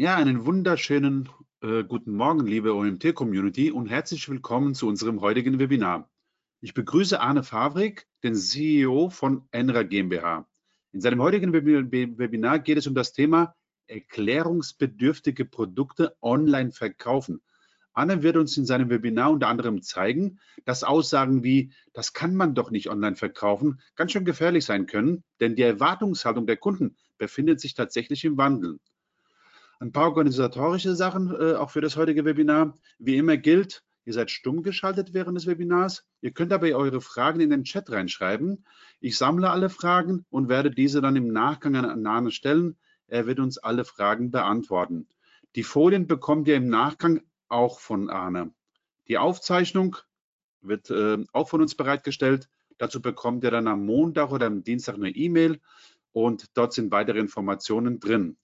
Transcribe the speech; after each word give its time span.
Ja, 0.00 0.16
einen 0.16 0.46
wunderschönen 0.46 1.28
äh, 1.60 1.84
guten 1.84 2.14
Morgen, 2.14 2.46
liebe 2.46 2.74
OMT-Community 2.74 3.70
und 3.70 3.90
herzlich 3.90 4.26
willkommen 4.30 4.74
zu 4.74 4.88
unserem 4.88 5.20
heutigen 5.20 5.58
Webinar. 5.58 6.08
Ich 6.62 6.72
begrüße 6.72 7.20
Arne 7.20 7.42
Favrik, 7.42 8.06
den 8.22 8.34
CEO 8.34 9.10
von 9.10 9.46
Enra 9.50 9.82
GmbH. 9.82 10.48
In 10.92 11.02
seinem 11.02 11.20
heutigen 11.20 11.52
Webinar 11.52 12.60
geht 12.60 12.78
es 12.78 12.86
um 12.86 12.94
das 12.94 13.12
Thema 13.12 13.54
erklärungsbedürftige 13.88 15.44
Produkte 15.44 16.16
online 16.22 16.72
verkaufen. 16.72 17.42
Arne 17.92 18.22
wird 18.22 18.38
uns 18.38 18.56
in 18.56 18.64
seinem 18.64 18.88
Webinar 18.88 19.30
unter 19.30 19.48
anderem 19.48 19.82
zeigen, 19.82 20.40
dass 20.64 20.82
Aussagen 20.82 21.44
wie, 21.44 21.74
das 21.92 22.14
kann 22.14 22.34
man 22.34 22.54
doch 22.54 22.70
nicht 22.70 22.88
online 22.88 23.16
verkaufen, 23.16 23.82
ganz 23.96 24.12
schön 24.12 24.24
gefährlich 24.24 24.64
sein 24.64 24.86
können, 24.86 25.24
denn 25.40 25.56
die 25.56 25.62
Erwartungshaltung 25.62 26.46
der 26.46 26.56
Kunden 26.56 26.96
befindet 27.18 27.60
sich 27.60 27.74
tatsächlich 27.74 28.24
im 28.24 28.38
Wandel. 28.38 28.78
Ein 29.82 29.92
paar 29.92 30.08
organisatorische 30.08 30.94
Sachen 30.94 31.34
äh, 31.34 31.54
auch 31.54 31.70
für 31.70 31.80
das 31.80 31.96
heutige 31.96 32.26
Webinar. 32.26 32.76
Wie 32.98 33.16
immer 33.16 33.38
gilt, 33.38 33.82
ihr 34.04 34.12
seid 34.12 34.30
stumm 34.30 34.62
geschaltet 34.62 35.14
während 35.14 35.38
des 35.38 35.46
Webinars. 35.46 36.04
Ihr 36.20 36.32
könnt 36.32 36.52
aber 36.52 36.66
eure 36.66 37.00
Fragen 37.00 37.40
in 37.40 37.48
den 37.48 37.64
Chat 37.64 37.90
reinschreiben. 37.90 38.66
Ich 39.00 39.16
sammle 39.16 39.48
alle 39.48 39.70
Fragen 39.70 40.26
und 40.28 40.50
werde 40.50 40.70
diese 40.70 41.00
dann 41.00 41.16
im 41.16 41.32
Nachgang 41.32 41.76
an 41.76 42.06
Arne 42.06 42.30
stellen. 42.30 42.76
Er 43.06 43.26
wird 43.26 43.40
uns 43.40 43.56
alle 43.56 43.86
Fragen 43.86 44.30
beantworten. 44.30 45.08
Die 45.56 45.62
Folien 45.62 46.06
bekommt 46.06 46.46
ihr 46.46 46.56
im 46.56 46.68
Nachgang 46.68 47.22
auch 47.48 47.80
von 47.80 48.10
Arne. 48.10 48.52
Die 49.08 49.16
Aufzeichnung 49.16 49.96
wird 50.60 50.90
äh, 50.90 51.24
auch 51.32 51.48
von 51.48 51.62
uns 51.62 51.74
bereitgestellt. 51.74 52.50
Dazu 52.76 53.00
bekommt 53.00 53.44
ihr 53.44 53.50
dann 53.50 53.66
am 53.66 53.86
Montag 53.86 54.30
oder 54.30 54.44
am 54.44 54.62
Dienstag 54.62 54.96
eine 54.96 55.08
E-Mail 55.08 55.58
und 56.12 56.54
dort 56.54 56.74
sind 56.74 56.92
weitere 56.92 57.18
Informationen 57.18 57.98
drin. 57.98 58.36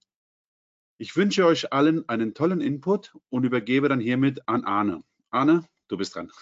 Ich 0.99 1.15
wünsche 1.15 1.45
euch 1.45 1.75
allen 1.75 2.09
einen 2.09 2.33
tollen 2.33 2.63
Input 2.63 3.15
und 3.29 3.45
übergebe 3.45 3.89
dann 3.89 4.01
hiermit 4.01 4.49
an 4.49 4.65
Arne. 4.65 5.03
Arne, 5.31 5.63
du 5.89 5.99
bist 5.99 6.15
dran. 6.15 6.33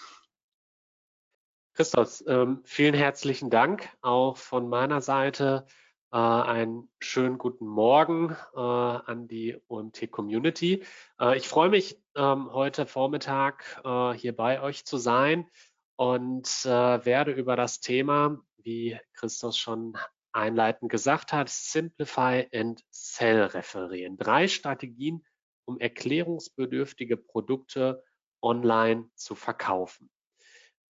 Christos, 1.73 2.23
ähm, 2.25 2.61
vielen 2.63 2.93
herzlichen 2.93 3.49
Dank 3.49 3.89
auch 4.01 4.37
von 4.37 4.69
meiner 4.69 5.01
Seite. 5.01 5.65
Äh, 6.13 6.17
einen 6.17 6.89
schönen 6.99 7.37
guten 7.37 7.67
Morgen 7.67 8.33
äh, 8.55 8.59
an 8.59 9.27
die 9.27 9.57
OMT-Community. 9.67 10.85
Äh, 11.19 11.37
ich 11.37 11.49
freue 11.49 11.69
mich, 11.69 12.01
ähm, 12.15 12.49
heute 12.53 12.85
Vormittag 12.85 13.81
äh, 13.83 14.13
hier 14.13 14.33
bei 14.33 14.61
euch 14.61 14.85
zu 14.85 14.95
sein 14.95 15.49
und 15.97 16.47
äh, 16.63 17.05
werde 17.05 17.33
über 17.33 17.57
das 17.57 17.81
Thema, 17.81 18.39
wie 18.55 18.97
Christos 19.11 19.57
schon 19.57 19.97
einleitend 20.35 20.91
gesagt 20.91 21.33
hat, 21.33 21.49
Simplify 21.49 22.47
and 22.53 22.83
Sell 22.89 23.43
referieren. 23.43 24.17
Drei 24.17 24.47
Strategien, 24.47 25.25
um 25.65 25.79
erklärungsbedürftige 25.79 27.17
Produkte 27.17 28.03
online 28.41 29.09
zu 29.15 29.35
verkaufen. 29.35 30.09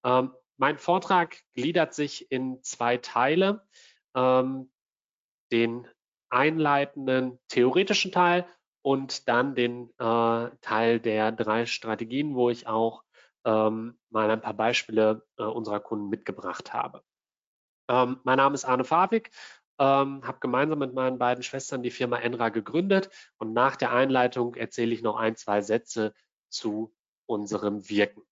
Ähm, 0.03 0.33
mein 0.57 0.77
Vortrag 0.77 1.37
gliedert 1.53 1.93
sich 1.93 2.31
in 2.31 2.61
zwei 2.63 2.97
Teile. 2.97 3.65
Ähm, 4.15 4.71
den 5.51 5.87
einleitenden 6.29 7.39
theoretischen 7.47 8.11
Teil 8.11 8.47
und 8.81 9.27
dann 9.27 9.55
den 9.55 9.89
äh, 9.99 10.49
Teil 10.61 10.99
der 10.99 11.31
drei 11.31 11.65
Strategien, 11.65 12.35
wo 12.35 12.49
ich 12.49 12.67
auch 12.67 13.03
ähm, 13.45 13.97
mal 14.09 14.29
ein 14.29 14.41
paar 14.41 14.53
Beispiele 14.53 15.23
äh, 15.37 15.43
unserer 15.43 15.79
Kunden 15.79 16.09
mitgebracht 16.09 16.73
habe. 16.73 17.03
Ähm, 17.89 18.19
mein 18.23 18.37
Name 18.37 18.55
ist 18.55 18.65
Arne 18.65 18.83
Favik, 18.83 19.31
ähm, 19.79 20.25
habe 20.25 20.39
gemeinsam 20.39 20.79
mit 20.79 20.93
meinen 20.93 21.17
beiden 21.17 21.43
Schwestern 21.43 21.83
die 21.83 21.91
Firma 21.91 22.17
Enra 22.17 22.49
gegründet 22.49 23.09
und 23.37 23.53
nach 23.53 23.75
der 23.75 23.91
Einleitung 23.91 24.55
erzähle 24.55 24.93
ich 24.93 25.01
noch 25.01 25.17
ein, 25.17 25.35
zwei 25.35 25.61
Sätze 25.61 26.13
zu 26.49 26.95
unserem 27.25 27.89
Wirken. 27.89 28.23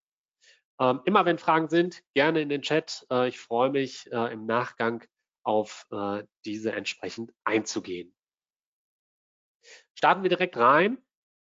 Ähm, 0.80 1.02
immer 1.06 1.26
wenn 1.26 1.38
Fragen 1.38 1.68
sind, 1.68 2.04
gerne 2.14 2.42
in 2.42 2.50
den 2.50 2.62
Chat. 2.62 3.06
Äh, 3.12 3.28
ich 3.28 3.40
freue 3.40 3.70
mich 3.70 4.12
äh, 4.12 4.34
im 4.34 4.46
Nachgang 4.46 5.04
auf 5.44 5.86
äh, 5.92 6.24
diese 6.46 6.72
entsprechend 6.72 7.34
einzugehen. 7.44 8.16
Starten 9.96 10.24
wir 10.24 10.30
direkt 10.30 10.58
rein. 10.58 10.98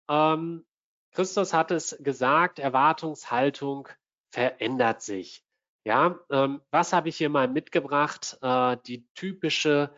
Ähm, 0.09 0.67
Christus 1.13 1.53
hat 1.53 1.71
es 1.71 1.97
gesagt, 2.01 2.59
Erwartungshaltung 2.59 3.89
verändert 4.33 5.03
sich. 5.03 5.45
Ja, 5.85 6.19
ähm, 6.31 6.61
was 6.71 6.93
habe 6.93 7.09
ich 7.09 7.17
hier 7.17 7.31
mal 7.31 7.49
mitgebracht? 7.49 8.39
Äh, 8.43 8.77
die 8.87 9.09
typische 9.15 9.91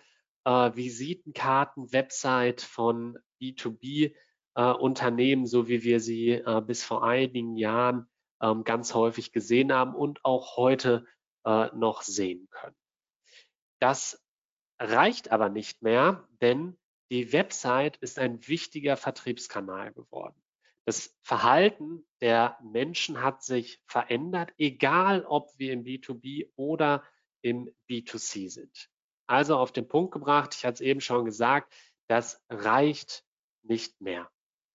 äh, 0.44 0.70
Visitenkarten-Website 0.75 2.62
von 2.62 3.19
B2B-Unternehmen, 3.41 5.44
äh, 5.44 5.47
so 5.47 5.69
wie 5.69 5.82
wir 5.82 6.00
sie 6.00 6.31
äh, 6.31 6.62
bis 6.65 6.84
vor 6.84 7.04
einigen 7.04 7.56
Jahren 7.56 8.09
ähm, 8.41 8.65
ganz 8.65 8.94
häufig 8.94 9.32
gesehen 9.32 9.72
haben 9.72 9.94
und 9.94 10.25
auch 10.25 10.56
heute 10.56 11.04
äh, 11.44 11.69
noch 11.75 12.03
sehen 12.03 12.49
können. 12.50 12.76
Das 13.81 14.25
reicht 14.81 15.32
aber 15.32 15.49
nicht 15.49 15.82
mehr, 15.82 16.28
denn 16.41 16.78
die 17.10 17.32
Website 17.32 17.97
ist 17.99 18.19
ein 18.19 18.47
wichtiger 18.49 18.97
Vertriebskanal 18.97 19.93
geworden. 19.93 20.42
Das 20.84 21.16
Verhalten 21.22 22.04
der 22.20 22.59
Menschen 22.62 23.22
hat 23.22 23.43
sich 23.43 23.81
verändert, 23.87 24.53
egal 24.59 25.25
ob 25.25 25.50
wir 25.56 25.72
im 25.72 25.84
B2B 25.84 26.50
oder 26.56 27.04
im 27.41 27.72
B2C 27.88 28.50
sind. 28.50 28.91
Also 29.26 29.56
auf 29.56 29.72
den 29.72 29.87
Punkt 29.87 30.12
gebracht, 30.12 30.54
ich 30.54 30.65
hatte 30.65 30.75
es 30.75 30.81
eben 30.81 31.00
schon 31.00 31.25
gesagt, 31.25 31.72
das 32.09 32.44
reicht 32.48 33.25
nicht 33.62 34.00
mehr. 34.00 34.31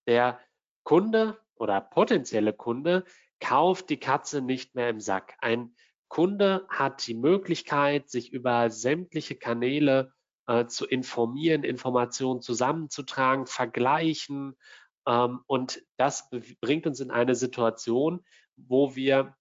Der 0.07 0.39
Kunde 0.83 1.37
oder 1.55 1.81
potenzielle 1.81 2.53
Kunde 2.53 3.03
kauft 3.39 3.89
die 3.89 3.99
Katze 3.99 4.41
nicht 4.41 4.75
mehr 4.75 4.89
im 4.89 4.99
Sack. 4.99 5.35
Ein 5.39 5.75
Kunde 6.07 6.65
hat 6.69 7.05
die 7.05 7.13
Möglichkeit, 7.13 8.09
sich 8.09 8.31
über 8.31 8.69
sämtliche 8.69 9.35
Kanäle 9.35 10.13
äh, 10.47 10.65
zu 10.65 10.85
informieren, 10.85 11.63
Informationen 11.63 12.41
zusammenzutragen, 12.41 13.45
vergleichen, 13.45 14.55
und 15.07 15.85
das 15.97 16.29
bringt 16.59 16.85
uns 16.85 16.99
in 16.99 17.11
eine 17.11 17.35
Situation, 17.35 18.25
wo 18.57 18.95
wir 18.95 19.37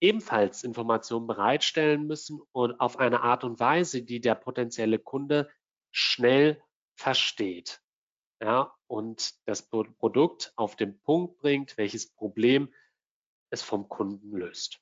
ebenfalls 0.00 0.64
Informationen 0.64 1.26
bereitstellen 1.26 2.06
müssen 2.06 2.40
und 2.52 2.78
auf 2.78 2.98
eine 2.98 3.22
Art 3.22 3.42
und 3.42 3.58
Weise, 3.58 4.02
die 4.02 4.20
der 4.20 4.34
potenzielle 4.34 4.98
Kunde 4.98 5.50
schnell 5.90 6.62
versteht. 6.94 7.80
Ja, 8.40 8.76
und 8.86 9.34
das 9.46 9.68
Produkt 9.68 10.52
auf 10.56 10.76
den 10.76 11.00
Punkt 11.00 11.38
bringt, 11.38 11.76
welches 11.76 12.12
Problem 12.14 12.72
es 13.50 13.62
vom 13.62 13.88
Kunden 13.88 14.36
löst. 14.36 14.80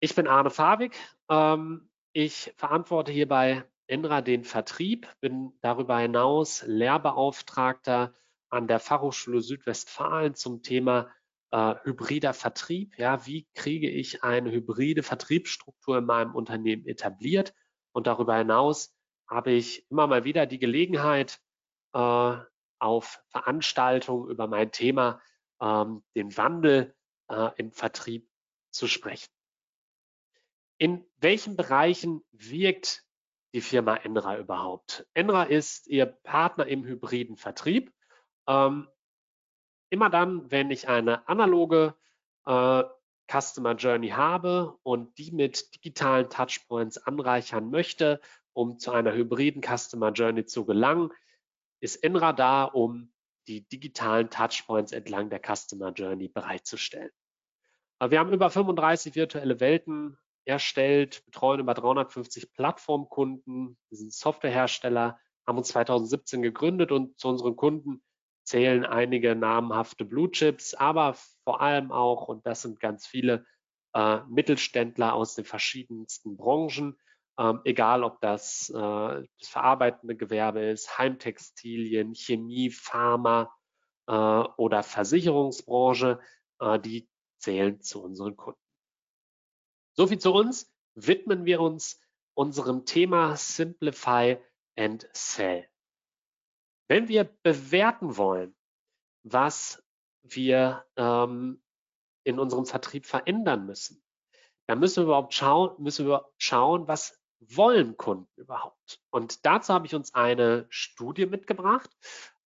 Ich 0.00 0.14
bin 0.14 0.26
Arne 0.26 0.50
Fabig. 0.50 0.96
Ähm, 1.28 1.90
ich 2.12 2.52
verantworte 2.56 3.12
hierbei 3.12 3.64
Enra 3.88 4.20
den 4.20 4.44
Vertrieb, 4.44 5.08
bin 5.20 5.52
darüber 5.62 5.98
hinaus 5.98 6.62
Lehrbeauftragter 6.66 8.14
an 8.50 8.68
der 8.68 8.80
Fachhochschule 8.80 9.40
Südwestfalen 9.40 10.34
zum 10.34 10.62
Thema 10.62 11.10
äh, 11.50 11.74
hybrider 11.84 12.34
Vertrieb. 12.34 12.98
Ja, 12.98 13.26
wie 13.26 13.48
kriege 13.54 13.90
ich 13.90 14.22
eine 14.22 14.52
hybride 14.52 15.02
Vertriebsstruktur 15.02 15.98
in 15.98 16.04
meinem 16.04 16.34
Unternehmen 16.34 16.86
etabliert? 16.86 17.54
Und 17.92 18.06
darüber 18.06 18.36
hinaus 18.36 18.94
habe 19.26 19.52
ich 19.52 19.90
immer 19.90 20.06
mal 20.06 20.24
wieder 20.24 20.46
die 20.46 20.58
Gelegenheit, 20.58 21.40
äh, 21.94 22.36
auf 22.78 23.22
Veranstaltungen 23.28 24.30
über 24.30 24.46
mein 24.46 24.70
Thema, 24.70 25.20
ähm, 25.60 26.04
den 26.14 26.36
Wandel 26.36 26.94
äh, 27.28 27.50
im 27.56 27.72
Vertrieb 27.72 28.28
zu 28.70 28.86
sprechen. 28.86 29.32
In 30.78 31.04
welchen 31.16 31.56
Bereichen 31.56 32.22
wirkt 32.30 33.07
die 33.54 33.60
Firma 33.60 33.96
Enra 33.96 34.38
überhaupt? 34.38 35.06
Enra 35.14 35.44
ist 35.44 35.86
Ihr 35.88 36.06
Partner 36.06 36.66
im 36.66 36.84
hybriden 36.84 37.36
Vertrieb. 37.36 37.92
Ähm, 38.46 38.88
immer 39.90 40.10
dann, 40.10 40.50
wenn 40.50 40.70
ich 40.70 40.88
eine 40.88 41.28
analoge 41.28 41.94
äh, 42.46 42.84
Customer 43.30 43.74
Journey 43.74 44.08
habe 44.08 44.78
und 44.82 45.18
die 45.18 45.32
mit 45.32 45.74
digitalen 45.74 46.30
Touchpoints 46.30 46.98
anreichern 46.98 47.70
möchte, 47.70 48.20
um 48.54 48.78
zu 48.78 48.90
einer 48.90 49.12
hybriden 49.12 49.62
Customer 49.62 50.12
Journey 50.12 50.46
zu 50.46 50.64
gelangen, 50.64 51.12
ist 51.80 51.96
Enra 52.02 52.32
da, 52.32 52.64
um 52.64 53.12
die 53.46 53.68
digitalen 53.68 54.30
Touchpoints 54.30 54.92
entlang 54.92 55.30
der 55.30 55.40
Customer 55.40 55.92
Journey 55.92 56.28
bereitzustellen. 56.28 57.10
Äh, 58.00 58.10
wir 58.10 58.18
haben 58.18 58.32
über 58.32 58.50
35 58.50 59.14
virtuelle 59.14 59.60
Welten 59.60 60.18
erstellt, 60.48 61.24
betreuen 61.26 61.60
über 61.60 61.74
350 61.74 62.52
Plattformkunden. 62.52 63.78
Wir 63.88 63.98
sind 63.98 64.12
Softwarehersteller, 64.12 65.18
haben 65.46 65.58
uns 65.58 65.68
2017 65.68 66.42
gegründet 66.42 66.92
und 66.92 67.18
zu 67.18 67.28
unseren 67.28 67.56
Kunden 67.56 68.02
zählen 68.44 68.86
einige 68.86 69.36
namhafte 69.36 70.06
Blue 70.06 70.30
Chips, 70.30 70.74
aber 70.74 71.14
vor 71.44 71.60
allem 71.60 71.92
auch, 71.92 72.28
und 72.28 72.46
das 72.46 72.62
sind 72.62 72.80
ganz 72.80 73.06
viele 73.06 73.44
äh, 73.94 74.20
Mittelständler 74.28 75.12
aus 75.12 75.34
den 75.34 75.44
verschiedensten 75.44 76.36
Branchen, 76.36 76.98
ähm, 77.38 77.60
egal 77.64 78.04
ob 78.04 78.20
das 78.20 78.70
äh, 78.70 78.74
das 78.74 79.48
verarbeitende 79.48 80.16
Gewerbe 80.16 80.60
ist, 80.60 80.98
Heimtextilien, 80.98 82.14
Chemie, 82.14 82.70
Pharma 82.70 83.54
äh, 84.06 84.12
oder 84.12 84.82
Versicherungsbranche, 84.82 86.18
äh, 86.60 86.80
die 86.80 87.08
zählen 87.38 87.80
zu 87.82 88.02
unseren 88.02 88.36
Kunden. 88.36 88.67
So 89.98 90.06
viel 90.06 90.20
zu 90.20 90.32
uns. 90.32 90.72
Widmen 90.94 91.44
wir 91.44 91.60
uns 91.60 92.00
unserem 92.34 92.84
Thema 92.84 93.34
Simplify 93.34 94.36
and 94.76 95.08
Sell. 95.12 95.66
Wenn 96.86 97.08
wir 97.08 97.24
bewerten 97.42 98.16
wollen, 98.16 98.54
was 99.24 99.82
wir 100.22 100.84
ähm, 100.94 101.60
in 102.22 102.38
unserem 102.38 102.64
Vertrieb 102.64 103.06
verändern 103.06 103.66
müssen, 103.66 104.00
dann 104.68 104.78
müssen 104.78 104.98
wir 104.98 105.06
überhaupt 105.06 105.34
schauen, 105.34 105.82
müssen 105.82 106.06
wir 106.06 106.30
schauen, 106.36 106.86
was 106.86 107.20
wollen 107.40 107.96
Kunden 107.96 108.30
überhaupt? 108.36 109.02
Und 109.10 109.44
dazu 109.46 109.74
habe 109.74 109.86
ich 109.86 109.96
uns 109.96 110.14
eine 110.14 110.66
Studie 110.68 111.26
mitgebracht, 111.26 111.90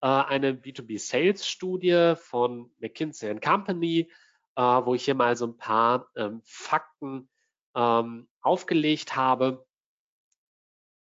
äh, 0.00 0.06
eine 0.06 0.54
B2B 0.54 0.98
Sales 0.98 1.46
Studie 1.46 2.14
von 2.16 2.72
McKinsey 2.78 3.38
Company, 3.40 4.10
äh, 4.56 4.62
wo 4.62 4.94
ich 4.94 5.04
hier 5.04 5.14
mal 5.14 5.36
so 5.36 5.48
ein 5.48 5.58
paar 5.58 6.08
ähm, 6.16 6.40
Fakten 6.44 7.28
ähm, 7.74 8.28
aufgelegt 8.40 9.16
habe 9.16 9.66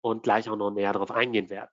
und 0.00 0.22
gleich 0.22 0.48
auch 0.48 0.56
noch 0.56 0.70
näher 0.70 0.92
darauf 0.92 1.10
eingehen 1.10 1.50
werde. 1.50 1.72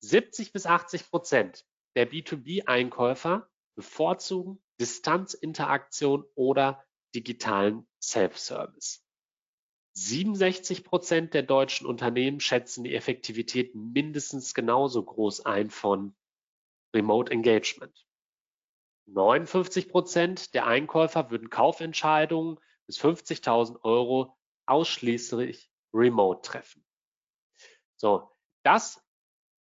70 0.00 0.52
bis 0.52 0.66
80 0.66 1.10
Prozent 1.10 1.64
der 1.94 2.10
B2B-Einkäufer 2.10 3.48
bevorzugen 3.76 4.62
Distanzinteraktion 4.80 6.24
oder 6.34 6.84
digitalen 7.14 7.86
Self-Service. 8.02 9.04
67 9.94 10.84
Prozent 10.84 11.34
der 11.34 11.42
deutschen 11.42 11.86
Unternehmen 11.86 12.40
schätzen 12.40 12.84
die 12.84 12.94
Effektivität 12.94 13.74
mindestens 13.74 14.54
genauso 14.54 15.04
groß 15.04 15.44
ein 15.44 15.70
von 15.70 16.16
Remote 16.94 17.30
Engagement. 17.30 18.06
59 19.06 19.88
Prozent 19.88 20.54
der 20.54 20.66
Einkäufer 20.66 21.30
würden 21.30 21.50
Kaufentscheidungen 21.50 22.58
bis 22.92 23.00
50.000 23.00 23.82
Euro 23.84 24.36
ausschließlich 24.66 25.70
remote 25.94 26.42
treffen. 26.42 26.84
So, 27.96 28.30
das 28.64 29.02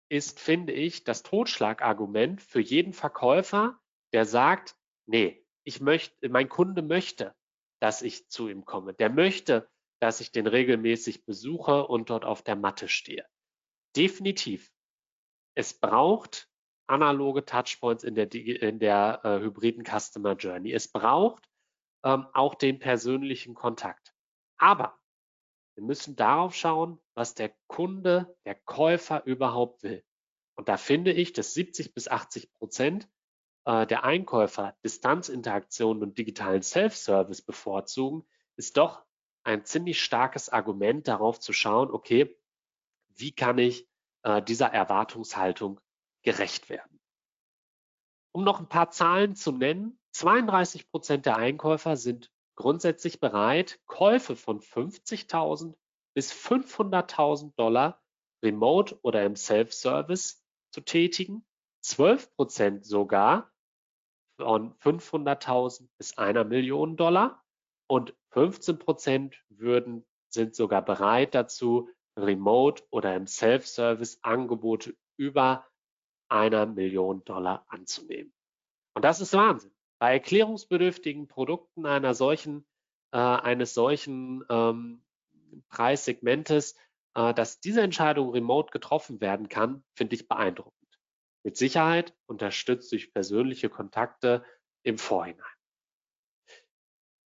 ist, 0.09 0.39
finde 0.39 0.73
ich, 0.73 1.05
das 1.05 1.23
Totschlagargument 1.23 2.41
für 2.41 2.59
jeden 2.59 2.91
Verkäufer, 2.91 3.79
der 4.11 4.25
sagt, 4.25 4.75
nee, 5.05 5.45
ich 5.63 5.79
möchte, 5.79 6.27
mein 6.27 6.49
Kunde 6.49 6.81
möchte, 6.81 7.33
dass 7.79 8.01
ich 8.01 8.27
zu 8.27 8.49
ihm 8.49 8.65
komme. 8.65 8.93
Der 8.93 9.09
möchte, 9.09 9.69
dass 10.01 10.19
ich 10.19 10.33
den 10.33 10.47
regelmäßig 10.47 11.25
besuche 11.25 11.87
und 11.87 12.09
dort 12.09 12.25
auf 12.25 12.41
der 12.41 12.57
Matte 12.57 12.89
stehe. 12.89 13.25
Definitiv. 13.95 14.73
Es 15.55 15.79
braucht 15.79 16.49
analoge 16.87 17.45
Touchpoints 17.45 18.03
in 18.03 18.15
der, 18.15 18.33
in 18.33 18.79
der 18.79 19.21
äh, 19.23 19.39
hybriden 19.39 19.85
Customer 19.85 20.35
Journey. 20.35 20.73
Es 20.73 20.91
braucht 20.91 21.47
ähm, 22.03 22.27
auch 22.33 22.55
den 22.55 22.79
persönlichen 22.79 23.53
Kontakt. 23.53 24.13
Aber 24.57 24.99
wir 25.75 25.83
müssen 25.83 26.15
darauf 26.15 26.53
schauen, 26.53 26.99
was 27.13 27.33
der 27.33 27.53
Kunde, 27.67 28.37
der 28.45 28.55
Käufer 28.55 29.25
überhaupt 29.25 29.83
will. 29.83 30.03
Und 30.55 30.67
da 30.67 30.77
finde 30.77 31.11
ich, 31.11 31.33
dass 31.33 31.53
70 31.53 31.93
bis 31.93 32.07
80 32.07 32.53
Prozent 32.53 33.09
äh, 33.65 33.87
der 33.87 34.03
Einkäufer 34.03 34.75
Distanzinteraktionen 34.83 36.03
und 36.03 36.17
digitalen 36.17 36.61
Self-Service 36.61 37.41
bevorzugen, 37.41 38.27
ist 38.57 38.77
doch 38.77 39.03
ein 39.43 39.65
ziemlich 39.65 40.01
starkes 40.03 40.49
Argument 40.49 41.07
darauf 41.07 41.39
zu 41.39 41.53
schauen, 41.53 41.89
okay, 41.89 42.37
wie 43.07 43.31
kann 43.31 43.57
ich 43.57 43.87
äh, 44.23 44.41
dieser 44.41 44.67
Erwartungshaltung 44.67 45.79
gerecht 46.21 46.69
werden? 46.69 46.99
Um 48.33 48.43
noch 48.43 48.59
ein 48.59 48.69
paar 48.69 48.91
Zahlen 48.91 49.35
zu 49.35 49.51
nennen, 49.51 49.99
32 50.13 50.89
Prozent 50.89 51.25
der 51.25 51.37
Einkäufer 51.37 51.95
sind 51.95 52.31
grundsätzlich 52.55 53.19
bereit, 53.19 53.79
Käufe 53.87 54.35
von 54.35 54.59
50.000 54.59 55.75
bis 56.13 56.33
500.000 56.33 57.55
Dollar 57.55 58.01
remote 58.43 58.99
oder 59.01 59.23
im 59.23 59.35
Self-Service 59.35 60.43
zu 60.71 60.81
tätigen. 60.81 61.45
12 61.83 62.35
Prozent 62.35 62.85
sogar 62.85 63.51
von 64.37 64.75
500.000 64.75 65.87
bis 65.97 66.17
einer 66.17 66.43
Million 66.43 66.97
Dollar 66.97 67.43
und 67.87 68.15
15 68.31 68.79
Prozent 68.79 69.43
würden, 69.49 70.05
sind 70.29 70.55
sogar 70.55 70.83
bereit 70.83 71.35
dazu, 71.35 71.89
remote 72.17 72.83
oder 72.89 73.15
im 73.15 73.27
Self-Service 73.27 74.19
Angebote 74.21 74.95
über 75.17 75.67
einer 76.29 76.65
Million 76.65 77.23
Dollar 77.25 77.65
anzunehmen. 77.67 78.33
Und 78.93 79.03
das 79.03 79.21
ist 79.21 79.33
Wahnsinn. 79.33 79.73
Bei 80.01 80.13
erklärungsbedürftigen 80.13 81.27
Produkten 81.27 81.85
einer 81.85 82.15
solchen, 82.15 82.65
äh, 83.11 83.17
eines 83.19 83.75
solchen 83.75 84.43
ähm, 84.49 85.03
Preissegmentes, 85.69 86.75
äh, 87.13 87.35
dass 87.35 87.59
diese 87.59 87.81
Entscheidung 87.81 88.31
remote 88.31 88.71
getroffen 88.71 89.21
werden 89.21 89.47
kann, 89.47 89.83
finde 89.93 90.15
ich 90.15 90.27
beeindruckend. 90.27 90.99
Mit 91.43 91.55
Sicherheit 91.55 92.15
unterstützt 92.25 92.91
durch 92.91 93.13
persönliche 93.13 93.69
Kontakte 93.69 94.43
im 94.81 94.97
Vorhinein. 94.97 95.45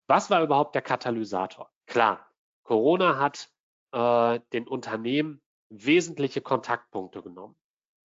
Was 0.08 0.30
war 0.30 0.42
überhaupt 0.42 0.74
der 0.74 0.82
Katalysator? 0.82 1.70
Klar, 1.88 2.26
Corona 2.64 3.20
hat 3.20 3.52
äh, 3.92 4.40
den 4.54 4.66
Unternehmen 4.66 5.42
wesentliche 5.68 6.40
Kontaktpunkte 6.40 7.22
genommen. 7.22 7.58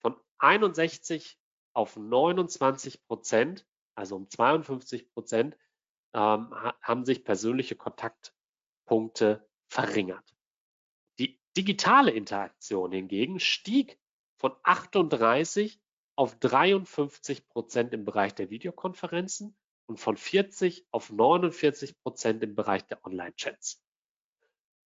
Von 0.03 0.17
61 0.39 1.39
auf 1.73 1.97
29 1.97 3.07
Prozent, 3.07 3.65
also 3.97 4.17
um 4.17 4.29
52 4.29 5.11
Prozent, 5.11 5.57
ähm, 6.15 6.55
haben 6.83 7.05
sich 7.05 7.25
persönliche 7.25 7.75
Kontaktpunkte 7.75 9.47
verringert. 9.69 10.35
Die 11.19 11.41
digitale 11.57 12.13
Interaktion 12.13 12.93
hingegen 12.93 13.41
stieg 13.41 13.99
von 14.37 14.53
38 14.63 15.81
auf 16.15 16.39
53 16.39 17.49
Prozent 17.49 17.93
im 17.93 18.05
Bereich 18.05 18.35
der 18.35 18.51
Videokonferenzen 18.51 19.57
und 19.87 20.01
von 20.01 20.17
40 20.17 20.87
auf 20.91 21.11
49 21.11 21.99
Prozent 22.01 22.43
im 22.43 22.55
Bereich 22.55 22.87
der 22.87 23.05
Online-Chats. 23.05 23.83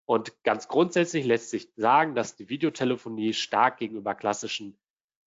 Und 0.05 0.43
ganz 0.43 0.67
grundsätzlich 0.67 1.25
lässt 1.25 1.49
sich 1.49 1.71
sagen, 1.75 2.15
dass 2.15 2.35
die 2.35 2.49
Videotelefonie 2.49 3.33
stark 3.33 3.77
gegenüber 3.77 4.13
klassischen 4.13 4.77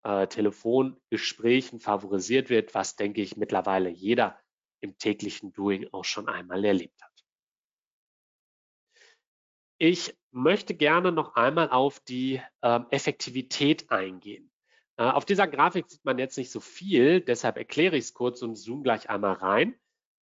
äh, 0.04 0.26
Telefongesprächen 0.26 1.80
favorisiert 1.80 2.50
wird, 2.50 2.74
was, 2.74 2.96
denke 2.96 3.22
ich, 3.22 3.36
mittlerweile 3.36 3.88
jeder 3.88 4.38
im 4.80 4.96
täglichen 4.98 5.52
Doing 5.52 5.88
auch 5.92 6.04
schon 6.04 6.28
einmal 6.28 6.64
erlebt 6.64 7.02
hat. 7.02 7.10
Ich 9.78 10.16
möchte 10.30 10.74
gerne 10.74 11.10
noch 11.10 11.34
einmal 11.34 11.70
auf 11.70 12.00
die 12.00 12.40
äh, 12.60 12.80
Effektivität 12.90 13.90
eingehen. 13.90 14.50
Äh, 14.96 15.04
auf 15.04 15.24
dieser 15.24 15.48
Grafik 15.48 15.88
sieht 15.88 16.04
man 16.04 16.18
jetzt 16.18 16.38
nicht 16.38 16.50
so 16.50 16.60
viel, 16.60 17.20
deshalb 17.20 17.56
erkläre 17.56 17.96
ich 17.96 18.04
es 18.04 18.14
kurz 18.14 18.42
und 18.42 18.56
zoome 18.56 18.82
gleich 18.82 19.10
einmal 19.10 19.34
rein. 19.34 19.74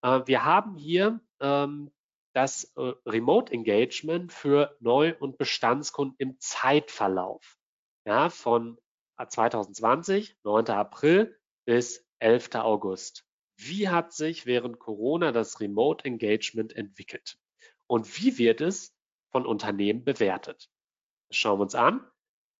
Äh, 0.03 0.21
wir 0.25 0.45
haben 0.45 0.75
hier 0.75 1.19
ähm, 1.39 1.91
das 2.33 2.71
äh, 2.75 2.93
Remote 3.05 3.51
Engagement 3.51 4.31
für 4.31 4.77
Neu- 4.79 5.15
und 5.19 5.37
Bestandskunden 5.37 6.15
im 6.19 6.39
Zeitverlauf. 6.39 7.57
Ja, 8.05 8.29
von 8.29 8.77
2020, 9.27 10.37
9. 10.43 10.67
April 10.69 11.37
bis 11.65 12.05
11. 12.19 12.55
August. 12.55 13.25
Wie 13.57 13.89
hat 13.89 14.13
sich 14.13 14.45
während 14.45 14.79
Corona 14.79 15.31
das 15.31 15.59
Remote 15.59 16.05
Engagement 16.05 16.75
entwickelt? 16.75 17.37
Und 17.87 18.21
wie 18.21 18.37
wird 18.37 18.61
es 18.61 18.95
von 19.31 19.45
Unternehmen 19.45 20.03
bewertet? 20.03 20.69
Das 21.27 21.37
schauen 21.37 21.59
wir 21.59 21.63
uns 21.63 21.75
an. 21.75 22.05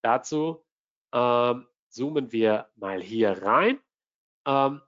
Dazu 0.01 0.65
ähm, 1.13 1.67
zoomen 1.87 2.31
wir 2.31 2.69
mal 2.75 3.01
hier 3.01 3.41
rein. 3.41 3.79
Ähm, 4.45 4.81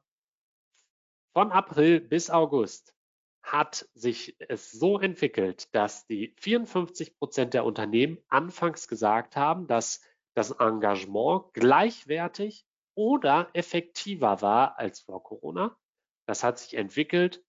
von 1.33 1.51
April 1.51 2.01
bis 2.01 2.29
August 2.29 2.93
hat 3.41 3.89
sich 3.93 4.35
es 4.39 4.71
so 4.71 4.99
entwickelt, 4.99 5.73
dass 5.73 6.05
die 6.05 6.35
54 6.39 7.17
Prozent 7.17 7.53
der 7.53 7.65
Unternehmen 7.65 8.17
anfangs 8.27 8.87
gesagt 8.87 9.35
haben, 9.35 9.67
dass 9.67 10.01
das 10.41 10.49
Engagement 10.59 11.53
gleichwertig 11.53 12.65
oder 12.95 13.51
effektiver 13.53 14.41
war 14.41 14.79
als 14.79 15.01
vor 15.01 15.21
Corona. 15.21 15.77
Das 16.25 16.43
hat 16.43 16.57
sich 16.57 16.73
entwickelt 16.73 17.45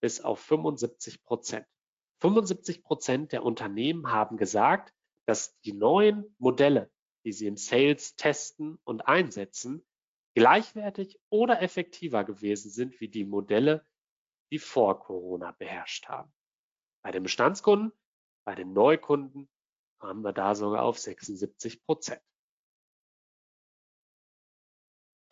bis 0.00 0.20
auf 0.20 0.38
75 0.38 1.24
Prozent. 1.24 1.66
75 2.20 2.84
Prozent 2.84 3.32
der 3.32 3.42
Unternehmen 3.42 4.12
haben 4.12 4.36
gesagt, 4.36 4.94
dass 5.24 5.58
die 5.62 5.72
neuen 5.72 6.36
Modelle, 6.38 6.88
die 7.24 7.32
sie 7.32 7.48
im 7.48 7.56
Sales 7.56 8.14
testen 8.14 8.78
und 8.84 9.00
einsetzen, 9.08 9.84
gleichwertig 10.36 11.18
oder 11.28 11.60
effektiver 11.62 12.22
gewesen 12.22 12.70
sind 12.70 13.00
wie 13.00 13.08
die 13.08 13.24
Modelle, 13.24 13.84
die 14.52 14.60
vor 14.60 15.00
Corona 15.00 15.50
beherrscht 15.50 16.06
haben. 16.06 16.32
Bei 17.02 17.10
den 17.10 17.24
Bestandskunden, 17.24 17.90
bei 18.44 18.54
den 18.54 18.72
Neukunden 18.72 19.48
Haben 19.98 20.22
wir 20.22 20.32
da 20.32 20.54
sogar 20.54 20.84
auf 20.84 20.98
76 21.00 21.82
Prozent. 21.84 22.22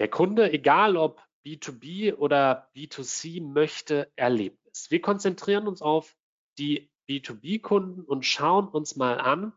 Der 0.00 0.08
Kunde, 0.08 0.52
egal 0.52 0.96
ob 0.96 1.22
B2B 1.44 2.14
oder 2.14 2.70
B2C, 2.74 3.42
möchte 3.42 4.10
Erlebnis. 4.16 4.90
Wir 4.90 5.00
konzentrieren 5.00 5.68
uns 5.68 5.82
auf 5.82 6.16
die 6.58 6.90
B2B-Kunden 7.08 8.02
und 8.02 8.24
schauen 8.24 8.68
uns 8.68 8.96
mal 8.96 9.20
an 9.20 9.52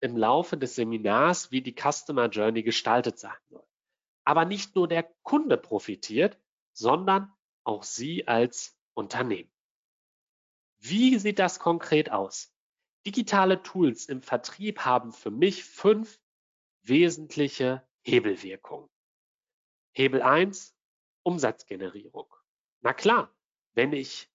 im 0.00 0.16
Laufe 0.16 0.56
des 0.56 0.74
Seminars, 0.74 1.52
wie 1.52 1.62
die 1.62 1.74
Customer 1.74 2.28
Journey 2.28 2.62
gestaltet 2.62 3.18
sein 3.18 3.36
soll. 3.48 3.64
Aber 4.24 4.44
nicht 4.44 4.74
nur 4.74 4.88
der 4.88 5.04
Kunde 5.22 5.56
profitiert, 5.56 6.38
sondern 6.72 7.32
auch 7.64 7.84
Sie 7.84 8.26
als 8.26 8.76
Unternehmen. 8.94 9.50
Wie 10.78 11.18
sieht 11.18 11.38
das 11.38 11.60
konkret 11.60 12.10
aus? 12.10 12.52
Digitale 13.06 13.62
Tools 13.62 14.06
im 14.06 14.22
Vertrieb 14.22 14.80
haben 14.80 15.12
für 15.12 15.30
mich 15.30 15.64
fünf 15.64 16.20
wesentliche 16.82 17.86
Hebelwirkungen. 18.02 18.88
Hebel 19.92 20.22
1, 20.22 20.74
Umsatzgenerierung. 21.22 22.32
Na 22.80 22.92
klar, 22.92 23.34
wenn 23.74 23.92
ich 23.92 24.30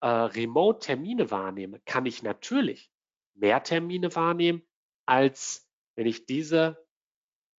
äh, 0.00 0.06
Remote-Termine 0.06 1.30
wahrnehme, 1.30 1.80
kann 1.80 2.06
ich 2.06 2.22
natürlich 2.22 2.90
mehr 3.34 3.62
Termine 3.62 4.14
wahrnehmen, 4.14 4.62
als 5.06 5.68
wenn 5.94 6.06
ich 6.06 6.26
diese 6.26 6.84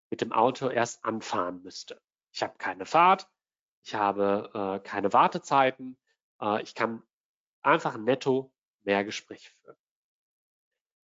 mit 0.10 0.22
dem 0.22 0.31
Auto 0.31 0.69
erst 0.69 1.03
anfahren 1.05 1.62
müsste. 1.62 2.01
Ich 2.31 2.43
habe 2.43 2.58
keine 2.58 2.86
Fahrt, 2.86 3.27
ich 3.84 3.96
habe 3.96 4.51
äh, 4.53 4.88
keine 4.88 5.13
Wartezeiten, 5.13 5.98
äh, 6.41 6.62
ich 6.62 6.75
kann 6.75 7.03
einfach 7.62 7.98
netto 7.98 8.53
mehr 8.84 9.03
Gespräche 9.03 9.51
führen. 9.62 9.77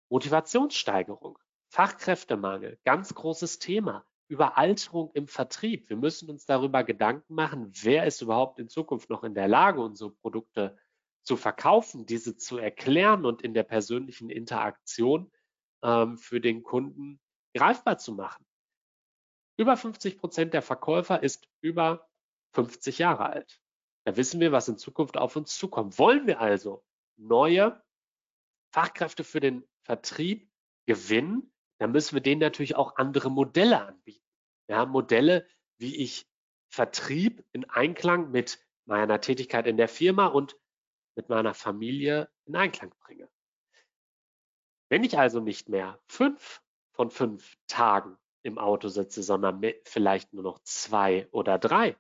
Motivationssteigerung, 0.10 1.40
Fachkräftemangel, 1.70 2.80
ganz 2.84 3.16
großes 3.16 3.60
Thema. 3.60 4.06
Überalterung 4.32 5.12
im 5.14 5.28
Vertrieb. 5.28 5.90
Wir 5.90 5.98
müssen 5.98 6.30
uns 6.30 6.46
darüber 6.46 6.86
Gedanken 6.86 7.36
machen, 7.36 7.70
wer 7.82 8.06
ist 8.06 8.22
überhaupt 8.22 8.60
in 8.60 8.70
Zukunft 8.70 9.10
noch 9.10 9.26
in 9.26 9.34
der 9.34 9.50
Lage, 9.50 9.82
unsere 9.82 10.10
Produkte 10.10 10.78
zu 11.24 11.36
verkaufen, 11.36 12.06
diese 12.06 12.38
zu 12.38 12.58
erklären 12.58 13.26
und 13.26 13.42
in 13.42 13.54
der 13.54 13.64
persönlichen 13.64 14.30
Interaktion 14.30 15.30
ähm, 15.84 16.18
für 16.18 16.40
den 16.40 16.64
Kunden 16.64 17.20
greifbar 17.54 17.98
zu 17.98 18.14
machen. 18.14 18.46
Über 19.58 19.76
50 19.76 20.18
Prozent 20.18 20.54
der 20.54 20.62
Verkäufer 20.62 21.22
ist 21.22 21.50
über 21.60 22.10
50 22.54 23.00
Jahre 23.00 23.26
alt. 23.26 23.62
Da 24.06 24.16
wissen 24.16 24.40
wir, 24.40 24.54
was 24.54 24.70
in 24.70 24.78
Zukunft 24.78 25.18
auf 25.18 25.36
uns 25.36 25.58
zukommt. 25.58 26.00
Wollen 26.00 26.26
wir 26.26 26.40
also 26.40 26.86
neue 27.18 27.84
Fachkräfte 28.72 29.26
für 29.26 29.42
den 29.42 29.68
Vertrieb 29.84 30.50
gewinnen, 30.86 31.51
dann 31.82 31.94
müssen 31.94 32.14
wir 32.14 32.22
denen 32.22 32.42
natürlich 32.42 32.76
auch 32.76 32.98
andere 32.98 33.32
Modelle 33.32 33.84
anbieten. 33.88 34.24
Ja, 34.68 34.86
Modelle, 34.86 35.48
wie 35.80 35.96
ich 35.96 36.28
Vertrieb 36.70 37.44
in 37.54 37.68
Einklang 37.72 38.30
mit 38.30 38.64
meiner 38.86 39.20
Tätigkeit 39.20 39.66
in 39.66 39.78
der 39.78 39.88
Firma 39.88 40.28
und 40.28 40.56
mit 41.16 41.28
meiner 41.28 41.56
Familie 41.56 42.30
in 42.46 42.56
Einklang 42.56 42.94
bringe. 43.00 43.28
Wenn 44.90 45.04
ich 45.04 45.18
also 45.18 45.40
nicht 45.40 45.70
mehr 45.70 46.00
fünf 46.06 46.62
von 46.92 47.10
fünf 47.10 47.58
Tagen 47.66 48.16
im 48.44 48.60
Auto 48.60 48.88
sitze, 48.88 49.24
sondern 49.24 49.64
vielleicht 49.84 50.34
nur 50.34 50.44
noch 50.44 50.60
zwei 50.60 51.28
oder 51.32 51.58
drei, 51.58 51.98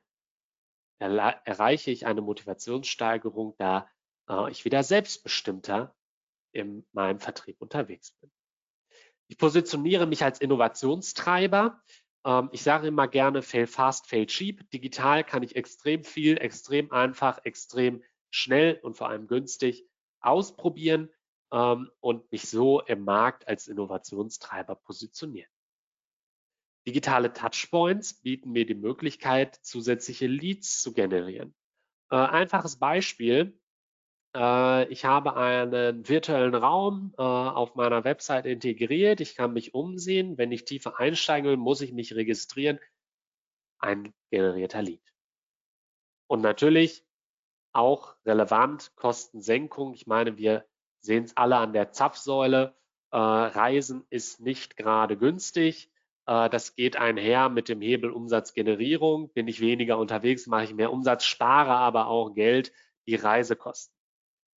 erreiche 1.00 1.89
ich 1.89 2.05
eine 2.05 2.21
Motivationssteigerung, 2.21 3.55
da 3.57 3.89
äh, 4.29 4.51
ich 4.51 4.63
wieder 4.63 4.83
selbstbestimmter 4.83 5.95
in 6.51 6.85
meinem 6.91 7.19
Vertrieb 7.19 7.59
unterwegs 7.59 8.11
bin. 8.11 8.31
Ich 9.31 9.38
positioniere 9.38 10.07
mich 10.07 10.25
als 10.25 10.41
Innovationstreiber. 10.41 11.81
Ähm, 12.25 12.50
ich 12.51 12.63
sage 12.63 12.88
immer 12.88 13.07
gerne, 13.07 13.41
fail 13.41 13.65
fast, 13.65 14.07
fail 14.07 14.25
cheap. 14.25 14.69
Digital 14.71 15.23
kann 15.23 15.41
ich 15.41 15.55
extrem 15.55 16.03
viel, 16.03 16.38
extrem 16.38 16.91
einfach, 16.91 17.39
extrem 17.45 18.03
schnell 18.29 18.77
und 18.83 18.97
vor 18.97 19.07
allem 19.07 19.27
günstig 19.27 19.88
ausprobieren 20.19 21.09
ähm, 21.53 21.89
und 22.01 22.29
mich 22.33 22.50
so 22.50 22.81
im 22.81 23.05
Markt 23.05 23.47
als 23.47 23.69
Innovationstreiber 23.69 24.75
positionieren. 24.75 25.50
Digitale 26.85 27.31
Touchpoints 27.31 28.15
bieten 28.15 28.51
mir 28.51 28.65
die 28.65 28.75
Möglichkeit, 28.75 29.55
zusätzliche 29.61 30.27
Leads 30.27 30.81
zu 30.81 30.91
generieren. 30.91 31.55
Äh, 32.09 32.17
einfaches 32.17 32.79
Beispiel. 32.79 33.57
Äh, 34.35 34.88
ich 34.91 35.05
habe 35.05 35.35
einen 35.35 36.07
virtuellen 36.07 36.55
Raum 36.55 37.13
äh, 37.17 37.21
auf 37.21 37.75
meiner 37.75 38.03
Website 38.03 38.45
integriert. 38.45 39.19
Ich 39.21 39.35
kann 39.35 39.53
mich 39.53 39.73
umsehen. 39.73 40.38
Wenn 40.38 40.51
ich 40.51 40.65
tiefer 40.65 41.00
einsteigen 41.00 41.50
will, 41.50 41.57
muss 41.57 41.81
ich 41.81 41.91
mich 41.93 42.15
registrieren. 42.15 42.79
Ein 43.79 44.13
generierter 44.29 44.81
Lead. 44.81 45.01
Und 46.27 46.41
natürlich 46.41 47.05
auch 47.73 48.15
relevant 48.25 48.95
Kostensenkung. 48.95 49.93
Ich 49.93 50.07
meine, 50.07 50.38
wir 50.38 50.65
sehen 51.00 51.25
es 51.25 51.35
alle 51.35 51.57
an 51.57 51.73
der 51.73 51.91
Zapfsäule. 51.91 52.75
Äh, 53.11 53.17
Reisen 53.17 54.05
ist 54.09 54.39
nicht 54.39 54.77
gerade 54.77 55.17
günstig. 55.17 55.89
Das 56.23 56.75
geht 56.75 56.97
einher 56.97 57.50
mit 57.50 57.67
dem 57.67 57.81
Hebel 57.81 58.11
Umsatzgenerierung. 58.11 59.33
Bin 59.33 59.47
ich 59.47 59.59
weniger 59.59 59.97
unterwegs, 59.97 60.45
mache 60.45 60.65
ich 60.65 60.73
mehr 60.73 60.93
Umsatz, 60.93 61.25
spare 61.25 61.71
aber 61.71 62.07
auch 62.07 62.33
Geld, 62.35 62.71
die 63.07 63.15
Reisekosten. 63.15 64.00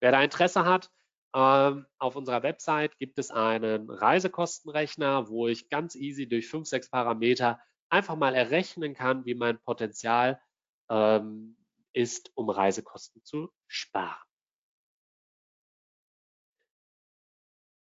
Wer 0.03 0.11
da 0.11 0.21
Interesse 0.21 0.65
hat, 0.65 0.91
ähm, 1.33 1.87
auf 1.99 2.17
unserer 2.17 2.43
Website 2.43 2.99
gibt 2.99 3.21
es 3.21 3.31
einen 3.31 3.89
Reisekostenrechner, 3.89 5.29
wo 5.29 5.47
ich 5.47 5.69
ganz 5.69 5.95
easy 5.95 6.29
durch 6.29 6.49
fünf, 6.49 6.67
sechs 6.67 6.91
Parameter 6.91 7.61
einfach 7.89 8.17
mal 8.17 8.35
errechnen 8.35 8.95
kann, 8.95 9.25
wie 9.27 9.37
mein 9.37 9.61
Potenzial 9.61 10.43
ähm, 10.91 11.57
ist, 11.93 12.33
um 12.35 12.51
Reisekosten 12.51 13.23
zu 13.23 13.53
sparen. 13.69 14.27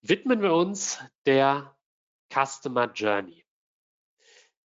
Widmen 0.02 0.42
wir 0.42 0.56
uns 0.56 1.00
der 1.28 1.78
Customer 2.34 2.92
Journey. 2.92 3.47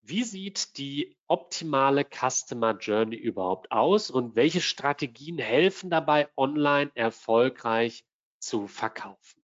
Wie 0.08 0.24
sieht 0.24 0.78
die 0.78 1.18
optimale 1.26 2.02
Customer 2.02 2.74
Journey 2.78 3.16
überhaupt 3.16 3.70
aus 3.70 4.10
und 4.10 4.36
welche 4.36 4.62
Strategien 4.62 5.36
helfen 5.36 5.90
dabei, 5.90 6.30
online 6.34 6.90
erfolgreich 6.94 8.06
zu 8.38 8.68
verkaufen? 8.68 9.42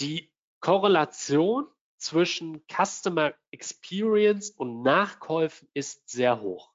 Die 0.00 0.32
Korrelation 0.60 1.66
zwischen 1.98 2.64
Customer 2.66 3.34
Experience 3.50 4.48
und 4.48 4.80
Nachkäufen 4.80 5.68
ist 5.74 6.08
sehr 6.08 6.40
hoch. 6.40 6.72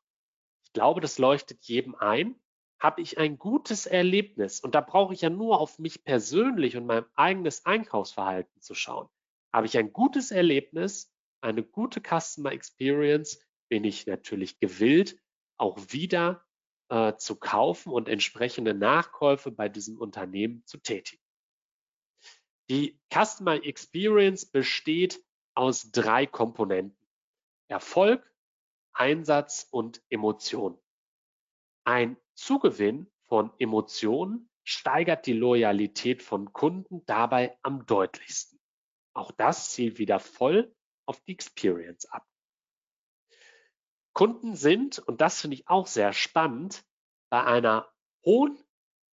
Ich 0.66 0.74
glaube, 0.74 1.02
das 1.02 1.18
leuchtet 1.18 1.64
jedem 1.64 1.96
ein. 1.96 2.40
Habe 2.80 3.02
ich 3.02 3.18
ein 3.18 3.40
gutes 3.40 3.88
Erlebnis 3.88 4.60
und 4.60 4.76
da 4.76 4.82
brauche 4.82 5.16
ich 5.16 5.22
ja 5.22 5.32
nur 5.32 5.60
auf 5.60 5.80
mich 5.80 6.04
persönlich 6.04 6.78
und 6.78 6.86
mein 6.86 7.06
eigenes 7.16 7.66
Einkaufsverhalten 7.66 8.62
zu 8.62 8.76
schauen. 8.76 9.10
Habe 9.52 9.66
ich 9.66 9.80
ein 9.80 9.92
gutes 9.92 10.30
Erlebnis, 10.30 11.12
eine 11.42 11.64
gute 11.64 12.02
Customer 12.02 12.52
Experience 12.52 13.40
bin 13.70 13.84
ich 13.84 14.08
natürlich 14.08 14.60
gewillt, 14.60 15.20
auch 15.58 15.78
wieder 15.90 16.46
äh, 16.90 17.16
zu 17.16 17.36
kaufen 17.36 17.92
und 17.92 18.10
entsprechende 18.10 18.74
Nachkäufe 18.74 19.52
bei 19.52 19.70
diesem 19.70 19.98
Unternehmen 19.98 20.66
zu 20.66 20.78
tätigen. 20.78 21.22
Die 22.70 23.00
Customer 23.12 23.64
Experience 23.64 24.46
besteht 24.46 25.24
aus 25.56 25.92
drei 25.92 26.26
Komponenten. 26.26 26.98
Erfolg, 27.68 28.32
Einsatz 28.94 29.68
und 29.70 30.04
Emotion. 30.10 30.80
Ein 31.84 32.18
Zugewinn 32.36 33.12
von 33.28 33.52
Emotionen 33.60 34.50
steigert 34.64 35.26
die 35.26 35.34
Loyalität 35.34 36.22
von 36.22 36.54
Kunden 36.54 37.06
dabei 37.06 37.58
am 37.64 37.86
deutlichsten. 37.86 38.60
Auch 39.14 39.32
das 39.32 39.72
zielt 39.72 39.98
wieder 39.98 40.20
voll 40.20 40.76
auf 41.10 41.20
die 41.22 41.32
Experience 41.32 42.06
ab. 42.06 42.26
Kunden 44.14 44.56
sind, 44.56 45.00
und 45.00 45.22
das 45.22 45.42
finde 45.42 45.56
ich 45.56 45.68
auch 45.68 45.88
sehr 45.88 46.14
spannend, 46.14 46.86
bei 47.32 47.44
einer 47.44 47.92
hohen 48.24 48.64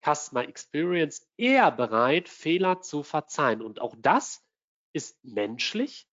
Customer 0.04 0.46
Experience 0.46 1.26
eher 1.36 1.70
bereit, 1.72 2.28
Fehler 2.28 2.82
zu 2.82 3.02
verzeihen. 3.02 3.62
Und 3.62 3.80
auch 3.80 3.94
das 3.98 4.44
ist 4.92 5.18
menschlich. 5.24 6.06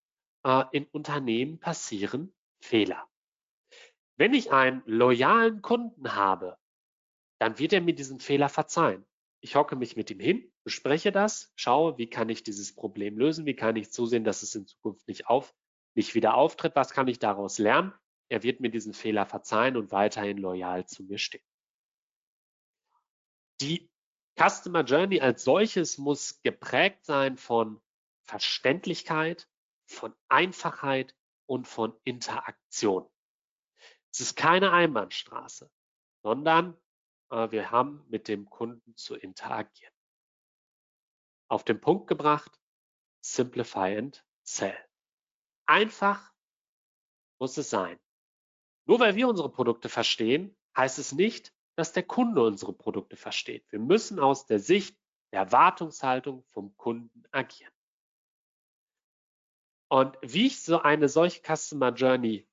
Äh, 0.45 0.65
in 0.71 0.85
Unternehmen 0.87 1.59
passieren 1.59 2.33
Fehler. 2.61 3.07
Wenn 4.17 4.33
ich 4.33 4.51
einen 4.51 4.83
loyalen 4.85 5.61
Kunden 5.61 6.15
habe, 6.15 6.57
dann 7.39 7.59
wird 7.59 7.73
er 7.73 7.81
mir 7.81 7.95
diesen 7.95 8.19
Fehler 8.19 8.49
verzeihen. 8.49 9.05
Ich 9.41 9.55
hocke 9.55 9.75
mich 9.75 9.97
mit 9.97 10.09
ihm 10.11 10.19
hin, 10.19 10.49
bespreche 10.63 11.11
das, 11.11 11.51
schaue, 11.55 11.97
wie 11.97 12.09
kann 12.09 12.29
ich 12.29 12.43
dieses 12.43 12.73
Problem 12.73 13.17
lösen, 13.17 13.45
wie 13.45 13.55
kann 13.55 13.75
ich 13.75 13.91
zusehen, 13.91 14.23
dass 14.23 14.43
es 14.43 14.55
in 14.55 14.65
Zukunft 14.65 15.07
nicht 15.07 15.27
auf, 15.27 15.53
nicht 15.95 16.15
wieder 16.15 16.35
auftritt, 16.35 16.75
was 16.75 16.91
kann 16.91 17.07
ich 17.07 17.19
daraus 17.19 17.57
lernen? 17.57 17.93
Er 18.29 18.43
wird 18.43 18.59
mir 18.59 18.69
diesen 18.69 18.93
Fehler 18.93 19.25
verzeihen 19.25 19.77
und 19.77 19.91
weiterhin 19.91 20.37
loyal 20.37 20.85
zu 20.85 21.03
mir 21.03 21.17
stehen. 21.17 21.45
Die 23.61 23.89
Customer 24.39 24.83
Journey 24.83 25.21
als 25.21 25.43
solches 25.43 25.97
muss 25.97 26.41
geprägt 26.41 27.05
sein 27.05 27.37
von 27.37 27.81
Verständlichkeit, 28.23 29.47
von 29.85 30.15
Einfachheit 30.29 31.15
und 31.45 31.67
von 31.67 31.95
Interaktion. 32.03 33.07
Es 34.11 34.21
ist 34.21 34.35
keine 34.35 34.71
Einbahnstraße, 34.71 35.69
sondern 36.23 36.77
äh, 37.29 37.51
wir 37.51 37.71
haben 37.71 38.05
mit 38.09 38.27
dem 38.27 38.49
Kunden 38.49 38.95
zu 38.95 39.15
interagieren. 39.15 39.93
Auf 41.47 41.63
den 41.63 41.79
Punkt 41.79 42.07
gebracht, 42.07 42.59
simplify 43.21 43.97
and 43.97 44.25
sell. 44.43 44.77
Einfach 45.65 46.33
muss 47.39 47.57
es 47.57 47.69
sein. 47.69 47.99
Nur 48.85 48.99
weil 48.99 49.15
wir 49.15 49.27
unsere 49.27 49.49
Produkte 49.49 49.89
verstehen, 49.89 50.55
heißt 50.75 50.99
es 50.99 51.13
nicht, 51.13 51.53
dass 51.75 51.93
der 51.93 52.03
Kunde 52.03 52.43
unsere 52.43 52.73
Produkte 52.73 53.15
versteht. 53.15 53.65
Wir 53.71 53.79
müssen 53.79 54.19
aus 54.19 54.45
der 54.45 54.59
Sicht 54.59 54.97
der 55.31 55.41
Erwartungshaltung 55.41 56.43
vom 56.51 56.75
Kunden 56.77 57.23
agieren. 57.31 57.73
Und 59.89 60.17
wie 60.21 60.47
ich 60.47 60.61
so 60.61 60.81
eine 60.81 61.07
solche 61.07 61.41
Customer 61.41 61.93
Journey 61.93 62.47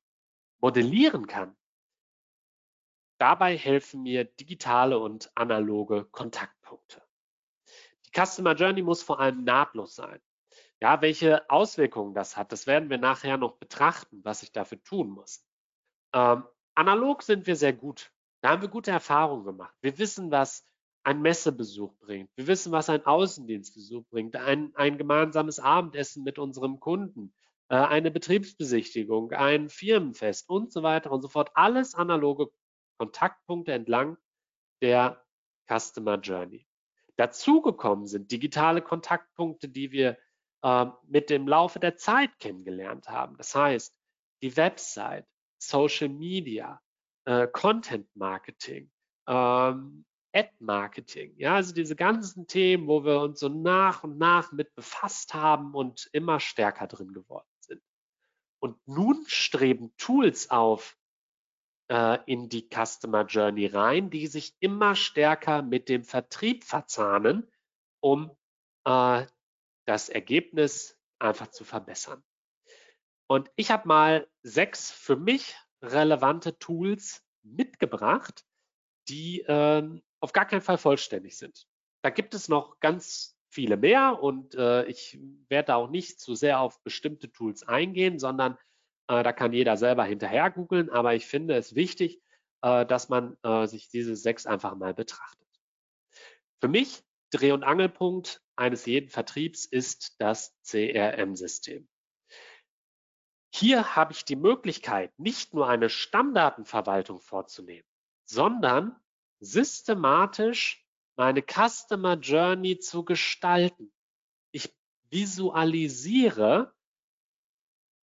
modellieren 0.61 1.27
kann, 1.27 1.57
dabei 3.19 3.57
helfen 3.57 4.03
mir 4.03 4.25
digitale 4.25 4.99
und 4.99 5.31
analoge 5.35 6.05
Kontaktpunkte. 6.05 7.03
Die 8.07 8.11
Customer 8.13 8.55
Journey 8.55 8.83
muss 8.83 9.03
vor 9.03 9.21
allem 9.21 9.45
nahtlos 9.45 9.95
sein. 9.95 10.21
Ja, 10.81 11.03
welche 11.03 11.49
Auswirkungen 11.51 12.15
das 12.15 12.37
hat, 12.37 12.53
das 12.53 12.67
werden 12.67 12.89
wir 12.89 12.99
nachher 12.99 13.37
noch 13.37 13.59
betrachten, 13.59 14.21
was 14.25 14.43
ich 14.43 14.53
dafür 14.53 14.83
tun 14.83 15.11
muss. 15.11 15.45
Ähm, 16.15 16.45
analog 16.75 17.23
sind 17.23 17.47
wir 17.47 17.57
sehr 17.57 17.75
gut. 17.75 18.11
Da 18.41 18.51
haben 18.51 18.63
wir 18.63 18.69
gute 18.69 18.91
Erfahrungen 18.91 19.45
gemacht. 19.45 19.75
Wir 19.83 19.99
wissen, 19.99 20.31
was 20.31 20.67
ein 21.03 21.21
Messebesuch 21.21 21.95
bringt. 21.99 22.31
Wir 22.37 22.47
wissen, 22.47 22.73
was 22.73 22.89
ein 22.89 23.05
Außendienstbesuch 23.05 24.05
bringt. 24.11 24.37
Ein, 24.37 24.73
ein 24.75 24.97
gemeinsames 24.97 25.59
Abendessen 25.59 26.25
mit 26.25 26.39
unserem 26.39 26.81
Kunden, 26.81 27.35
äh, 27.69 27.77
eine 27.77 28.11
Betriebsbesichtigung, 28.11 29.33
ein 29.33 29.69
Firmenfest 29.69 30.49
und 30.49 30.73
so 30.73 30.83
weiter 30.83 31.11
und 31.11 31.23
so 31.23 31.29
fort. 31.29 31.51
Alles 31.55 31.95
analoge 31.95 32.49
Kontaktpunkte 32.99 33.73
entlang 33.73 34.17
der 34.83 35.23
Customer 35.69 36.19
Journey. 36.19 36.67
Dazugekommen 37.17 38.07
sind 38.07 38.31
digitale 38.33 38.81
Kontaktpunkte, 38.81 39.69
die 39.69 39.93
wir 39.93 40.17
äh, 40.63 40.87
mit 41.07 41.31
dem 41.31 41.49
Laufe 41.49 41.81
der 41.81 41.97
Zeit 41.97 42.39
kennengelernt 42.39 43.09
haben. 43.09 43.37
Das 43.37 43.55
heißt, 43.55 43.95
die 44.43 44.57
Website, 44.57 45.27
Social 45.59 46.09
Media, 46.09 46.81
äh, 47.27 47.47
Content 47.49 48.09
Marketing, 48.15 48.91
ähm, 49.27 50.05
Ad 50.33 50.51
Marketing, 50.61 51.35
ja, 51.39 51.57
also 51.57 51.75
diese 51.75 51.97
ganzen 51.97 52.47
Themen, 52.47 52.87
wo 52.87 53.05
wir 53.05 53.21
uns 53.21 53.41
so 53.41 53.49
nach 53.49 54.05
und 54.05 54.17
nach 54.17 54.53
mit 54.53 54.75
befasst 54.77 55.35
haben 55.35 55.75
und 55.75 56.09
immer 56.13 56.39
stärker 56.39 56.87
drin 56.87 57.13
geworden 57.13 57.49
sind. 57.61 57.83
Und 58.61 58.77
nun 58.87 59.25
streben 59.27 59.93
Tools 59.97 60.51
auf 60.51 60.97
äh, 61.91 62.19
in 62.27 62.49
die 62.49 62.69
Customer 62.69 63.25
Journey 63.27 63.67
rein, 63.67 64.11
die 64.11 64.29
sich 64.29 64.55
immer 64.61 64.95
stärker 64.95 65.63
mit 65.63 65.89
dem 65.89 66.05
Vertrieb 66.05 66.63
verzahnen, 66.63 67.51
um 68.01 68.31
äh, 68.87 69.27
das 69.91 70.09
Ergebnis 70.09 70.97
einfach 71.19 71.49
zu 71.49 71.65
verbessern. 71.65 72.23
Und 73.27 73.51
ich 73.57 73.73
habe 73.73 73.89
mal 73.89 74.29
sechs 74.45 74.93
für 74.93 75.17
mich 75.17 75.57
relevante 75.83 76.57
Tools 76.61 77.25
mitgebracht, 77.43 78.45
die 79.09 79.41
äh, 79.41 80.01
auf 80.21 80.33
gar 80.33 80.47
keinen 80.47 80.61
Fall 80.61 80.79
vollständig 80.79 81.37
sind. 81.37 81.67
Da 82.03 82.11
gibt 82.11 82.35
es 82.35 82.49
noch 82.49 82.79
ganz 82.79 83.37
viele 83.49 83.77
mehr 83.77 84.23
und 84.23 84.55
äh, 84.55 84.85
ich 84.85 85.19
werde 85.49 85.75
auch 85.75 85.91
nicht 85.91 86.21
zu 86.21 86.37
sehr 86.37 86.61
auf 86.61 86.81
bestimmte 86.85 87.33
Tools 87.33 87.67
eingehen, 87.67 88.21
sondern 88.21 88.57
äh, 89.09 89.25
da 89.25 89.33
kann 89.33 89.53
jeder 89.53 89.77
selber 89.77 90.05
hinterher 90.05 90.53
googeln. 90.53 90.89
Aber 90.89 91.17
ich 91.17 91.27
finde 91.27 91.57
es 91.57 91.75
wichtig, 91.75 92.23
äh, 92.63 92.87
dass 92.87 93.09
man 93.09 93.37
äh, 93.43 93.67
sich 93.67 93.89
diese 93.89 94.15
sechs 94.15 94.47
einfach 94.47 94.77
mal 94.77 94.95
betrachtet. 94.95 95.49
Für 96.61 96.69
mich 96.69 97.03
Dreh- 97.33 97.53
und 97.53 97.65
Angelpunkt 97.65 98.41
eines 98.61 98.85
jeden 98.85 99.09
Vertriebs 99.09 99.65
ist 99.65 100.21
das 100.21 100.55
CRM-System. 100.65 101.89
Hier 103.53 103.97
habe 103.97 104.13
ich 104.13 104.25
die 104.25 104.37
Möglichkeit, 104.37 105.19
nicht 105.19 105.55
nur 105.55 105.69
eine 105.69 105.89
Stammdatenverwaltung 105.89 107.21
vorzunehmen, 107.21 107.89
sondern 108.25 108.95
systematisch 109.41 110.87
meine 111.17 111.43
Customer 111.43 112.15
Journey 112.15 112.79
zu 112.79 113.05
gestalten. 113.05 113.93
Ich 114.53 114.73
visualisiere 115.11 116.73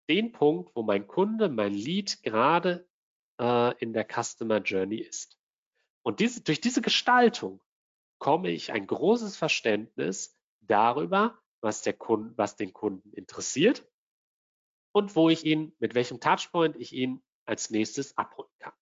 den 0.08 0.32
Punkt, 0.32 0.74
wo 0.74 0.82
mein 0.82 1.06
Kunde, 1.06 1.48
mein 1.48 1.74
Lead 1.74 2.22
gerade 2.22 2.88
äh, 3.38 3.76
in 3.78 3.92
der 3.92 4.06
Customer 4.06 4.58
Journey 4.58 4.98
ist. 4.98 5.38
Und 6.02 6.20
diese, 6.20 6.40
durch 6.40 6.60
diese 6.60 6.80
Gestaltung 6.80 7.60
komme 8.18 8.50
ich 8.50 8.72
ein 8.72 8.86
großes 8.86 9.36
Verständnis 9.36 10.35
darüber, 10.66 11.38
was, 11.60 11.82
der 11.82 11.94
Kunde, 11.94 12.36
was 12.36 12.56
den 12.56 12.72
Kunden 12.72 13.12
interessiert 13.12 13.86
und 14.92 15.16
wo 15.16 15.28
ich 15.28 15.44
ihn, 15.44 15.74
mit 15.78 15.94
welchem 15.94 16.20
Touchpoint 16.20 16.76
ich 16.76 16.92
ihn 16.92 17.22
als 17.44 17.70
nächstes 17.70 18.16
abholen 18.16 18.50
kann. 18.58 18.72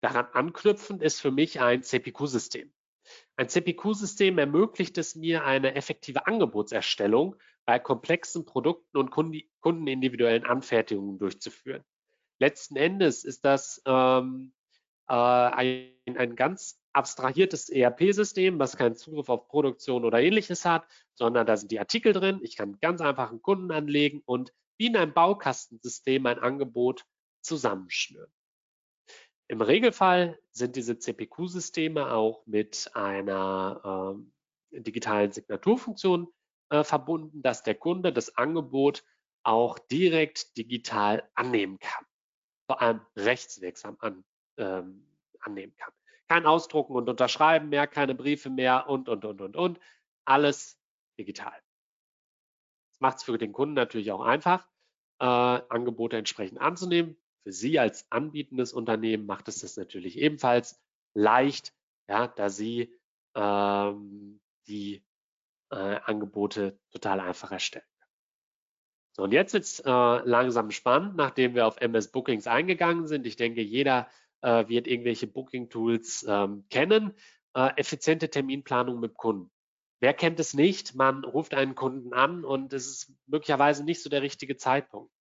Daran 0.00 0.26
anknüpfend 0.32 1.02
ist 1.02 1.20
für 1.20 1.30
mich 1.30 1.60
ein 1.60 1.82
CPQ-System. 1.82 2.72
Ein 3.36 3.48
CPQ-System 3.48 4.38
ermöglicht 4.38 4.98
es 4.98 5.14
mir, 5.14 5.44
eine 5.44 5.74
effektive 5.74 6.26
Angebotserstellung 6.26 7.36
bei 7.64 7.78
komplexen 7.78 8.44
Produkten 8.44 8.96
und 8.96 9.10
kundenindividuellen 9.10 10.44
Anfertigungen 10.44 11.18
durchzuführen. 11.18 11.84
Letzten 12.38 12.76
Endes 12.76 13.24
ist 13.24 13.44
das 13.44 13.82
ähm, 13.86 14.52
äh, 15.08 15.12
ein, 15.14 15.92
ein 16.16 16.36
ganz 16.36 16.77
abstrahiertes 16.92 17.68
ERP-System, 17.68 18.58
was 18.58 18.76
keinen 18.76 18.96
Zugriff 18.96 19.28
auf 19.28 19.48
Produktion 19.48 20.04
oder 20.04 20.20
ähnliches 20.20 20.64
hat, 20.64 20.86
sondern 21.14 21.46
da 21.46 21.56
sind 21.56 21.70
die 21.70 21.78
Artikel 21.78 22.12
drin. 22.12 22.40
Ich 22.42 22.56
kann 22.56 22.78
ganz 22.80 23.00
einfach 23.00 23.30
einen 23.30 23.42
Kunden 23.42 23.70
anlegen 23.70 24.22
und 24.24 24.52
wie 24.78 24.86
in 24.86 24.96
einem 24.96 25.12
Baukastensystem 25.12 26.24
ein 26.26 26.38
Angebot 26.38 27.04
zusammenschnüren. 27.42 28.32
Im 29.48 29.60
Regelfall 29.60 30.38
sind 30.52 30.76
diese 30.76 30.98
CPQ-Systeme 30.98 32.12
auch 32.12 32.46
mit 32.46 32.90
einer 32.94 34.18
äh, 34.72 34.80
digitalen 34.80 35.32
Signaturfunktion 35.32 36.28
äh, 36.70 36.84
verbunden, 36.84 37.40
dass 37.42 37.62
der 37.62 37.74
Kunde 37.74 38.12
das 38.12 38.36
Angebot 38.36 39.04
auch 39.42 39.78
direkt 39.78 40.56
digital 40.58 41.28
annehmen 41.34 41.78
kann, 41.78 42.04
vor 42.66 42.82
allem 42.82 43.00
rechtswirksam 43.16 43.96
an, 44.00 44.24
ähm, 44.58 45.06
annehmen 45.40 45.74
kann. 45.76 45.92
Kein 46.28 46.46
Ausdrucken 46.46 46.94
und 46.94 47.08
Unterschreiben 47.08 47.68
mehr, 47.70 47.86
keine 47.86 48.14
Briefe 48.14 48.50
mehr 48.50 48.88
und, 48.88 49.08
und, 49.08 49.24
und, 49.24 49.40
und, 49.40 49.56
und. 49.56 49.80
Alles 50.24 50.78
digital. 51.18 51.58
Das 52.92 53.00
macht 53.00 53.16
es 53.18 53.22
für 53.24 53.38
den 53.38 53.52
Kunden 53.52 53.74
natürlich 53.74 54.12
auch 54.12 54.20
einfach, 54.20 54.66
äh, 55.20 55.24
Angebote 55.24 56.16
entsprechend 56.16 56.60
anzunehmen. 56.60 57.16
Für 57.44 57.52
Sie 57.52 57.78
als 57.78 58.10
anbietendes 58.10 58.72
Unternehmen 58.72 59.26
macht 59.26 59.48
es 59.48 59.60
das 59.60 59.76
natürlich 59.76 60.18
ebenfalls 60.18 60.80
leicht, 61.14 61.74
ja, 62.08 62.28
da 62.28 62.50
Sie 62.50 62.94
ähm, 63.34 64.40
die 64.66 65.02
äh, 65.70 65.76
Angebote 65.76 66.78
total 66.90 67.20
einfach 67.20 67.52
erstellen. 67.52 67.84
So, 69.12 69.24
und 69.24 69.32
jetzt 69.32 69.52
wird 69.52 69.64
es 69.64 69.80
äh, 69.80 69.90
langsam 69.90 70.70
spannend, 70.70 71.16
nachdem 71.16 71.54
wir 71.54 71.66
auf 71.66 71.80
MS 71.80 72.12
Bookings 72.12 72.46
eingegangen 72.46 73.06
sind. 73.06 73.26
Ich 73.26 73.36
denke, 73.36 73.62
jeder 73.62 74.08
äh, 74.42 74.68
wird 74.68 74.86
irgendwelche 74.86 75.26
Booking-Tools 75.26 76.26
ähm, 76.28 76.64
kennen. 76.70 77.14
Äh, 77.54 77.70
effiziente 77.76 78.30
Terminplanung 78.30 79.00
mit 79.00 79.14
Kunden. 79.14 79.50
Wer 80.00 80.14
kennt 80.14 80.38
es 80.38 80.54
nicht? 80.54 80.94
Man 80.94 81.24
ruft 81.24 81.54
einen 81.54 81.74
Kunden 81.74 82.12
an 82.12 82.44
und 82.44 82.72
es 82.72 82.86
ist 82.86 83.12
möglicherweise 83.26 83.84
nicht 83.84 84.02
so 84.02 84.08
der 84.08 84.22
richtige 84.22 84.56
Zeitpunkt. 84.56 85.12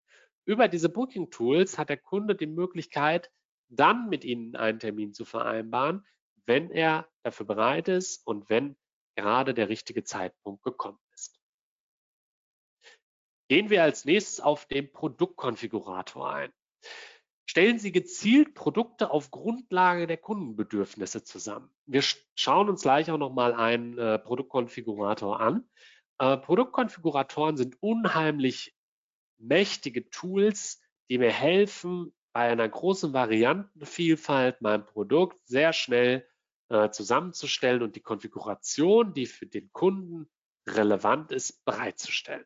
Über 0.46 0.68
diese 0.68 0.90
Booking 0.90 1.32
Tools 1.32 1.78
hat 1.78 1.90
der 1.90 1.98
Kunde 1.98 2.36
die 2.36 2.48
Möglichkeit, 2.48 3.32
dann 3.70 4.08
mit 4.08 4.24
Ihnen 4.24 4.56
einen 4.56 4.80
Termin 4.80 5.14
zu 5.14 5.26
vereinbaren, 5.26 6.06
wenn 6.46 6.70
er 6.70 7.08
dafür 7.24 7.46
bereit 7.46 7.88
ist 7.88 8.26
und 8.26 8.50
wenn 8.50 8.78
gerade 9.16 9.54
der 9.54 9.68
richtige 9.68 10.04
Zeitpunkt 10.04 10.64
gekommen 10.64 11.00
ist. 11.14 11.40
Gehen 13.50 13.70
wir 13.70 13.84
als 13.84 14.06
nächstes 14.06 14.40
auf 14.40 14.66
den 14.68 14.92
Produktkonfigurator 14.92 16.30
ein. 16.34 16.54
Stellen 17.50 17.80
Sie 17.80 17.94
gezielt 17.94 18.56
Produkte 18.56 19.10
auf 19.10 19.32
Grundlage 19.32 20.06
der 20.06 20.18
Kundenbedürfnisse 20.18 21.24
zusammen. 21.24 21.70
Wir 21.86 22.04
schauen 22.36 22.68
uns 22.68 22.82
gleich 22.82 23.10
auch 23.10 23.18
nochmal 23.18 23.54
einen 23.54 23.98
äh, 23.98 24.20
Produktkonfigurator 24.20 25.40
an. 25.40 25.64
Äh, 26.20 26.36
Produktkonfiguratoren 26.36 27.56
sind 27.56 27.82
unheimlich 27.82 28.76
mächtige 29.38 30.10
Tools, 30.10 30.82
die 31.10 31.18
mir 31.18 31.32
helfen, 31.32 32.14
bei 32.34 32.50
einer 32.50 32.68
großen 32.68 33.14
Variantenvielfalt 33.14 34.62
mein 34.62 34.86
Produkt 34.86 35.40
sehr 35.48 35.72
schnell 35.72 36.28
äh, 36.68 36.90
zusammenzustellen 36.90 37.82
und 37.82 37.96
die 37.96 38.02
Konfiguration, 38.02 39.14
die 39.14 39.26
für 39.26 39.48
den 39.48 39.72
Kunden 39.72 40.30
relevant 40.68 41.32
ist, 41.32 41.64
bereitzustellen. 41.64 42.46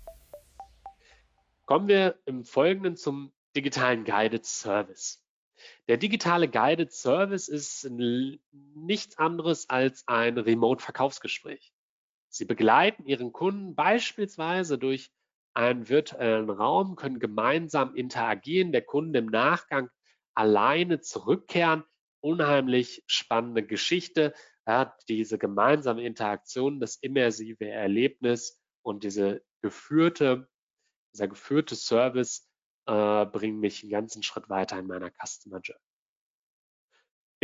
Kommen 1.71 1.87
wir 1.87 2.19
im 2.25 2.43
Folgenden 2.43 2.97
zum 2.97 3.31
digitalen 3.55 4.03
Guided 4.03 4.45
Service. 4.45 5.23
Der 5.87 5.95
digitale 5.95 6.49
Guided 6.49 6.91
Service 6.91 7.47
ist 7.47 7.89
nichts 8.75 9.17
anderes 9.17 9.69
als 9.69 10.05
ein 10.05 10.37
Remote-Verkaufsgespräch. 10.37 11.71
Sie 12.27 12.43
begleiten 12.43 13.05
Ihren 13.05 13.31
Kunden 13.31 13.73
beispielsweise 13.73 14.77
durch 14.77 15.13
einen 15.53 15.87
virtuellen 15.87 16.49
Raum, 16.49 16.97
können 16.97 17.19
gemeinsam 17.19 17.95
interagieren, 17.95 18.73
der 18.73 18.81
Kunde 18.81 19.19
im 19.19 19.27
Nachgang 19.27 19.89
alleine 20.33 20.99
zurückkehren. 20.99 21.85
Unheimlich 22.19 23.01
spannende 23.07 23.65
Geschichte. 23.65 24.33
Ja, 24.67 24.93
diese 25.07 25.37
gemeinsame 25.37 26.03
Interaktion, 26.03 26.81
das 26.81 26.97
immersive 26.97 27.65
Erlebnis 27.65 28.61
und 28.81 29.05
diese 29.05 29.41
geführte 29.61 30.49
dieser 31.13 31.27
geführte 31.27 31.75
Service 31.75 32.47
äh, 32.87 33.25
bringt 33.25 33.59
mich 33.59 33.83
einen 33.83 33.91
ganzen 33.91 34.23
Schritt 34.23 34.49
weiter 34.49 34.79
in 34.79 34.87
meiner 34.87 35.11
Customer 35.11 35.59
Journey. 35.59 35.81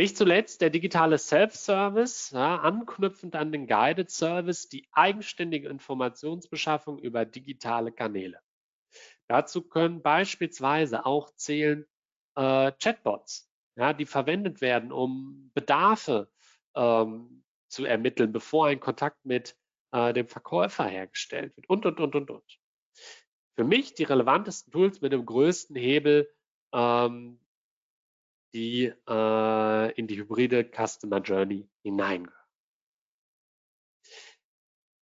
Nicht 0.00 0.16
zuletzt 0.16 0.60
der 0.60 0.70
digitale 0.70 1.18
Self-Service, 1.18 2.30
ja, 2.30 2.56
anknüpfend 2.58 3.34
an 3.34 3.50
den 3.50 3.66
Guided 3.66 4.10
Service, 4.10 4.68
die 4.68 4.86
eigenständige 4.92 5.68
Informationsbeschaffung 5.68 7.00
über 7.00 7.24
digitale 7.24 7.90
Kanäle. 7.90 8.40
Dazu 9.26 9.62
können 9.62 10.00
beispielsweise 10.00 11.04
auch 11.04 11.34
zählen 11.34 11.84
äh, 12.36 12.70
Chatbots, 12.80 13.50
ja, 13.76 13.92
die 13.92 14.06
verwendet 14.06 14.60
werden, 14.60 14.92
um 14.92 15.50
Bedarfe 15.54 16.30
ähm, 16.76 17.44
zu 17.68 17.84
ermitteln, 17.84 18.30
bevor 18.32 18.68
ein 18.68 18.78
Kontakt 18.78 19.24
mit 19.24 19.56
äh, 19.90 20.12
dem 20.12 20.28
Verkäufer 20.28 20.84
hergestellt 20.84 21.56
wird 21.56 21.68
und, 21.68 21.84
und, 21.86 21.98
und, 21.98 22.14
und, 22.14 22.30
und 22.30 22.58
für 23.58 23.64
mich 23.64 23.94
die 23.94 24.04
relevantesten 24.04 24.72
Tools 24.72 25.00
mit 25.00 25.12
dem 25.12 25.26
größten 25.26 25.74
Hebel, 25.74 26.32
ähm, 26.72 27.40
die 28.54 28.92
äh, 29.08 29.92
in 29.94 30.06
die 30.06 30.16
hybride 30.16 30.62
Customer 30.64 31.20
Journey 31.20 31.68
hineingehören. 31.82 32.38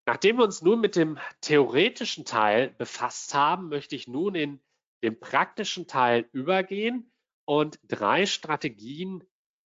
Nachdem 0.05 0.39
wir 0.39 0.43
uns 0.43 0.63
nun 0.63 0.81
mit 0.81 0.97
dem 0.97 1.21
theoretischen 1.43 2.25
Teil 2.25 2.71
befasst 2.71 3.35
haben, 3.35 3.69
möchte 3.69 3.95
ich 3.95 4.09
nun 4.09 4.35
in 4.35 4.61
den 5.05 5.21
praktischen 5.21 5.87
Teil 5.87 6.29
übergehen 6.33 7.13
und 7.45 7.79
drei 7.85 8.27
Strategien 8.27 9.23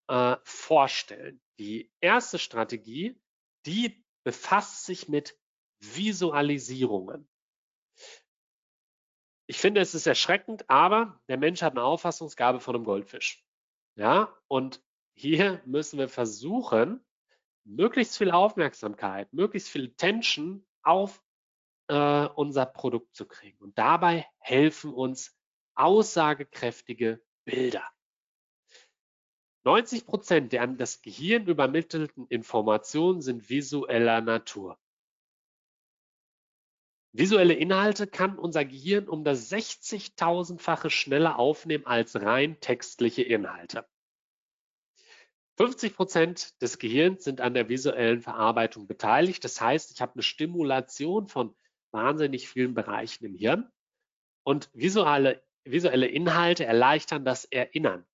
äh, 0.09 0.37
vorstellen. 0.45 1.41
Die 1.59 1.91
erste 2.03 2.39
Strategie, 2.39 3.19
die 3.65 4.05
befasst 4.25 4.85
sich 4.85 5.09
mit 5.09 5.39
Visualisierungen. 5.81 7.27
Ich 9.47 9.59
finde, 9.59 9.81
es 9.81 9.95
ist 9.95 10.07
erschreckend, 10.07 10.69
aber 10.71 11.21
der 11.29 11.37
Mensch 11.37 11.63
hat 11.63 11.73
eine 11.73 11.83
Auffassungsgabe 11.83 12.61
von 12.61 12.75
einem 12.75 12.85
Goldfisch. 12.85 13.45
Ja, 13.97 14.35
und 14.49 14.83
hier 15.15 15.61
müssen 15.67 15.99
wir 15.99 16.09
versuchen, 16.09 17.05
möglichst 17.65 18.19
viel 18.19 18.31
Aufmerksamkeit, 18.31 19.33
möglichst 19.33 19.69
viel 19.69 19.95
Tension 19.95 20.67
auf 20.83 21.23
äh, 21.89 22.27
unser 22.35 22.67
Produkt 22.67 23.15
zu 23.15 23.27
kriegen. 23.27 23.59
Und 23.59 23.79
dabei 23.79 24.27
helfen 24.39 24.93
uns 24.93 25.37
aussagekräftige 25.75 27.23
Bilder. 27.45 27.85
90 29.65 30.07
Prozent 30.07 30.53
der 30.53 30.63
an 30.63 30.77
das 30.77 31.01
Gehirn 31.01 31.47
übermittelten 31.47 32.27
Informationen 32.29 33.23
sind 33.23 33.49
visueller 33.49 34.21
Natur. 34.21 34.79
Visuelle 37.17 37.55
Inhalte 37.55 38.09
kann 38.09 38.37
unser 38.37 38.65
Gehirn 38.65 39.09
um 39.09 39.23
das 39.23 39.49
60.000-fache 39.53 40.91
schneller 40.91 41.39
aufnehmen 41.39 41.87
als 41.87 42.21
rein 42.21 42.59
textliche 42.59 43.23
Inhalte. 43.23 43.87
50 45.59 45.95
Prozent 45.95 46.61
des 46.61 46.81
Gehirns 46.81 47.23
sind 47.23 47.41
an 47.41 47.55
der 47.55 47.69
visuellen 47.69 48.21
Verarbeitung 48.21 48.89
beteiligt. 48.89 49.45
Das 49.45 49.61
heißt, 49.61 49.93
ich 49.93 50.01
habe 50.01 50.15
eine 50.15 50.25
Stimulation 50.25 51.29
von 51.29 51.55
wahnsinnig 51.93 52.49
vielen 52.49 52.75
Bereichen 52.75 53.25
im 53.27 53.37
Hirn. 53.37 53.71
Und 54.43 54.69
visuelle, 54.73 55.41
visuelle 55.63 56.09
Inhalte 56.09 56.65
erleichtern 56.65 57.25
das 57.25 57.45
Erinnern. 57.45 58.05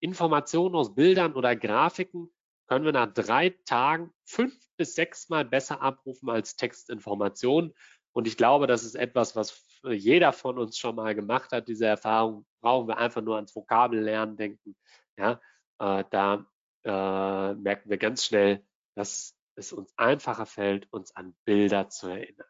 Informationen 0.00 0.74
aus 0.74 0.94
Bildern 0.94 1.32
oder 1.32 1.56
Grafiken 1.56 2.30
können 2.66 2.84
wir 2.84 2.92
nach 2.92 3.10
drei 3.10 3.50
Tagen 3.64 4.12
fünf 4.24 4.54
bis 4.76 4.94
sechs 4.94 5.30
Mal 5.30 5.46
besser 5.46 5.80
abrufen 5.80 6.28
als 6.28 6.56
Textinformationen. 6.56 7.72
Und 8.12 8.26
ich 8.26 8.36
glaube, 8.36 8.66
das 8.66 8.84
ist 8.84 8.94
etwas, 8.94 9.36
was 9.36 9.62
jeder 9.84 10.32
von 10.32 10.58
uns 10.58 10.78
schon 10.78 10.96
mal 10.96 11.14
gemacht 11.14 11.52
hat. 11.52 11.68
Diese 11.68 11.86
Erfahrung 11.86 12.46
brauchen 12.60 12.88
wir 12.88 12.98
einfach 12.98 13.22
nur 13.22 13.36
ans 13.36 13.54
Vokabellernen 13.54 14.36
denken. 14.36 14.76
Ja, 15.16 15.40
äh, 15.78 16.04
da 16.10 16.46
äh, 16.84 17.54
merken 17.54 17.90
wir 17.90 17.98
ganz 17.98 18.24
schnell, 18.24 18.64
dass 18.94 19.36
es 19.54 19.72
uns 19.72 19.92
einfacher 19.96 20.46
fällt, 20.46 20.92
uns 20.92 21.14
an 21.14 21.36
Bilder 21.44 21.88
zu 21.88 22.08
erinnern. 22.08 22.48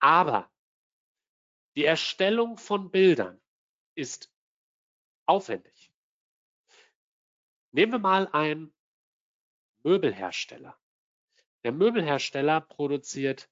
Aber 0.00 0.50
die 1.76 1.84
Erstellung 1.84 2.56
von 2.56 2.90
Bildern 2.90 3.40
ist 3.94 4.32
aufwendig. 5.26 5.92
Nehmen 7.72 7.92
wir 7.92 7.98
mal 7.98 8.28
einen 8.32 8.72
Möbelhersteller. 9.82 10.76
Der 11.64 11.72
Möbelhersteller 11.72 12.60
produziert. 12.60 13.50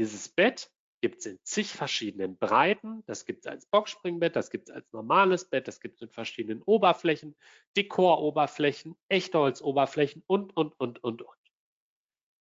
Dieses 0.00 0.30
Bett 0.30 0.72
gibt 1.02 1.18
es 1.18 1.26
in 1.26 1.38
zig 1.44 1.74
verschiedenen 1.74 2.38
Breiten. 2.38 3.04
Das 3.04 3.26
gibt 3.26 3.44
es 3.44 3.52
als 3.52 3.66
Boxspringbett, 3.66 4.34
das 4.34 4.48
gibt 4.48 4.70
es 4.70 4.74
als 4.74 4.90
normales 4.94 5.44
Bett, 5.44 5.68
das 5.68 5.78
gibt 5.78 5.96
es 5.96 6.00
mit 6.00 6.14
verschiedenen 6.14 6.62
Oberflächen, 6.62 7.36
Dekoroberflächen, 7.76 8.96
Echtholzoberflächen 9.08 10.24
und, 10.26 10.56
und, 10.56 10.72
und, 10.80 11.04
und, 11.04 11.20
und. 11.20 11.38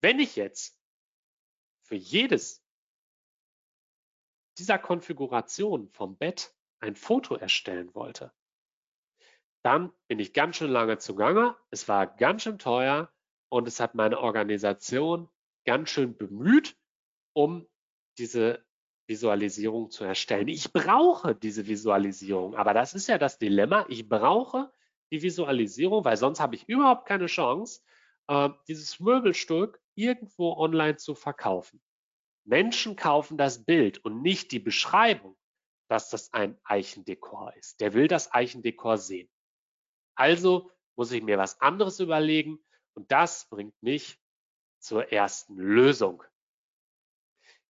Wenn 0.01 0.19
ich 0.19 0.37
jetzt 0.37 0.79
für 1.85 1.95
jedes 1.95 2.63
dieser 4.57 4.79
Konfiguration 4.79 5.89
vom 5.89 6.17
Bett 6.17 6.55
ein 6.79 6.95
Foto 6.95 7.35
erstellen 7.35 7.93
wollte, 7.93 8.31
dann 9.65 9.91
bin 10.07 10.19
ich 10.19 10.31
ganz 10.31 10.55
schön 10.55 10.71
lange 10.71 10.97
zugange. 10.97 11.57
Es 11.71 11.89
war 11.89 12.07
ganz 12.07 12.43
schön 12.43 12.57
teuer 12.57 13.13
und 13.49 13.67
es 13.67 13.81
hat 13.81 13.95
meine 13.95 14.21
Organisation 14.21 15.29
ganz 15.65 15.89
schön 15.89 16.15
bemüht 16.15 16.78
um 17.33 17.67
diese 18.17 18.63
Visualisierung 19.07 19.89
zu 19.89 20.03
erstellen. 20.03 20.47
Ich 20.47 20.71
brauche 20.71 21.35
diese 21.35 21.67
Visualisierung, 21.67 22.55
aber 22.55 22.73
das 22.73 22.93
ist 22.93 23.07
ja 23.07 23.17
das 23.17 23.39
Dilemma. 23.39 23.85
Ich 23.89 24.07
brauche 24.07 24.71
die 25.11 25.21
Visualisierung, 25.21 26.05
weil 26.05 26.17
sonst 26.17 26.39
habe 26.39 26.55
ich 26.55 26.69
überhaupt 26.69 27.07
keine 27.07 27.25
Chance, 27.25 27.81
äh, 28.27 28.49
dieses 28.67 28.99
Möbelstück 28.99 29.81
irgendwo 29.95 30.53
online 30.53 30.97
zu 30.97 31.15
verkaufen. 31.15 31.81
Menschen 32.45 32.95
kaufen 32.95 33.37
das 33.37 33.65
Bild 33.65 33.97
und 34.05 34.21
nicht 34.21 34.51
die 34.51 34.59
Beschreibung, 34.59 35.35
dass 35.87 36.09
das 36.09 36.31
ein 36.33 36.57
Eichendekor 36.63 37.53
ist. 37.55 37.81
Der 37.81 37.93
will 37.93 38.07
das 38.07 38.31
Eichendekor 38.31 38.97
sehen. 38.97 39.29
Also 40.15 40.71
muss 40.95 41.11
ich 41.11 41.23
mir 41.23 41.37
was 41.37 41.59
anderes 41.61 41.99
überlegen 41.99 42.59
und 42.93 43.11
das 43.11 43.47
bringt 43.49 43.81
mich 43.81 44.19
zur 44.79 45.11
ersten 45.11 45.57
Lösung. 45.57 46.23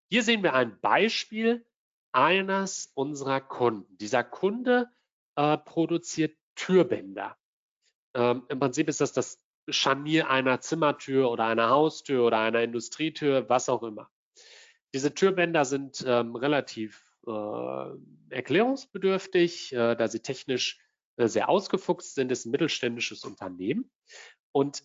Hier 0.10 0.24
sehen 0.24 0.43
wir 0.43 0.54
ein 0.54 0.80
Beispiel 0.80 1.65
eines 2.12 2.91
unserer 2.96 3.41
Kunden. 3.41 3.98
Dieser 3.98 4.24
Kunde 4.24 4.89
äh, 5.36 5.58
produziert 5.58 6.38
Türbänder. 6.56 7.38
Ähm, 8.13 8.43
Im 8.50 8.60
Prinzip 8.60 8.89
ist 8.89 9.02
das 9.02 9.13
das 9.13 9.41
Scharnier 9.70 10.30
einer 10.30 10.62
Zimmertür 10.62 11.30
oder 11.30 11.46
einer 11.46 11.70
Haustür 11.70 12.26
oder 12.26 12.39
einer 12.39 12.63
Industrietür, 12.63 13.50
was 13.50 13.70
auch 13.70 13.84
immer. 13.84 14.10
Diese 14.93 15.13
Türbänder 15.13 15.65
sind 15.65 16.04
ähm, 16.08 16.36
relativ 16.36 17.17
äh, 17.28 17.89
erklärungsbedürftig, 18.30 19.74
äh, 19.74 19.96
da 19.96 20.08
sie 20.08 20.22
technisch 20.22 20.80
äh, 21.17 21.28
sehr 21.28 21.50
ausgefuchst 21.50 22.15
sind, 22.15 22.32
ist 22.32 22.46
ein 22.46 22.52
mittelständisches 22.52 23.26
Unternehmen. 23.26 23.91
Und 24.54 24.84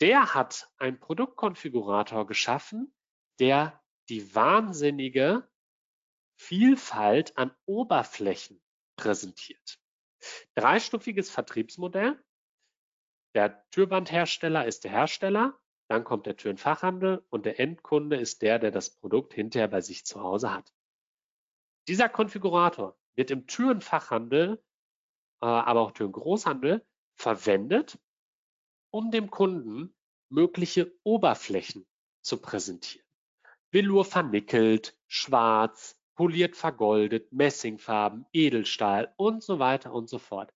der 0.00 0.34
hat 0.34 0.68
einen 0.76 1.00
Produktkonfigurator 1.00 2.26
geschaffen, 2.26 2.94
der 3.40 3.80
die 4.08 4.34
wahnsinnige 4.34 5.48
Vielfalt 6.36 7.36
an 7.38 7.54
Oberflächen 7.64 8.60
präsentiert. 8.96 9.78
Dreistufiges 10.54 11.30
Vertriebsmodell. 11.30 12.22
Der 13.34 13.68
Türbandhersteller 13.70 14.66
ist 14.66 14.84
der 14.84 14.92
Hersteller, 14.92 15.58
dann 15.88 16.04
kommt 16.04 16.26
der 16.26 16.36
Türenfachhandel 16.36 17.24
und 17.30 17.46
der 17.46 17.60
Endkunde 17.60 18.16
ist 18.16 18.42
der, 18.42 18.58
der 18.58 18.70
das 18.70 18.90
Produkt 18.90 19.34
hinterher 19.34 19.68
bei 19.68 19.80
sich 19.80 20.04
zu 20.06 20.22
Hause 20.22 20.52
hat. 20.52 20.72
Dieser 21.88 22.08
Konfigurator 22.08 22.96
wird 23.14 23.30
im 23.30 23.46
Türenfachhandel, 23.46 24.62
äh, 25.42 25.46
aber 25.46 25.80
auch 25.80 25.92
Türengroßhandel 25.92 26.86
verwendet, 27.16 27.98
um 28.90 29.10
dem 29.10 29.30
Kunden 29.30 29.94
mögliche 30.30 30.96
Oberflächen 31.02 31.86
zu 32.22 32.40
präsentieren. 32.40 33.06
Velour 33.74 34.04
vernickelt, 34.04 34.96
schwarz, 35.08 36.00
poliert 36.14 36.54
vergoldet, 36.54 37.32
Messingfarben, 37.32 38.24
Edelstahl 38.32 39.12
und 39.16 39.42
so 39.42 39.58
weiter 39.58 39.92
und 39.92 40.08
so 40.08 40.20
fort. 40.20 40.54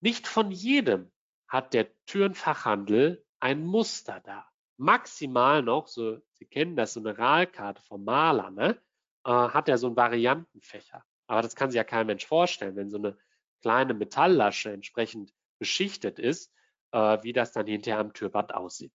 Nicht 0.00 0.26
von 0.26 0.50
jedem 0.50 1.12
hat 1.46 1.74
der 1.74 1.86
Türenfachhandel 2.06 3.24
ein 3.38 3.64
Muster 3.64 4.20
da. 4.24 4.48
Maximal 4.78 5.62
noch, 5.62 5.86
so 5.86 6.18
Sie 6.32 6.44
kennen 6.44 6.74
das, 6.74 6.94
so 6.94 7.00
eine 7.00 7.16
Rahlkarte 7.16 7.82
vom 7.82 8.02
Maler, 8.02 8.50
ne? 8.50 8.82
äh, 9.24 9.30
hat 9.30 9.68
er 9.68 9.78
so 9.78 9.86
einen 9.86 9.96
Variantenfächer. 9.96 11.04
Aber 11.28 11.42
das 11.42 11.54
kann 11.54 11.70
sich 11.70 11.76
ja 11.76 11.84
kein 11.84 12.08
Mensch 12.08 12.26
vorstellen, 12.26 12.74
wenn 12.74 12.90
so 12.90 12.98
eine 12.98 13.16
kleine 13.62 13.94
Metalllasche 13.94 14.72
entsprechend 14.72 15.32
beschichtet 15.60 16.18
ist, 16.18 16.52
äh, 16.90 17.18
wie 17.22 17.32
das 17.32 17.52
dann 17.52 17.68
hinterher 17.68 18.00
am 18.00 18.12
Türband 18.12 18.52
aussieht. 18.54 18.92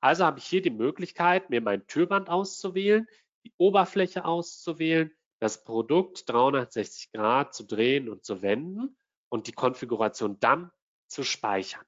Also 0.00 0.24
habe 0.24 0.38
ich 0.38 0.46
hier 0.46 0.62
die 0.62 0.70
Möglichkeit, 0.70 1.50
mir 1.50 1.60
mein 1.60 1.86
Türband 1.86 2.28
auszuwählen, 2.28 3.08
die 3.44 3.52
Oberfläche 3.56 4.24
auszuwählen, 4.24 5.10
das 5.40 5.64
Produkt 5.64 6.28
360 6.28 7.12
Grad 7.12 7.54
zu 7.54 7.64
drehen 7.64 8.08
und 8.08 8.24
zu 8.24 8.42
wenden 8.42 8.96
und 9.28 9.46
die 9.46 9.52
Konfiguration 9.52 10.38
dann 10.40 10.70
zu 11.08 11.22
speichern. 11.22 11.84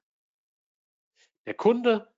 Der 1.45 1.53
Kunde 1.53 2.13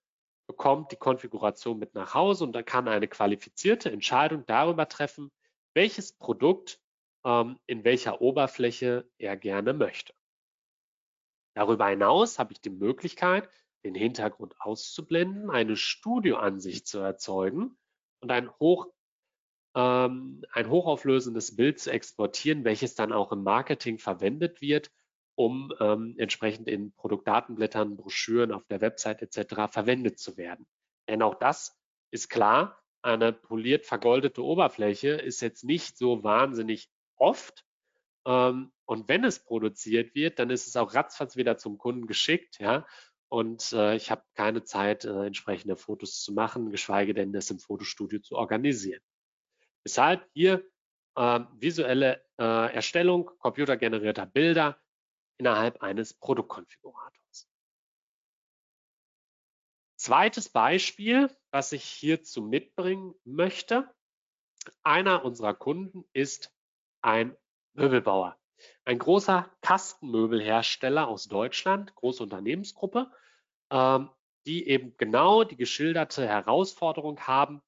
bekommt 0.48 0.92
die 0.92 0.98
Konfiguration 0.98 1.80
mit 1.80 1.96
nach 1.96 2.14
Hause 2.14 2.44
und 2.44 2.56
er 2.56 2.64
kann 2.64 2.88
eine 2.88 3.08
qualifizierte 3.08 3.92
Entscheidung 3.92 4.46
darüber 4.46 4.88
treffen, 4.88 5.32
welches 5.74 6.14
Produkt 6.14 6.80
ähm, 7.24 7.60
in 7.66 7.84
welcher 7.84 8.22
Oberfläche 8.22 9.10
er 9.18 9.38
gerne 9.38 9.74
möchte. 9.74 10.14
Darüber 11.56 11.88
hinaus 11.88 12.40
habe 12.40 12.54
ich 12.54 12.62
die 12.62 12.70
Möglichkeit, 12.70 13.50
den 13.84 13.96
Hintergrund 13.96 14.56
auszublenden, 14.60 15.50
eine 15.50 15.76
Studioansicht 15.76 16.88
zu 16.88 17.00
erzeugen 17.00 17.78
und 18.22 18.32
ein, 18.32 18.50
hoch, 18.60 18.88
ähm, 19.76 20.44
ein 20.52 20.70
hochauflösendes 20.70 21.56
Bild 21.56 21.80
zu 21.80 21.92
exportieren, 21.92 22.64
welches 22.64 22.96
dann 22.96 23.12
auch 23.12 23.32
im 23.32 23.44
Marketing 23.44 23.98
verwendet 23.98 24.62
wird, 24.62 24.92
um 25.36 25.74
ähm, 25.80 26.16
entsprechend 26.18 26.68
in 26.68 26.94
Produktdatenblättern, 26.94 27.98
Broschüren 27.98 28.52
auf 28.52 28.66
der 28.68 28.82
Website 28.82 29.22
etc. 29.22 29.72
verwendet 29.72 30.20
zu 30.20 30.38
werden. 30.38 30.66
Denn 31.08 31.22
auch 31.22 31.36
das 31.36 31.78
ist 32.12 32.30
klar, 32.30 32.80
eine 33.02 33.34
poliert 33.34 33.86
vergoldete 33.86 34.44
Oberfläche 34.44 35.10
ist 35.10 35.42
jetzt 35.42 35.66
nicht 35.66 35.98
so 35.98 36.24
wahnsinnig 36.24 36.90
oft. 37.18 37.66
Ähm, 38.26 38.72
und 38.86 39.10
wenn 39.10 39.24
es 39.24 39.40
produziert 39.40 40.16
wird, 40.16 40.40
dann 40.40 40.50
ist 40.50 40.68
es 40.68 40.76
auch 40.78 40.94
ratzfatz 40.94 41.36
wieder 41.36 41.58
zum 41.58 41.78
Kunden 41.78 42.08
geschickt, 42.08 42.60
ja. 42.60 42.86
Und 43.34 43.74
äh, 43.74 43.96
ich 43.96 44.12
habe 44.12 44.24
keine 44.36 44.64
Zeit, 44.64 45.06
äh, 45.06 45.26
entsprechende 45.26 45.76
Fotos 45.76 46.22
zu 46.22 46.34
machen, 46.34 46.70
geschweige 46.70 47.16
denn 47.16 47.34
das 47.34 47.50
im 47.50 47.58
Fotostudio 47.58 48.20
zu 48.20 48.36
organisieren. 48.36 49.02
Deshalb 49.84 50.30
hier 50.36 50.64
äh, 51.16 51.40
visuelle 51.58 52.24
Erstellung 52.38 53.32
computergenerierter 53.40 54.26
Bilder 54.26 54.80
innerhalb 55.40 55.82
eines 55.82 56.14
Produktkonfigurators. 56.14 57.48
Zweites 59.96 60.50
Beispiel, 60.50 61.36
was 61.52 61.72
ich 61.72 61.84
hierzu 61.84 62.42
mitbringen 62.42 63.16
möchte. 63.24 63.92
Einer 64.84 65.26
unserer 65.26 65.54
Kunden 65.54 66.06
ist 66.14 66.52
ein 67.02 67.36
Möbelbauer. 67.74 68.38
Ein 68.86 69.00
großer 69.00 69.50
Kastenmöbelhersteller 69.62 71.08
aus 71.08 71.28
Deutschland, 71.28 71.96
große 71.96 72.24
Unternehmensgruppe, 72.24 73.00
ähm, 73.02 73.23
die 73.72 74.68
eben 74.68 74.96
genau 74.98 75.44
die 75.44 75.56
geschilderte 75.56 76.28
Herausforderung 76.28 77.20
haben, 77.22 77.62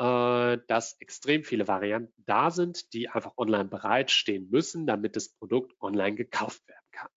äh, 0.00 0.58
dass 0.66 0.98
extrem 1.00 1.44
viele 1.44 1.68
Varianten 1.68 2.22
da 2.24 2.50
sind, 2.50 2.94
die 2.94 3.10
einfach 3.10 3.36
online 3.36 3.68
bereitstehen 3.68 4.48
müssen, 4.48 4.86
damit 4.86 5.14
das 5.14 5.28
Produkt 5.28 5.74
online 5.80 6.16
gekauft 6.16 6.66
werden 6.66 6.86
kann. 6.90 7.10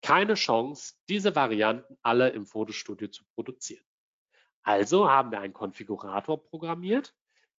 Keine 0.00 0.34
Chance, 0.34 0.94
diese 1.08 1.34
Varianten 1.34 1.98
alle 2.02 2.28
im 2.28 2.46
Fotostudio 2.46 3.08
zu 3.08 3.24
produzieren. 3.34 3.84
Also 4.62 5.10
haben 5.10 5.32
wir 5.32 5.40
einen 5.40 5.52
Konfigurator 5.52 6.44
programmiert, 6.44 7.12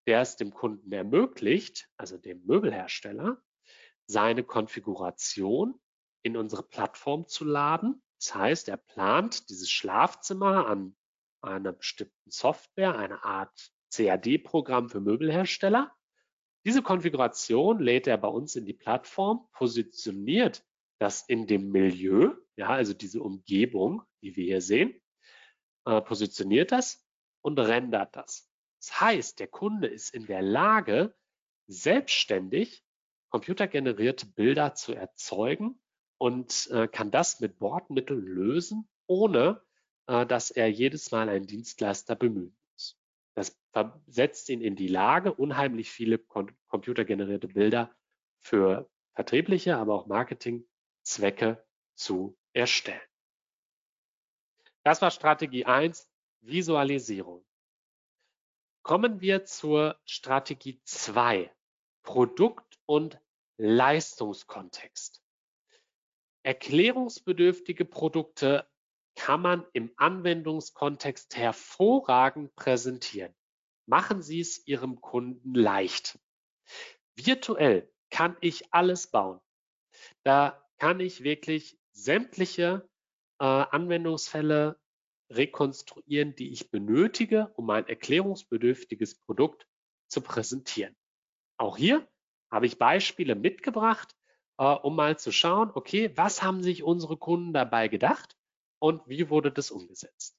der 0.07 0.21
es 0.21 0.37
dem 0.37 0.53
Kunden 0.53 0.93
ermöglicht, 0.93 1.89
also 1.97 2.17
dem 2.17 2.45
Möbelhersteller, 2.45 3.41
seine 4.07 4.43
Konfiguration 4.43 5.77
in 6.23 6.37
unsere 6.37 6.63
Plattform 6.63 7.27
zu 7.27 7.43
laden. 7.43 8.01
Das 8.25 8.33
heißt, 8.33 8.69
er 8.69 8.77
plant 8.77 9.49
dieses 9.51 9.69
Schlafzimmer 9.69 10.65
an 10.65 10.95
einer 11.43 11.73
bestimmten 11.73 12.31
Software, 12.31 12.97
eine 12.97 13.23
Art 13.23 13.71
CAD-Programm 13.93 14.89
für 14.89 14.99
Möbelhersteller. 14.99 15.95
Diese 16.65 16.81
Konfiguration 16.81 17.77
lädt 17.77 18.07
er 18.07 18.17
bei 18.17 18.27
uns 18.27 18.55
in 18.55 18.65
die 18.65 18.73
Plattform, 18.73 19.47
positioniert 19.51 20.65
das 20.97 21.21
in 21.21 21.45
dem 21.45 21.69
Milieu, 21.69 22.33
ja, 22.55 22.69
also 22.69 22.95
diese 22.95 23.21
Umgebung, 23.21 24.01
die 24.23 24.35
wir 24.35 24.45
hier 24.45 24.61
sehen, 24.61 24.99
äh, 25.85 26.01
positioniert 26.01 26.71
das 26.71 27.07
und 27.41 27.59
rendert 27.59 28.15
das. 28.15 28.49
Das 28.79 29.01
heißt, 29.01 29.39
der 29.39 29.49
Kunde 29.49 29.87
ist 29.87 30.15
in 30.15 30.25
der 30.25 30.41
Lage, 30.41 31.13
selbstständig 31.67 32.83
computergenerierte 33.29 34.25
Bilder 34.25 34.73
zu 34.73 34.95
erzeugen 34.95 35.79
und 36.25 36.71
äh, 36.71 36.87
kann 36.87 37.11
das 37.11 37.39
mit 37.39 37.59
Bordmitteln 37.59 38.25
lösen, 38.25 38.89
ohne 39.05 39.61
äh, 40.07 40.25
dass 40.25 40.49
er 40.49 40.71
jedes 40.71 41.11
Mal 41.11 41.29
einen 41.29 41.45
Dienstleister 41.45 42.15
bemühen 42.15 42.57
muss. 42.71 42.99
Das 43.35 43.55
versetzt 43.71 44.49
ihn 44.49 44.59
in 44.59 44.75
die 44.75 44.87
Lage, 44.87 45.31
unheimlich 45.31 45.91
viele 45.91 46.17
computergenerierte 46.17 47.47
Bilder 47.49 47.95
für 48.39 48.89
vertriebliche, 49.13 49.77
aber 49.77 49.93
auch 49.93 50.07
Marketingzwecke 50.07 51.63
zu 51.93 52.35
erstellen. 52.53 53.07
Das 54.81 55.03
war 55.03 55.11
Strategie 55.11 55.65
1, 55.65 56.09
Visualisierung. 56.41 57.45
Kommen 58.81 59.21
wir 59.21 59.45
zur 59.45 59.99
Strategie 60.05 60.81
2, 60.85 61.53
Produkt- 62.01 62.79
und 62.87 63.21
Leistungskontext. 63.57 65.21
Erklärungsbedürftige 66.45 67.85
Produkte 67.85 68.67
kann 69.15 69.41
man 69.41 69.65
im 69.73 69.91
Anwendungskontext 69.95 71.35
hervorragend 71.35 72.55
präsentieren. 72.55 73.33
Machen 73.87 74.21
Sie 74.21 74.41
es 74.41 74.67
Ihrem 74.67 75.01
Kunden 75.01 75.55
leicht. 75.55 76.19
Virtuell 77.15 77.91
kann 78.11 78.37
ich 78.41 78.71
alles 78.71 79.07
bauen. 79.07 79.39
Da 80.23 80.63
kann 80.77 80.99
ich 80.99 81.23
wirklich 81.23 81.79
sämtliche 81.93 82.87
äh, 83.39 83.45
Anwendungsfälle 83.45 84.79
rekonstruieren, 85.31 86.35
die 86.35 86.51
ich 86.51 86.69
benötige, 86.69 87.51
um 87.55 87.71
ein 87.71 87.87
erklärungsbedürftiges 87.87 89.15
Produkt 89.21 89.65
zu 90.07 90.21
präsentieren. 90.21 90.95
Auch 91.57 91.77
hier 91.77 92.07
habe 92.51 92.67
ich 92.67 92.77
Beispiele 92.77 93.33
mitgebracht, 93.33 94.15
äh, 94.57 94.63
um 94.63 94.95
mal 94.95 95.17
zu 95.17 95.31
schauen, 95.31 95.71
okay, 95.73 96.11
was 96.15 96.43
haben 96.43 96.63
sich 96.63 96.83
unsere 96.83 97.17
Kunden 97.17 97.53
dabei 97.53 97.87
gedacht 97.87 98.37
und 98.79 99.07
wie 99.07 99.29
wurde 99.29 99.51
das 99.51 99.71
umgesetzt. 99.71 100.37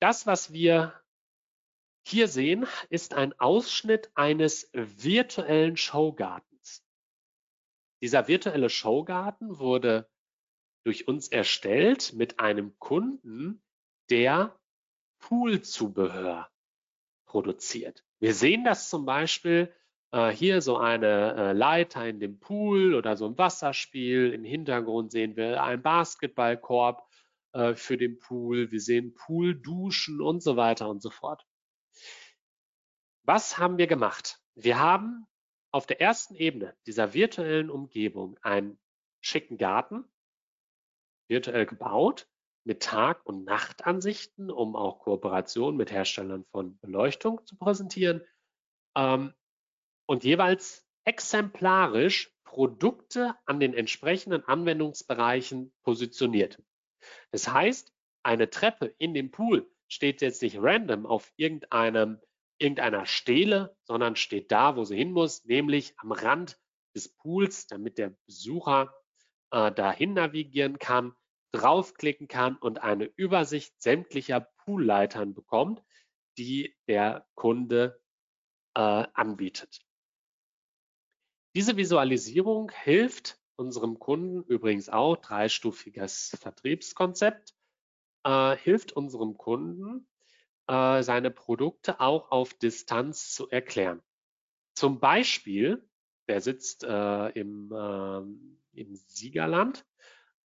Das, 0.00 0.26
was 0.26 0.52
wir 0.52 1.02
hier 2.06 2.28
sehen, 2.28 2.66
ist 2.90 3.14
ein 3.14 3.38
Ausschnitt 3.40 4.10
eines 4.14 4.70
virtuellen 4.72 5.76
Showgartens. 5.76 6.84
Dieser 8.02 8.28
virtuelle 8.28 8.70
Showgarten 8.70 9.58
wurde 9.58 10.08
durch 10.84 11.08
uns 11.08 11.28
erstellt 11.28 12.12
mit 12.12 12.38
einem 12.38 12.78
Kunden, 12.78 13.62
der 14.10 14.56
Poolzubehör 15.18 16.48
produziert. 17.24 18.04
Wir 18.20 18.34
sehen 18.34 18.64
das 18.64 18.88
zum 18.88 19.04
Beispiel 19.04 19.74
Äh, 20.12 20.30
hier 20.30 20.60
so 20.62 20.76
eine 20.76 21.34
äh, 21.34 21.52
Leiter 21.52 22.06
in 22.06 22.20
dem 22.20 22.38
Pool 22.38 22.94
oder 22.94 23.16
so 23.16 23.26
ein 23.26 23.38
Wasserspiel. 23.38 24.32
Im 24.32 24.44
Hintergrund 24.44 25.12
sehen 25.12 25.36
wir 25.36 25.62
einen 25.62 25.82
Basketballkorb 25.82 27.06
äh, 27.52 27.74
für 27.74 27.96
den 27.96 28.18
Pool. 28.18 28.70
Wir 28.70 28.80
sehen 28.80 29.14
Poolduschen 29.14 30.20
und 30.20 30.42
so 30.42 30.56
weiter 30.56 30.88
und 30.88 31.02
so 31.02 31.10
fort. 31.10 31.46
Was 33.24 33.58
haben 33.58 33.78
wir 33.78 33.86
gemacht? 33.86 34.40
Wir 34.54 34.78
haben 34.78 35.26
auf 35.72 35.86
der 35.86 36.00
ersten 36.00 36.36
Ebene 36.36 36.76
dieser 36.86 37.12
virtuellen 37.12 37.70
Umgebung 37.70 38.38
einen 38.42 38.78
schicken 39.20 39.58
Garten 39.58 40.04
virtuell 41.28 41.66
gebaut 41.66 42.28
mit 42.64 42.82
Tag- 42.82 43.26
und 43.26 43.44
Nachtansichten, 43.44 44.50
um 44.50 44.76
auch 44.76 45.00
Kooperationen 45.00 45.76
mit 45.76 45.90
Herstellern 45.90 46.44
von 46.52 46.78
Beleuchtung 46.78 47.44
zu 47.44 47.56
präsentieren 47.56 48.22
ähm, 48.96 49.34
und 50.06 50.24
jeweils 50.24 50.86
exemplarisch 51.04 52.32
Produkte 52.44 53.34
an 53.44 53.60
den 53.60 53.74
entsprechenden 53.74 54.44
Anwendungsbereichen 54.44 55.72
positioniert. 55.82 56.62
Das 57.30 57.48
heißt, 57.48 57.92
eine 58.22 58.50
Treppe 58.50 58.94
in 58.98 59.14
dem 59.14 59.30
Pool 59.30 59.70
steht 59.88 60.22
jetzt 60.22 60.42
nicht 60.42 60.58
random 60.58 61.06
auf 61.06 61.32
irgendeinem, 61.36 62.20
irgendeiner 62.58 63.06
Stele, 63.06 63.76
sondern 63.84 64.16
steht 64.16 64.50
da, 64.50 64.76
wo 64.76 64.84
sie 64.84 64.96
hin 64.96 65.12
muss, 65.12 65.44
nämlich 65.44 65.94
am 65.98 66.12
Rand 66.12 66.58
des 66.94 67.08
Pools, 67.08 67.66
damit 67.66 67.98
der 67.98 68.16
Besucher 68.26 68.92
äh, 69.50 69.70
dahin 69.70 70.14
navigieren 70.14 70.78
kann, 70.78 71.14
draufklicken 71.52 72.26
kann 72.26 72.56
und 72.56 72.82
eine 72.82 73.04
Übersicht 73.04 73.80
sämtlicher 73.80 74.48
Poolleitern 74.64 75.34
bekommt, 75.34 75.82
die 76.38 76.74
der 76.88 77.26
Kunde 77.34 78.00
äh, 78.74 79.06
anbietet. 79.14 79.85
Diese 81.56 81.78
Visualisierung 81.78 82.70
hilft 82.70 83.38
unserem 83.56 83.98
Kunden 83.98 84.42
übrigens 84.42 84.90
auch, 84.90 85.16
dreistufiges 85.16 86.36
Vertriebskonzept, 86.38 87.54
äh, 88.24 88.54
hilft 88.58 88.92
unserem 88.92 89.38
Kunden, 89.38 90.06
äh, 90.66 91.02
seine 91.02 91.30
Produkte 91.30 91.98
auch 91.98 92.30
auf 92.30 92.52
Distanz 92.52 93.32
zu 93.32 93.48
erklären. 93.48 94.02
Zum 94.74 95.00
Beispiel, 95.00 95.88
der 96.28 96.42
sitzt 96.42 96.84
äh, 96.84 97.28
im, 97.30 97.72
ähm, 97.74 98.60
im 98.74 98.94
Siegerland 98.94 99.86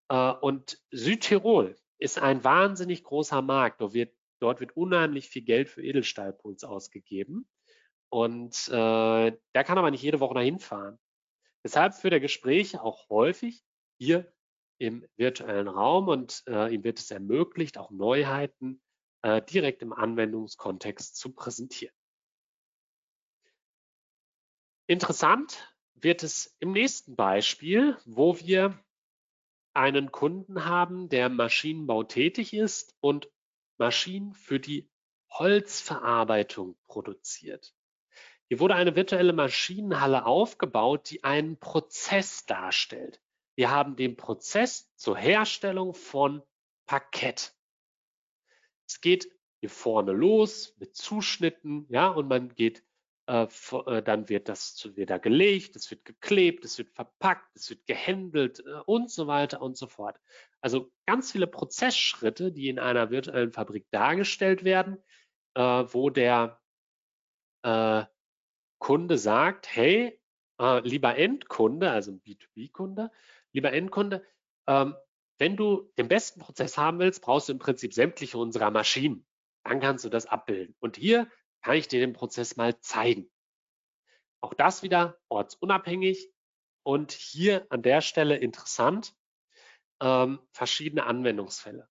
äh, 0.08 0.32
und 0.32 0.82
Südtirol 0.92 1.76
ist 1.98 2.20
ein 2.20 2.46
wahnsinnig 2.46 3.04
großer 3.04 3.42
Markt. 3.42 3.82
Dort 3.82 3.94
wird, 3.94 4.16
dort 4.40 4.62
wird 4.62 4.78
unheimlich 4.78 5.28
viel 5.28 5.44
Geld 5.44 5.68
für 5.68 5.84
Edelstahlpools 5.84 6.64
ausgegeben. 6.64 7.50
Und 8.12 8.68
äh, 8.68 9.32
der 9.56 9.64
kann 9.64 9.78
aber 9.78 9.90
nicht 9.90 10.04
jede 10.04 10.20
Woche 10.20 10.34
dahin 10.36 10.60
fahren. 10.60 11.00
Deshalb 11.64 11.96
führt 11.96 12.14
er 12.14 12.20
Gespräche 12.20 12.84
auch 12.84 13.08
häufig 13.10 13.64
hier 13.98 14.32
im 14.80 15.08
virtuellen 15.16 15.68
Raum 15.68 16.08
und 16.08 16.44
äh, 16.48 16.74
ihm 16.74 16.84
wird 16.84 17.00
es 17.00 17.10
ermöglicht, 17.12 17.78
auch 17.78 17.90
Neuheiten 17.92 18.82
äh, 19.22 19.42
direkt 19.42 19.82
im 19.82 19.94
Anwendungskontext 19.94 21.16
zu 21.16 21.34
präsentieren. 21.34 21.96
Interessant 24.88 25.74
wird 25.94 26.24
es 26.24 26.54
im 26.60 26.74
nächsten 26.74 27.16
Beispiel, 27.16 27.98
wo 28.06 28.40
wir 28.40 28.78
einen 29.74 30.12
Kunden 30.12 30.66
haben, 30.66 31.08
der 31.08 31.30
Maschinenbau 31.30 32.04
tätig 32.04 32.54
ist 32.54 32.94
und 33.00 33.32
Maschinen 33.78 34.34
für 34.34 34.60
die 34.60 34.90
Holzverarbeitung 35.30 36.78
produziert. 36.88 37.74
Hier 38.52 38.60
wurde 38.60 38.76
eine 38.76 38.98
virtuelle 38.98 39.32
Maschinenhalle 39.32 40.26
aufgebaut, 40.26 41.10
die 41.10 41.24
einen 41.24 41.58
Prozess 41.58 42.46
darstellt. 42.46 43.22
Wir 43.56 43.72
haben 43.72 43.96
den 43.96 44.18
Prozess 44.18 44.94
zur 44.98 45.16
Herstellung 45.16 45.94
von 45.94 46.44
Parkett. 46.86 47.56
Es 48.86 49.00
geht 49.00 49.32
hier 49.62 49.70
vorne 49.70 50.12
los 50.12 50.76
mit 50.80 50.98
Zuschnitten, 50.98 51.86
ja, 51.88 52.10
und 52.10 52.28
man 52.28 52.50
geht, 52.50 52.84
äh, 53.28 53.48
äh 53.86 54.04
dann 54.04 54.28
wird 54.28 54.50
das 54.50 54.98
wieder 54.98 55.18
gelegt, 55.18 55.78
es 55.78 55.90
wird 55.90 56.04
geklebt, 56.04 56.66
es 56.66 56.78
wird 56.78 56.90
verpackt, 56.90 57.56
es 57.56 57.70
wird 57.70 57.86
gehändelt 57.86 58.66
äh, 58.66 58.82
und 58.86 59.10
so 59.10 59.28
weiter 59.28 59.62
und 59.62 59.78
so 59.78 59.88
fort. 59.88 60.20
Also 60.60 60.92
ganz 61.06 61.32
viele 61.32 61.48
Prozessschritte, 61.48 62.52
die 62.52 62.68
in 62.68 62.80
einer 62.80 63.12
virtuellen 63.12 63.54
Fabrik 63.54 63.90
dargestellt 63.92 64.66
werden, 64.66 64.98
äh, 65.54 65.62
wo 65.62 66.10
der 66.10 66.60
äh, 67.64 68.04
Kunde 68.82 69.20
sagt, 69.20 69.74
hey, 69.76 70.20
äh, 70.60 70.80
lieber 70.80 71.16
Endkunde, 71.16 71.92
also 71.92 72.14
B2B-Kunde, 72.14 73.12
lieber 73.54 73.72
Endkunde, 73.72 74.26
ähm, 74.68 74.96
wenn 75.38 75.56
du 75.56 75.92
den 76.00 76.08
besten 76.08 76.40
Prozess 76.40 76.80
haben 76.80 76.98
willst, 76.98 77.22
brauchst 77.22 77.48
du 77.48 77.54
im 77.54 77.60
Prinzip 77.60 77.94
sämtliche 77.94 78.40
unserer 78.40 78.72
Maschinen. 78.72 79.26
Dann 79.64 79.80
kannst 79.80 80.04
du 80.04 80.10
das 80.10 80.26
abbilden. 80.26 80.76
Und 80.80 80.98
hier 80.98 81.30
kann 81.62 81.76
ich 81.76 81.88
dir 81.88 82.00
den 82.00 82.14
Prozess 82.14 82.56
mal 82.56 82.80
zeigen. 82.80 83.30
Auch 84.42 84.56
das 84.56 84.82
wieder 84.82 85.20
ortsunabhängig 85.30 86.32
und 86.82 87.12
hier 87.12 87.68
an 87.70 87.84
der 87.84 88.02
Stelle 88.02 88.38
interessant, 88.38 89.16
ähm, 90.02 90.40
verschiedene 90.54 91.06
Anwendungsfälle. 91.06 91.88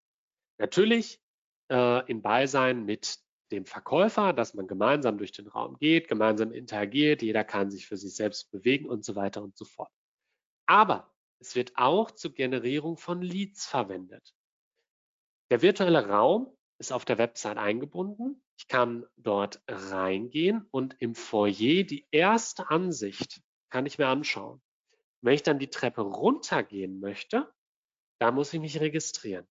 Natürlich 0.59 1.23
äh, 1.71 2.05
im 2.11 2.21
Beisein 2.21 2.85
mit 2.85 3.21
dem 3.51 3.67
Verkäufer, 3.67 4.33
dass 4.33 4.55
man 4.55 4.67
gemeinsam 4.67 5.19
durch 5.19 5.33
den 5.33 5.49
Raum 5.49 5.77
geht, 5.79 6.09
gemeinsam 6.09 6.53
interagiert, 6.53 7.23
jeder 7.23 7.45
kann 7.45 7.71
sich 7.71 7.87
für 7.87 7.97
sich 7.97 8.15
selbst 8.15 8.51
bewegen 8.51 8.89
und 8.89 9.05
so 9.05 9.17
weiter 9.17 9.43
und 9.43 9.57
so 9.57 9.65
fort. 9.65 9.91
Aber 10.67 11.13
es 11.41 11.57
wird 11.57 11.73
auch 11.77 12.11
zur 12.11 12.33
Generierung 12.33 12.97
von 12.97 13.23
Leads 13.23 13.67
verwendet. 13.67 14.35
Der 15.51 15.63
virtuelle 15.63 16.07
Raum 16.07 16.57
ist 16.79 16.93
auf 16.93 17.05
der 17.05 17.19
Website 17.19 17.59
eingebunden. 17.59 18.43
Ich 18.57 18.69
kann 18.69 19.07
dort 19.17 19.63
reingehen 19.69 20.67
und 20.71 20.97
im 21.01 21.15
Foyer 21.15 21.85
die 21.85 22.07
erste 22.11 22.71
Ansicht 22.71 23.43
kann 23.71 23.87
ich 23.87 23.99
mir 23.99 24.09
anschauen. 24.09 24.63
Wenn 25.23 25.35
ich 25.35 25.43
dann 25.43 25.59
die 25.59 25.71
Treppe 25.71 26.03
runtergehen 26.03 27.01
möchte, 27.01 27.53
da 28.19 28.31
muss 28.31 28.53
ich 28.53 28.61
mich 28.61 28.81
registrieren. 28.81 29.47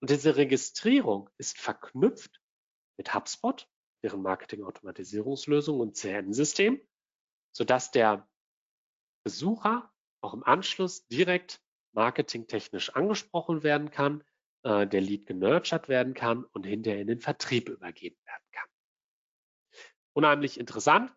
Und 0.00 0.10
diese 0.10 0.36
Registrierung 0.36 1.28
ist 1.36 1.58
verknüpft 1.58 2.40
mit 3.00 3.14
HubSpot, 3.14 3.66
deren 4.02 4.20
Marketing-Automatisierungslösung 4.20 5.80
und 5.80 5.96
CRM-System, 5.96 6.78
sodass 7.50 7.90
der 7.90 8.28
Besucher 9.24 9.90
auch 10.20 10.34
im 10.34 10.44
Anschluss 10.44 11.06
direkt 11.08 11.62
marketingtechnisch 11.92 12.94
angesprochen 12.94 13.62
werden 13.62 13.90
kann, 13.90 14.22
äh, 14.64 14.86
der 14.86 15.00
Lead 15.00 15.24
genurtured 15.24 15.88
werden 15.88 16.12
kann 16.12 16.44
und 16.44 16.66
hinterher 16.66 17.00
in 17.00 17.06
den 17.06 17.20
Vertrieb 17.20 17.70
übergeben 17.70 18.18
werden 18.26 18.44
kann. 18.52 18.68
Unheimlich 20.12 20.60
interessant. 20.60 21.10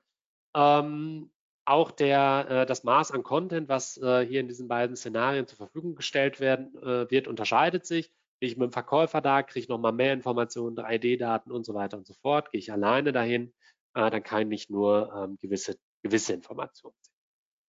Ähm, 0.55 1.33
auch 1.65 1.91
der, 1.91 2.47
äh, 2.49 2.65
das 2.65 2.85
Maß 2.85 3.11
an 3.11 3.23
Content, 3.23 3.67
was 3.67 3.97
äh, 3.97 4.25
hier 4.25 4.39
in 4.39 4.47
diesen 4.47 4.69
beiden 4.69 4.95
Szenarien 4.95 5.47
zur 5.47 5.57
Verfügung 5.57 5.95
gestellt 5.95 6.39
werden 6.39 6.77
äh, 6.77 7.11
wird, 7.11 7.27
unterscheidet 7.27 7.85
sich. 7.85 8.09
Gehe 8.43 8.49
ich 8.49 8.57
mit 8.57 8.65
dem 8.69 8.73
Verkäufer 8.73 9.21
da, 9.21 9.41
kriege 9.41 9.61
ich 9.61 9.69
nochmal 9.69 9.93
mehr 9.93 10.11
Informationen, 10.11 10.75
3D-Daten 10.75 11.49
und 11.49 11.65
so 11.65 11.73
weiter 11.75 11.95
und 11.95 12.05
so 12.05 12.13
fort. 12.13 12.51
Gehe 12.51 12.59
ich 12.59 12.73
alleine 12.73 13.13
dahin, 13.13 13.53
äh, 13.93 14.11
dann 14.11 14.21
kann 14.21 14.51
ich 14.51 14.69
nur 14.69 15.13
ähm, 15.15 15.37
gewisse, 15.41 15.79
gewisse 16.01 16.33
Informationen 16.33 16.97
sehen. 16.99 17.15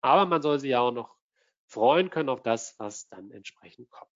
Aber 0.00 0.26
man 0.26 0.42
soll 0.42 0.58
sich 0.58 0.70
ja 0.70 0.80
auch 0.80 0.90
noch 0.90 1.16
freuen 1.68 2.10
können 2.10 2.28
auf 2.28 2.42
das, 2.42 2.74
was 2.80 3.06
dann 3.06 3.30
entsprechend 3.30 3.88
kommt. 3.88 4.10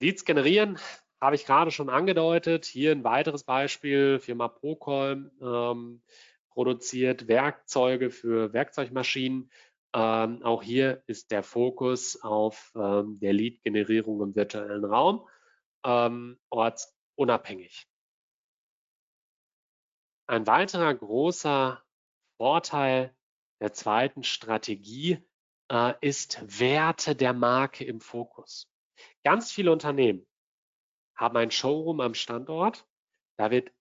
Leads 0.00 0.24
generieren 0.24 0.78
habe 1.20 1.36
ich 1.36 1.44
gerade 1.44 1.70
schon 1.70 1.90
angedeutet. 1.90 2.64
Hier 2.64 2.92
ein 2.92 3.04
weiteres 3.04 3.44
Beispiel, 3.44 4.18
Firma 4.18 4.48
Procol 4.48 5.30
ähm, 5.42 6.00
produziert 6.48 7.28
Werkzeuge 7.28 8.08
für 8.08 8.54
Werkzeugmaschinen. 8.54 9.50
Ähm, 9.94 10.42
auch 10.42 10.62
hier 10.62 11.02
ist 11.06 11.30
der 11.30 11.42
Fokus 11.42 12.20
auf 12.22 12.72
ähm, 12.74 13.18
der 13.20 13.32
Lead-Generierung 13.32 14.22
im 14.22 14.34
virtuellen 14.34 14.84
Raum, 14.84 15.26
ähm, 15.84 16.38
ortsunabhängig. 16.50 17.88
Ein 20.26 20.46
weiterer 20.46 20.94
großer 20.94 21.82
Vorteil 22.36 23.16
der 23.60 23.72
zweiten 23.72 24.22
Strategie 24.22 25.26
äh, 25.70 25.94
ist 26.00 26.60
Werte 26.60 27.16
der 27.16 27.32
Marke 27.32 27.84
im 27.84 28.00
Fokus. 28.00 28.70
Ganz 29.24 29.50
viele 29.50 29.72
Unternehmen 29.72 30.26
haben 31.16 31.36
ein 31.36 31.50
Showroom 31.50 32.00
am 32.00 32.14
Standort. 32.14 32.86
Da 33.38 33.50
wird 33.50 33.72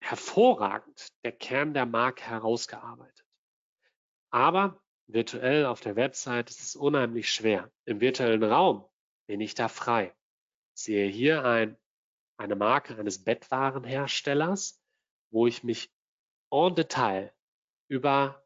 hervorragend 0.00 1.08
der 1.24 1.32
Kern 1.32 1.72
der 1.72 1.86
Marke 1.86 2.24
herausgearbeitet. 2.24 3.26
Aber 4.30 4.83
virtuell 5.06 5.66
auf 5.66 5.80
der 5.80 5.96
Website 5.96 6.50
ist 6.50 6.60
es 6.60 6.76
unheimlich 6.76 7.30
schwer. 7.30 7.70
Im 7.84 8.00
virtuellen 8.00 8.42
Raum 8.42 8.84
bin 9.26 9.40
ich 9.40 9.54
da 9.54 9.68
frei. 9.68 10.14
Ich 10.74 10.82
sehe 10.82 11.08
hier 11.08 11.44
ein, 11.44 11.76
eine 12.36 12.56
Marke 12.56 12.96
eines 12.96 13.22
Bettwarenherstellers, 13.22 14.82
wo 15.30 15.46
ich 15.46 15.62
mich 15.62 15.90
en 16.50 16.74
Detail 16.74 17.32
über 17.88 18.44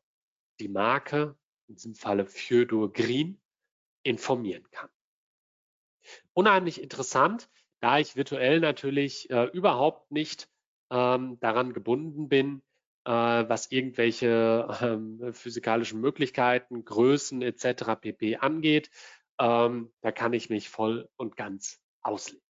die 0.61 0.69
Marke, 0.69 1.37
in 1.69 1.75
diesem 1.75 1.95
Falle 1.95 2.27
Fjodor 2.27 2.93
Green, 2.93 3.41
informieren 4.03 4.69
kann. 4.71 4.91
Unheimlich 6.33 6.83
interessant, 6.83 7.51
da 7.81 7.99
ich 7.99 8.17
virtuell 8.17 8.61
natürlich 8.61 9.31
äh, 9.31 9.45
überhaupt 9.45 10.11
nicht 10.11 10.49
ähm, 10.91 11.39
daran 11.41 11.73
gebunden 11.73 12.29
bin, 12.29 12.63
was 13.11 13.71
irgendwelche 13.71 14.69
ähm, 14.83 15.33
physikalischen 15.33 16.01
Möglichkeiten, 16.01 16.85
Größen 16.85 17.43
etc. 17.43 18.01
pp. 18.01 18.37
angeht. 18.37 18.91
Ähm, 19.41 19.93
da 20.01 20.13
kann 20.13 20.33
ich 20.33 20.51
mich 20.51 20.69
voll 20.69 21.09
und 21.17 21.37
ganz 21.37 21.81
ausleben. 22.03 22.43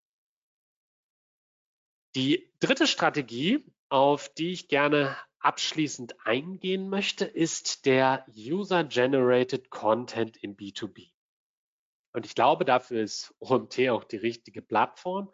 Die 2.14 2.52
dritte 2.60 2.86
Strategie, 2.86 3.64
auf 3.88 4.28
die 4.30 4.52
ich 4.52 4.68
gerne 4.68 5.16
abschließend 5.40 6.26
eingehen 6.26 6.88
möchte, 6.88 7.24
ist 7.24 7.86
der 7.86 8.26
User-Generated 8.36 9.70
Content 9.70 10.36
in 10.36 10.56
B2B. 10.56 11.10
Und 12.12 12.26
ich 12.26 12.34
glaube, 12.34 12.64
dafür 12.64 13.02
ist 13.02 13.34
OMT 13.38 13.88
auch 13.90 14.04
die 14.04 14.16
richtige 14.16 14.62
Plattform, 14.62 15.32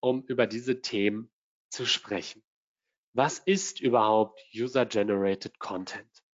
um 0.00 0.24
über 0.26 0.46
diese 0.46 0.80
Themen 0.80 1.30
zu 1.70 1.86
sprechen. 1.86 2.43
Was 3.16 3.38
ist 3.38 3.80
überhaupt 3.80 4.44
User-Generated 4.52 5.60
Content? 5.60 6.24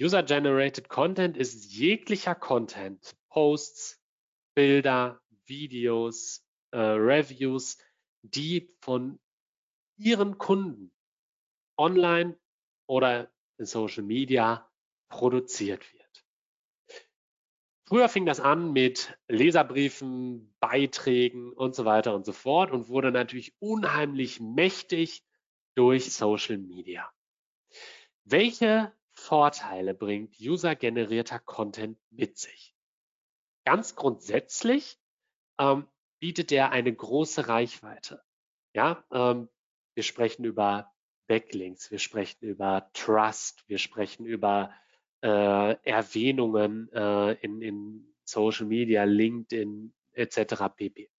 User-Generated 0.00 0.88
Content 0.88 1.36
ist 1.36 1.72
jeglicher 1.72 2.36
Content, 2.36 3.16
Posts, 3.30 4.00
Bilder, 4.54 5.20
Videos, 5.44 6.46
äh, 6.70 6.78
Reviews, 6.78 7.78
die 8.22 8.72
von 8.80 9.18
Ihren 9.96 10.38
Kunden 10.38 10.92
online 11.76 12.38
oder 12.86 13.32
in 13.58 13.66
Social 13.66 14.04
Media 14.04 14.70
produziert 15.08 15.92
wird. 15.92 16.24
Früher 17.88 18.08
fing 18.08 18.24
das 18.24 18.38
an 18.38 18.72
mit 18.72 19.18
Leserbriefen, 19.26 20.54
Beiträgen 20.60 21.52
und 21.52 21.74
so 21.74 21.84
weiter 21.84 22.14
und 22.14 22.24
so 22.24 22.32
fort 22.32 22.70
und 22.70 22.88
wurde 22.88 23.10
natürlich 23.10 23.52
unheimlich 23.58 24.38
mächtig 24.38 25.24
durch 25.74 26.12
Social 26.12 26.58
Media. 26.58 27.10
Welche 28.24 28.92
Vorteile 29.14 29.94
bringt 29.94 30.38
user-generierter 30.40 31.38
Content 31.38 31.98
mit 32.10 32.38
sich? 32.38 32.74
Ganz 33.64 33.94
grundsätzlich 33.94 34.98
ähm, 35.58 35.86
bietet 36.18 36.52
er 36.52 36.70
eine 36.70 36.92
große 36.92 37.48
Reichweite. 37.48 38.22
Ja, 38.74 39.04
ähm, 39.12 39.48
wir 39.94 40.02
sprechen 40.02 40.44
über 40.44 40.92
Backlinks, 41.26 41.90
wir 41.90 41.98
sprechen 41.98 42.44
über 42.44 42.90
Trust, 42.94 43.64
wir 43.68 43.78
sprechen 43.78 44.26
über 44.26 44.72
äh, 45.22 45.76
Erwähnungen 45.84 46.90
äh, 46.92 47.32
in, 47.34 47.62
in 47.62 48.14
Social 48.24 48.66
Media, 48.66 49.04
LinkedIn 49.04 49.92
etc. 50.12 50.64
pp. 50.74 51.10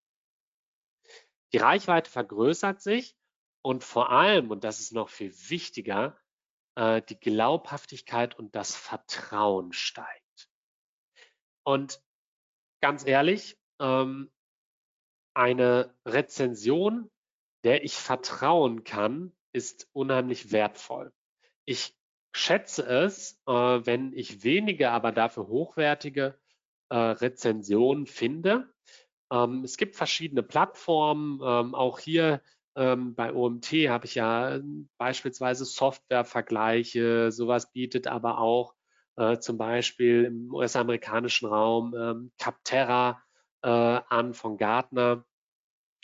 Die 1.53 1.57
Reichweite 1.57 2.09
vergrößert 2.09 2.81
sich 2.81 3.15
und 3.63 3.83
vor 3.83 4.11
allem, 4.11 4.51
und 4.51 4.63
das 4.63 4.79
ist 4.79 4.91
noch 4.91 5.09
viel 5.09 5.33
wichtiger, 5.49 6.17
äh, 6.75 7.01
die 7.01 7.19
Glaubhaftigkeit 7.19 8.37
und 8.37 8.55
das 8.55 8.75
Vertrauen 8.75 9.73
steigt. 9.73 10.49
Und 11.63 12.01
ganz 12.81 13.05
ehrlich, 13.07 13.57
ähm, 13.79 14.31
eine 15.33 15.95
Rezension, 16.05 17.09
der 17.63 17.83
ich 17.83 17.95
vertrauen 17.95 18.83
kann, 18.83 19.31
ist 19.53 19.87
unheimlich 19.93 20.51
wertvoll. 20.51 21.13
Ich 21.65 21.95
schätze 22.35 22.85
es, 22.85 23.39
äh, 23.47 23.51
wenn 23.51 24.11
ich 24.11 24.43
wenige, 24.43 24.91
aber 24.91 25.11
dafür 25.11 25.47
hochwertige 25.47 26.37
äh, 26.89 26.95
Rezensionen 26.95 28.07
finde. 28.07 28.73
Ähm, 29.31 29.63
es 29.63 29.77
gibt 29.77 29.95
verschiedene 29.95 30.43
Plattformen, 30.43 31.39
ähm, 31.43 31.75
auch 31.75 31.99
hier 31.99 32.41
ähm, 32.75 33.15
bei 33.15 33.33
OMT 33.33 33.67
habe 33.89 34.05
ich 34.05 34.15
ja 34.15 34.55
ähm, 34.55 34.89
beispielsweise 34.97 35.65
Softwarevergleiche, 35.65 37.31
sowas 37.31 37.71
bietet 37.71 38.07
aber 38.07 38.39
auch 38.39 38.75
äh, 39.15 39.37
zum 39.37 39.57
Beispiel 39.57 40.25
im 40.25 40.53
US-amerikanischen 40.53 41.47
Raum 41.47 41.93
ähm, 41.95 42.31
Capterra 42.39 43.21
äh, 43.61 43.67
an 43.69 44.33
von 44.33 44.57
Gartner. 44.57 45.25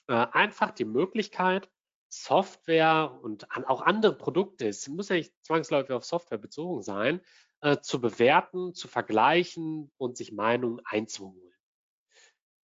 Äh, 0.08 0.14
einfach 0.14 0.72
die 0.72 0.86
Möglichkeit, 0.86 1.70
Software 2.10 3.20
und 3.22 3.52
an, 3.52 3.66
auch 3.66 3.82
andere 3.82 4.16
Produkte, 4.16 4.68
es 4.68 4.88
muss 4.88 5.10
ja 5.10 5.16
nicht 5.16 5.34
zwangsläufig 5.44 5.92
auf 5.92 6.06
Software 6.06 6.40
bezogen 6.40 6.82
sein, 6.82 7.22
äh, 7.62 7.78
zu 7.80 8.02
bewerten, 8.02 8.74
zu 8.74 8.88
vergleichen 8.88 9.92
und 9.98 10.18
sich 10.18 10.32
Meinungen 10.32 10.82
einzuholen. 10.86 11.54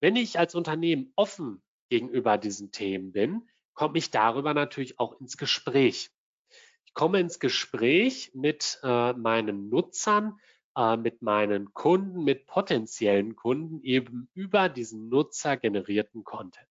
Wenn 0.01 0.17
ich 0.17 0.39
als 0.39 0.55
Unternehmen 0.55 1.13
offen 1.17 1.63
gegenüber 1.91 2.39
diesen 2.39 2.73
Themen 2.73 3.13
bin, 3.13 3.49
komme 3.75 3.99
ich 3.99 4.11
darüber 4.11 4.55
natürlich 4.55 4.99
auch 4.99 5.21
ins 5.21 5.37
Gespräch. 5.37 6.11
Ich 6.85 6.95
komme 6.95 7.21
ins 7.21 7.39
Gespräch 7.39 8.33
mit 8.35 8.81
äh, 8.83 9.13
meinen 9.13 9.69
Nutzern, 9.69 10.39
äh, 10.77 10.97
mit 10.97 11.23
meinen 11.23 11.73
Kunden, 11.73 12.25
mit 12.25 12.47
potenziellen 12.47 13.37
Kunden 13.37 13.81
eben 13.83 14.29
über 14.35 14.69
diesen 14.69 15.09
nutzergenerierten 15.09 16.25
Content. 16.25 16.67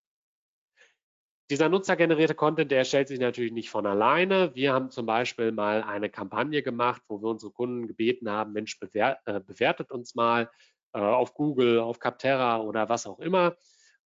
Dieser 1.50 1.68
nutzergenerierte 1.68 2.36
Content, 2.36 2.70
der 2.70 2.80
erstellt 2.80 3.08
sich 3.08 3.20
natürlich 3.20 3.52
nicht 3.52 3.72
von 3.72 3.88
alleine. 3.88 4.54
Wir 4.54 4.72
haben 4.72 4.91
zum 4.91 5.08
Beispiel 5.08 5.52
mal 5.52 5.82
eine 5.82 6.10
Kampagne 6.10 6.62
gemacht, 6.62 7.02
wo 7.08 7.22
wir 7.22 7.30
unsere 7.30 7.52
Kunden 7.52 7.88
gebeten 7.88 8.30
haben, 8.30 8.54
Mensch, 8.54 8.80
bewer 8.80 9.20
äh, 9.26 9.39
bewertet 9.39 9.91
uns 9.91 10.14
mal 10.14 10.52
äh, 10.93 11.00
auf 11.00 11.34
Google, 11.34 11.80
auf 11.80 12.00
Capterra 12.00 12.62
oder 12.62 12.88
was 12.88 13.08
auch 13.08 13.20
immer. 13.20 13.56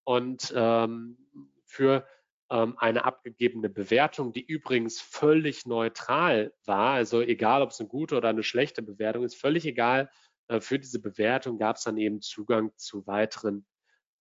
Und 0.04 0.52
ähm, 0.54 1.16
für 1.64 2.06
eine 2.52 3.04
abgegebene 3.06 3.70
Bewertung, 3.70 4.32
die 4.32 4.44
übrigens 4.44 5.00
völlig 5.00 5.64
neutral 5.64 6.52
war. 6.66 6.92
Also 6.92 7.22
egal, 7.22 7.62
ob 7.62 7.70
es 7.70 7.80
eine 7.80 7.88
gute 7.88 8.16
oder 8.16 8.28
eine 8.28 8.42
schlechte 8.42 8.82
Bewertung 8.82 9.24
ist, 9.24 9.36
völlig 9.36 9.64
egal. 9.64 10.10
Äh, 10.48 10.60
für 10.60 10.78
diese 10.78 11.00
Bewertung 11.00 11.58
gab 11.58 11.76
es 11.76 11.84
dann 11.84 11.96
eben 11.96 12.20
Zugang 12.20 12.72
zu 12.76 13.06
weiteren 13.06 13.66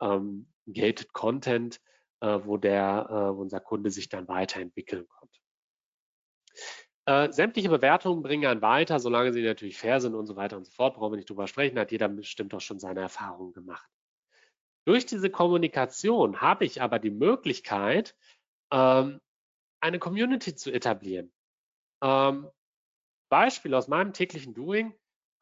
ähm, 0.02 0.48
Gated 0.66 1.12
Content, 1.14 1.82
äh, 2.22 2.40
wo 2.44 2.58
der, 2.58 3.08
äh, 3.10 3.36
wo 3.36 3.42
unser 3.42 3.60
Kunde 3.60 3.92
sich 3.92 4.08
dann 4.08 4.28
weiterentwickeln 4.28 5.08
konnte. 5.08 5.40
Äh, 7.06 7.32
sämtliche 7.34 7.70
Bewertungen 7.70 8.22
bringen 8.22 8.46
einen 8.46 8.62
weiter, 8.62 9.00
solange 9.00 9.34
sie 9.34 9.42
natürlich 9.42 9.78
fair 9.78 10.00
sind 10.00 10.16
und 10.16 10.28
so 10.28 10.36
weiter 10.36 10.56
und 10.56 10.66
so 10.66 10.72
fort. 10.72 10.96
Brauchen 10.96 11.14
wir 11.14 11.18
nicht 11.18 11.30
drüber 11.30 11.48
sprechen, 11.48 11.80
hat 11.80 11.92
jeder 11.92 12.08
bestimmt 12.08 12.54
auch 12.54 12.62
schon 12.62 12.80
seine 12.80 13.02
Erfahrungen 13.02 13.54
gemacht. 13.54 13.90
Durch 14.86 15.06
diese 15.06 15.30
Kommunikation 15.30 16.42
habe 16.42 16.66
ich 16.66 16.82
aber 16.82 17.00
die 17.00 17.12
Möglichkeit, 17.12 18.16
ähm, 18.72 19.20
eine 19.80 20.00
Community 20.00 20.56
zu 20.56 20.72
etablieren. 20.72 21.32
Ähm, 22.02 22.50
Beispiel 23.30 23.74
aus 23.74 23.88
meinem 23.88 24.14
täglichen 24.14 24.54
Doing. 24.54 24.94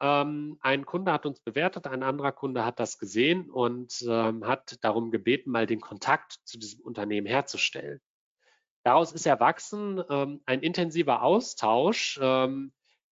Ähm, 0.02 0.58
ein 0.62 0.86
Kunde 0.86 1.12
hat 1.12 1.26
uns 1.26 1.40
bewertet, 1.42 1.88
ein 1.88 2.04
anderer 2.04 2.32
Kunde 2.32 2.64
hat 2.64 2.80
das 2.80 3.00
gesehen 3.00 3.50
und 3.50 4.02
ähm, 4.08 4.46
hat 4.46 4.78
darum 4.82 5.12
gebeten, 5.12 5.52
mal 5.52 5.66
den 5.66 5.82
Kontakt 5.82 6.40
zu 6.46 6.58
diesem 6.58 6.82
Unternehmen 6.82 7.28
herzustellen. 7.28 8.00
Daraus 8.84 9.12
ist 9.12 9.26
erwachsen 9.26 10.02
ähm, 10.10 10.42
ein 10.46 10.62
intensiver 10.62 11.22
Austausch, 11.22 12.18
ähm, 12.22 12.72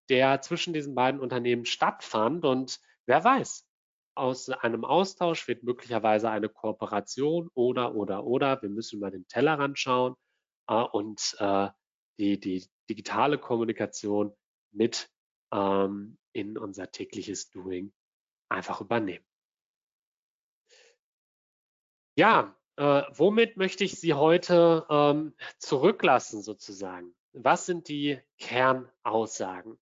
der 0.08 0.40
zwischen 0.42 0.72
diesen 0.72 0.94
beiden 0.94 1.20
Unternehmen 1.20 1.66
stattfand. 1.66 2.44
Und 2.44 2.80
wer 3.06 3.24
weiß, 3.24 3.65
aus 4.16 4.48
einem 4.48 4.84
Austausch 4.84 5.46
wird 5.48 5.62
möglicherweise 5.62 6.30
eine 6.30 6.48
Kooperation 6.48 7.50
oder, 7.54 7.94
oder, 7.94 8.24
oder. 8.24 8.60
Wir 8.62 8.68
müssen 8.68 8.98
über 8.98 9.10
den 9.10 9.26
Tellerrand 9.28 9.78
schauen 9.78 10.14
äh, 10.68 10.74
und 10.74 11.36
äh, 11.38 11.68
die, 12.18 12.40
die 12.40 12.66
digitale 12.88 13.38
Kommunikation 13.38 14.34
mit 14.72 15.10
ähm, 15.52 16.18
in 16.32 16.58
unser 16.58 16.90
tägliches 16.90 17.50
Doing 17.50 17.92
einfach 18.48 18.80
übernehmen. 18.80 19.24
Ja, 22.18 22.56
äh, 22.76 23.02
womit 23.12 23.56
möchte 23.56 23.84
ich 23.84 23.98
Sie 24.00 24.14
heute 24.14 24.86
ähm, 24.88 25.34
zurücklassen 25.58 26.42
sozusagen? 26.42 27.14
Was 27.32 27.66
sind 27.66 27.88
die 27.88 28.18
Kernaussagen? 28.38 29.78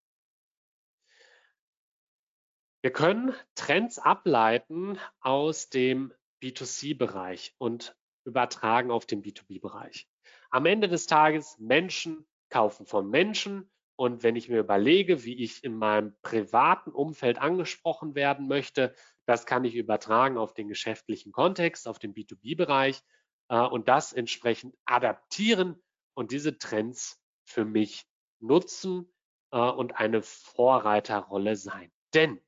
Wir 2.85 2.93
können 2.93 3.35
Trends 3.55 3.99
ableiten 3.99 4.99
aus 5.21 5.71
dem 5.71 6.13
B2C-Bereich 6.43 7.55
und 7.57 7.97
übertragen 8.27 8.91
auf 8.91 9.07
den 9.07 9.23
B2B-Bereich. 9.23 10.07
Am 10.51 10.67
Ende 10.67 10.89
des 10.89 11.07
Tages, 11.07 11.57
Menschen 11.59 12.27
kaufen 12.51 12.85
von 12.85 13.09
Menschen. 13.09 13.71
Und 13.97 14.23
wenn 14.23 14.37
ich 14.37 14.51
mir 14.51 14.59
überlege, 14.59 15.25
wie 15.25 15.43
ich 15.43 15.65
in 15.65 15.79
meinem 15.79 16.15
privaten 16.21 16.91
Umfeld 16.91 17.39
angesprochen 17.39 18.15
werden 18.15 18.49
möchte, 18.49 18.95
das 19.25 19.47
kann 19.47 19.65
ich 19.65 19.77
übertragen 19.77 20.37
auf 20.37 20.53
den 20.53 20.69
geschäftlichen 20.69 21.33
Kontext, 21.33 21.89
auf 21.89 21.99
den 21.99 22.13
B2B-Bereich 22.13 23.01
äh, 23.49 23.61
und 23.61 23.89
das 23.89 24.13
entsprechend 24.13 24.77
adaptieren 24.85 25.83
und 26.13 26.33
diese 26.33 26.59
Trends 26.59 27.19
für 27.47 27.65
mich 27.65 28.07
nutzen 28.41 29.11
äh, 29.53 29.59
und 29.59 29.99
eine 29.99 30.21
Vorreiterrolle 30.21 31.57
sein. 31.57 31.91
Denn 32.13 32.43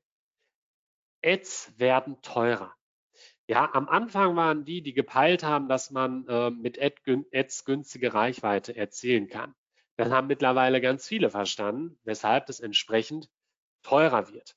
Ads 1.23 1.73
werden 1.77 2.21
teurer. 2.21 2.73
Ja, 3.47 3.73
am 3.73 3.87
Anfang 3.87 4.35
waren 4.35 4.65
die, 4.65 4.81
die 4.81 4.93
gepeilt 4.93 5.43
haben, 5.43 5.69
dass 5.69 5.89
man 5.91 6.27
äh, 6.27 6.49
mit 6.49 6.79
Ads 6.81 7.65
günstige 7.65 8.13
Reichweite 8.13 8.75
erzielen 8.75 9.27
kann. 9.27 9.55
Das 9.95 10.09
haben 10.11 10.27
mittlerweile 10.27 10.81
ganz 10.81 11.07
viele 11.07 11.29
verstanden, 11.29 11.99
weshalb 12.03 12.45
das 12.47 12.59
entsprechend 12.59 13.29
teurer 13.83 14.29
wird. 14.31 14.55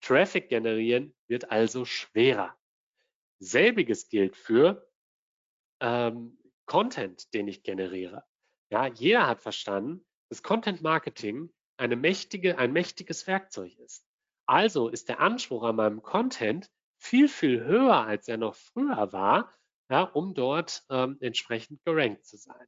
Traffic 0.00 0.48
generieren 0.48 1.14
wird 1.28 1.50
also 1.50 1.84
schwerer. 1.84 2.56
Selbiges 3.38 4.08
gilt 4.08 4.36
für 4.36 4.90
ähm, 5.80 6.38
Content, 6.66 7.32
den 7.34 7.48
ich 7.48 7.62
generiere. 7.62 8.24
Ja, 8.70 8.86
jeder 8.86 9.26
hat 9.26 9.42
verstanden, 9.42 10.04
dass 10.28 10.42
Content 10.42 10.80
Marketing 10.80 11.52
eine 11.76 11.96
mächtige, 11.96 12.58
ein 12.58 12.72
mächtiges 12.72 13.26
Werkzeug 13.26 13.78
ist. 13.78 14.06
Also 14.52 14.90
ist 14.90 15.08
der 15.08 15.20
Anspruch 15.20 15.62
an 15.62 15.76
meinem 15.76 16.02
Content 16.02 16.70
viel, 16.98 17.26
viel 17.26 17.64
höher, 17.64 18.04
als 18.04 18.28
er 18.28 18.36
noch 18.36 18.54
früher 18.54 19.10
war, 19.10 19.50
ja, 19.90 20.02
um 20.02 20.34
dort 20.34 20.84
ähm, 20.90 21.16
entsprechend 21.22 21.82
gerankt 21.86 22.26
zu 22.26 22.36
sein. 22.36 22.66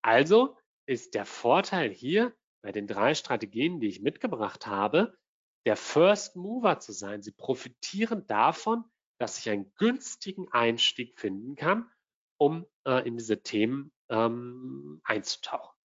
Also 0.00 0.56
ist 0.86 1.14
der 1.14 1.26
Vorteil 1.26 1.90
hier 1.90 2.34
bei 2.62 2.72
den 2.72 2.86
drei 2.86 3.12
Strategien, 3.12 3.78
die 3.78 3.88
ich 3.88 4.00
mitgebracht 4.00 4.66
habe, 4.66 5.18
der 5.66 5.76
First 5.76 6.34
Mover 6.34 6.78
zu 6.78 6.92
sein. 6.92 7.20
Sie 7.20 7.32
profitieren 7.32 8.26
davon, 8.26 8.84
dass 9.20 9.38
ich 9.38 9.50
einen 9.50 9.70
günstigen 9.74 10.50
Einstieg 10.50 11.20
finden 11.20 11.56
kann, 11.56 11.90
um 12.38 12.64
äh, 12.86 13.06
in 13.06 13.18
diese 13.18 13.42
Themen 13.42 13.92
ähm, 14.08 15.02
einzutauchen. 15.04 15.77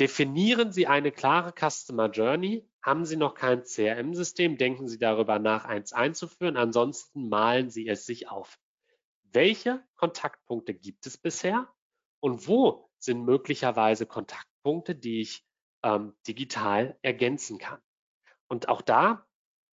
Definieren 0.00 0.72
Sie 0.72 0.86
eine 0.86 1.12
klare 1.12 1.52
Customer 1.52 2.08
Journey. 2.10 2.66
Haben 2.80 3.04
Sie 3.04 3.18
noch 3.18 3.34
kein 3.34 3.64
CRM-System, 3.64 4.56
denken 4.56 4.88
Sie 4.88 4.98
darüber 4.98 5.38
nach, 5.38 5.66
eins 5.66 5.92
einzuführen. 5.92 6.56
Ansonsten 6.56 7.28
malen 7.28 7.68
Sie 7.68 7.86
es 7.86 8.06
sich 8.06 8.30
auf. 8.30 8.58
Welche 9.24 9.84
Kontaktpunkte 9.96 10.72
gibt 10.72 11.04
es 11.04 11.18
bisher 11.18 11.68
und 12.20 12.48
wo 12.48 12.90
sind 12.98 13.26
möglicherweise 13.26 14.06
Kontaktpunkte, 14.06 14.94
die 14.94 15.20
ich 15.20 15.46
ähm, 15.82 16.14
digital 16.26 16.98
ergänzen 17.02 17.58
kann? 17.58 17.82
Und 18.48 18.70
auch 18.70 18.80
da, 18.80 19.26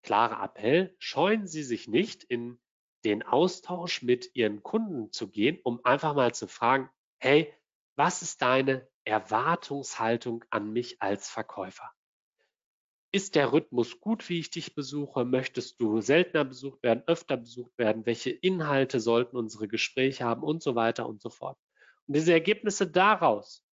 klarer 0.04 0.44
Appell, 0.44 0.94
scheuen 1.00 1.48
Sie 1.48 1.64
sich 1.64 1.88
nicht 1.88 2.26
in 2.26 2.60
den 3.06 3.24
Austausch 3.24 4.02
mit 4.02 4.36
Ihren 4.36 4.62
Kunden 4.62 5.10
zu 5.14 5.30
gehen, 5.30 5.58
um 5.64 5.80
einfach 5.86 6.14
mal 6.16 6.36
zu 6.36 6.50
fragen, 6.50 6.90
hey, 7.18 7.54
was 7.96 8.22
ist 8.22 8.42
deine 8.42 8.90
Erwartungshaltung 9.08 10.44
an 10.50 10.72
mich 10.72 11.02
als 11.02 11.30
Verkäufer. 11.30 11.92
Ist 13.14 13.36
der 13.36 13.54
Rhythmus 13.54 14.02
gut, 14.02 14.28
wie 14.28 14.40
ich 14.40 14.52
dich 14.52 14.76
besuche? 14.76 15.24
Möchtest 15.24 15.80
du 15.80 16.02
seltener 16.02 16.44
besucht 16.44 16.84
werden, 16.84 17.04
öfter 17.08 17.38
besucht 17.38 17.78
werden? 17.78 18.06
Welche 18.06 18.32
Inhalte 18.32 19.00
sollten 19.00 19.38
unsere 19.38 19.70
Gespräche 19.70 20.26
haben 20.26 20.44
und 20.44 20.62
so 20.62 20.76
weiter 20.76 21.08
und 21.08 21.22
so 21.22 21.30
fort? 21.30 21.58
Und 22.06 22.16
diese 22.16 22.34
Ergebnisse 22.34 22.86
daraus 22.86 23.66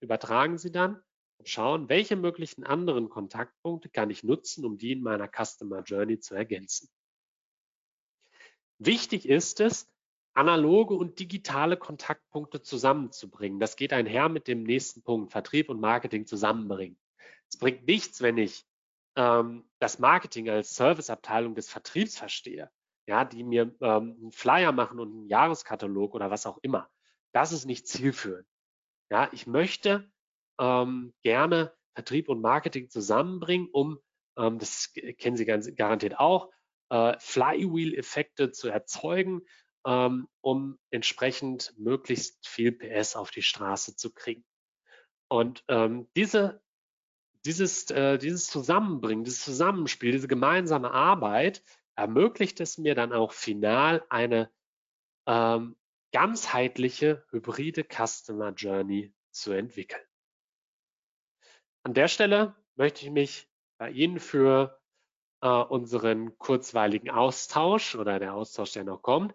übertragen 0.00 0.56
Sie 0.56 0.70
dann 0.70 1.02
und 1.38 1.48
schauen, 1.48 1.88
welche 1.88 2.14
möglichen 2.14 2.64
anderen 2.64 3.08
Kontaktpunkte 3.08 3.88
kann 3.88 4.10
ich 4.10 4.22
nutzen, 4.22 4.64
um 4.64 4.78
die 4.78 4.92
in 4.92 5.02
meiner 5.02 5.28
Customer 5.28 5.82
Journey 5.82 6.20
zu 6.20 6.36
ergänzen. 6.36 6.88
Wichtig 8.78 9.28
ist 9.28 9.60
es, 9.60 9.90
analoge 10.34 10.94
und 10.94 11.18
digitale 11.18 11.76
Kontaktpunkte 11.76 12.60
zusammenzubringen. 12.60 13.60
Das 13.60 13.76
geht 13.76 13.92
einher 13.92 14.28
mit 14.28 14.48
dem 14.48 14.64
nächsten 14.64 15.02
Punkt, 15.02 15.32
Vertrieb 15.32 15.68
und 15.68 15.80
Marketing 15.80 16.26
zusammenbringen. 16.26 16.98
Es 17.48 17.58
bringt 17.58 17.86
nichts, 17.86 18.20
wenn 18.20 18.36
ich 18.36 18.66
ähm, 19.16 19.64
das 19.78 19.98
Marketing 19.98 20.48
als 20.50 20.74
Serviceabteilung 20.74 21.54
des 21.54 21.70
Vertriebs 21.70 22.18
verstehe, 22.18 22.70
ja, 23.06 23.24
die 23.24 23.44
mir 23.44 23.74
ähm, 23.80 24.16
einen 24.20 24.32
Flyer 24.32 24.72
machen 24.72 24.98
und 24.98 25.12
einen 25.12 25.28
Jahreskatalog 25.28 26.14
oder 26.14 26.30
was 26.30 26.46
auch 26.46 26.58
immer. 26.62 26.90
Das 27.32 27.52
ist 27.52 27.64
nicht 27.64 27.86
zielführend. 27.86 28.46
Ja, 29.10 29.28
ich 29.32 29.46
möchte 29.46 30.10
ähm, 30.58 31.14
gerne 31.22 31.72
Vertrieb 31.94 32.28
und 32.28 32.40
Marketing 32.40 32.88
zusammenbringen, 32.90 33.68
um, 33.70 34.00
ähm, 34.36 34.58
das 34.58 34.92
kennen 35.18 35.36
Sie 35.36 35.44
ganz 35.44 35.72
garantiert 35.76 36.18
auch, 36.18 36.50
äh, 36.90 37.16
Flywheel-Effekte 37.18 38.50
zu 38.50 38.68
erzeugen, 38.68 39.42
ähm, 39.86 40.28
um 40.40 40.78
entsprechend 40.90 41.74
möglichst 41.78 42.46
viel 42.46 42.72
PS 42.72 43.16
auf 43.16 43.30
die 43.30 43.42
Straße 43.42 43.96
zu 43.96 44.12
kriegen. 44.12 44.44
Und 45.28 45.64
ähm, 45.68 46.08
diese, 46.16 46.62
dieses, 47.44 47.90
äh, 47.90 48.18
dieses 48.18 48.46
Zusammenbringen, 48.46 49.24
dieses 49.24 49.44
Zusammenspiel, 49.44 50.12
diese 50.12 50.28
gemeinsame 50.28 50.90
Arbeit 50.90 51.62
ermöglicht 51.96 52.60
es 52.60 52.78
mir 52.78 52.94
dann 52.94 53.12
auch 53.12 53.32
final 53.32 54.04
eine 54.08 54.50
ähm, 55.26 55.76
ganzheitliche 56.12 57.24
hybride 57.30 57.84
Customer 57.84 58.50
Journey 58.50 59.12
zu 59.30 59.52
entwickeln. 59.52 60.02
An 61.82 61.94
der 61.94 62.08
Stelle 62.08 62.54
möchte 62.76 63.04
ich 63.04 63.10
mich 63.10 63.48
bei 63.78 63.90
Ihnen 63.90 64.20
für 64.20 64.80
äh, 65.42 65.48
unseren 65.48 66.38
kurzweiligen 66.38 67.10
Austausch 67.10 67.94
oder 67.96 68.18
der 68.18 68.34
Austausch, 68.34 68.72
der 68.72 68.84
noch 68.84 69.02
kommt, 69.02 69.34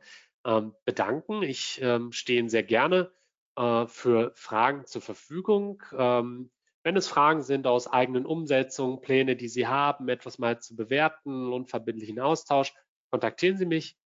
bedanken. 0.85 1.43
Ich 1.43 1.79
ähm, 1.81 2.11
stehe 2.11 2.39
Ihnen 2.39 2.49
sehr 2.49 2.63
gerne 2.63 3.11
äh, 3.55 3.87
für 3.87 4.31
Fragen 4.35 4.85
zur 4.85 5.01
Verfügung. 5.01 5.83
Ähm, 5.91 6.49
wenn 6.83 6.95
es 6.95 7.09
Fragen 7.09 7.41
sind 7.41 7.67
aus 7.67 7.87
eigenen 7.87 8.25
Umsetzungen, 8.25 9.01
Pläne, 9.01 9.35
die 9.35 9.49
Sie 9.49 9.67
haben, 9.67 10.07
etwas 10.07 10.39
mal 10.39 10.59
zu 10.61 10.77
bewerten, 10.77 11.51
unverbindlichen 11.51 12.19
Austausch, 12.19 12.73
kontaktieren 13.11 13.57
Sie 13.57 13.65
mich. 13.65 13.97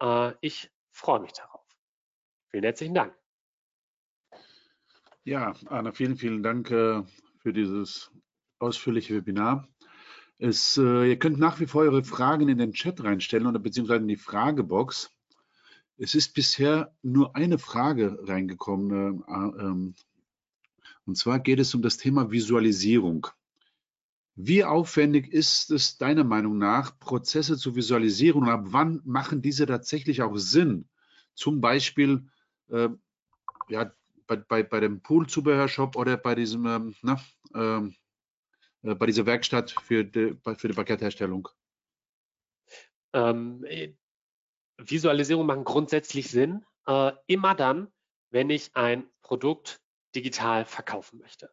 Äh, 0.00 0.32
ich 0.42 0.70
freue 0.90 1.20
mich 1.20 1.32
darauf. 1.32 1.64
Vielen 2.50 2.64
herzlichen 2.64 2.94
Dank. 2.94 3.14
Ja, 5.24 5.54
Anna, 5.66 5.92
vielen, 5.92 6.16
vielen 6.16 6.42
Dank 6.42 6.70
äh, 6.70 7.02
für 7.38 7.52
dieses 7.52 8.10
ausführliche 8.58 9.14
Webinar. 9.14 9.68
Es, 10.38 10.76
ihr 10.76 11.18
könnt 11.18 11.40
nach 11.40 11.58
wie 11.58 11.66
vor 11.66 11.82
eure 11.82 12.04
Fragen 12.04 12.48
in 12.48 12.58
den 12.58 12.72
Chat 12.72 13.02
reinstellen 13.02 13.48
oder 13.48 13.58
beziehungsweise 13.58 14.02
in 14.02 14.08
die 14.08 14.16
Fragebox. 14.16 15.17
Es 15.98 16.14
ist 16.14 16.32
bisher 16.32 16.94
nur 17.02 17.34
eine 17.34 17.58
Frage 17.58 18.18
reingekommen. 18.22 19.22
Äh, 19.26 19.62
ähm, 19.62 19.94
und 21.04 21.16
zwar 21.16 21.40
geht 21.40 21.58
es 21.58 21.74
um 21.74 21.82
das 21.82 21.96
Thema 21.96 22.30
Visualisierung. 22.30 23.26
Wie 24.36 24.62
aufwendig 24.62 25.32
ist 25.32 25.72
es 25.72 25.98
deiner 25.98 26.22
Meinung 26.22 26.58
nach, 26.58 26.96
Prozesse 27.00 27.58
zu 27.58 27.74
visualisieren 27.74 28.42
und 28.42 28.48
ab 28.48 28.66
wann 28.66 29.00
machen 29.04 29.42
diese 29.42 29.66
tatsächlich 29.66 30.22
auch 30.22 30.36
Sinn? 30.36 30.88
Zum 31.34 31.60
Beispiel 31.60 32.28
äh, 32.68 32.90
ja, 33.68 33.92
bei, 34.28 34.36
bei, 34.36 34.62
bei 34.62 34.78
dem 34.78 35.00
Pool-Zubehörshop 35.00 35.96
oder 35.96 36.16
bei 36.16 36.36
diesem 36.36 36.66
ähm, 36.66 36.94
na, 37.02 37.20
ähm, 37.54 37.96
äh, 38.82 38.94
bei 38.94 39.06
dieser 39.06 39.26
Werkstatt 39.26 39.72
für 39.82 40.04
die, 40.04 40.36
für 40.56 40.68
die 40.68 40.74
Parkettherstellung? 40.74 41.48
Ähm, 43.12 43.64
Visualisierung 44.78 45.46
machen 45.46 45.64
grundsätzlich 45.64 46.30
Sinn, 46.30 46.64
äh, 46.86 47.12
immer 47.26 47.54
dann, 47.54 47.92
wenn 48.30 48.50
ich 48.50 48.70
ein 48.74 49.08
Produkt 49.22 49.80
digital 50.14 50.64
verkaufen 50.64 51.18
möchte. 51.18 51.50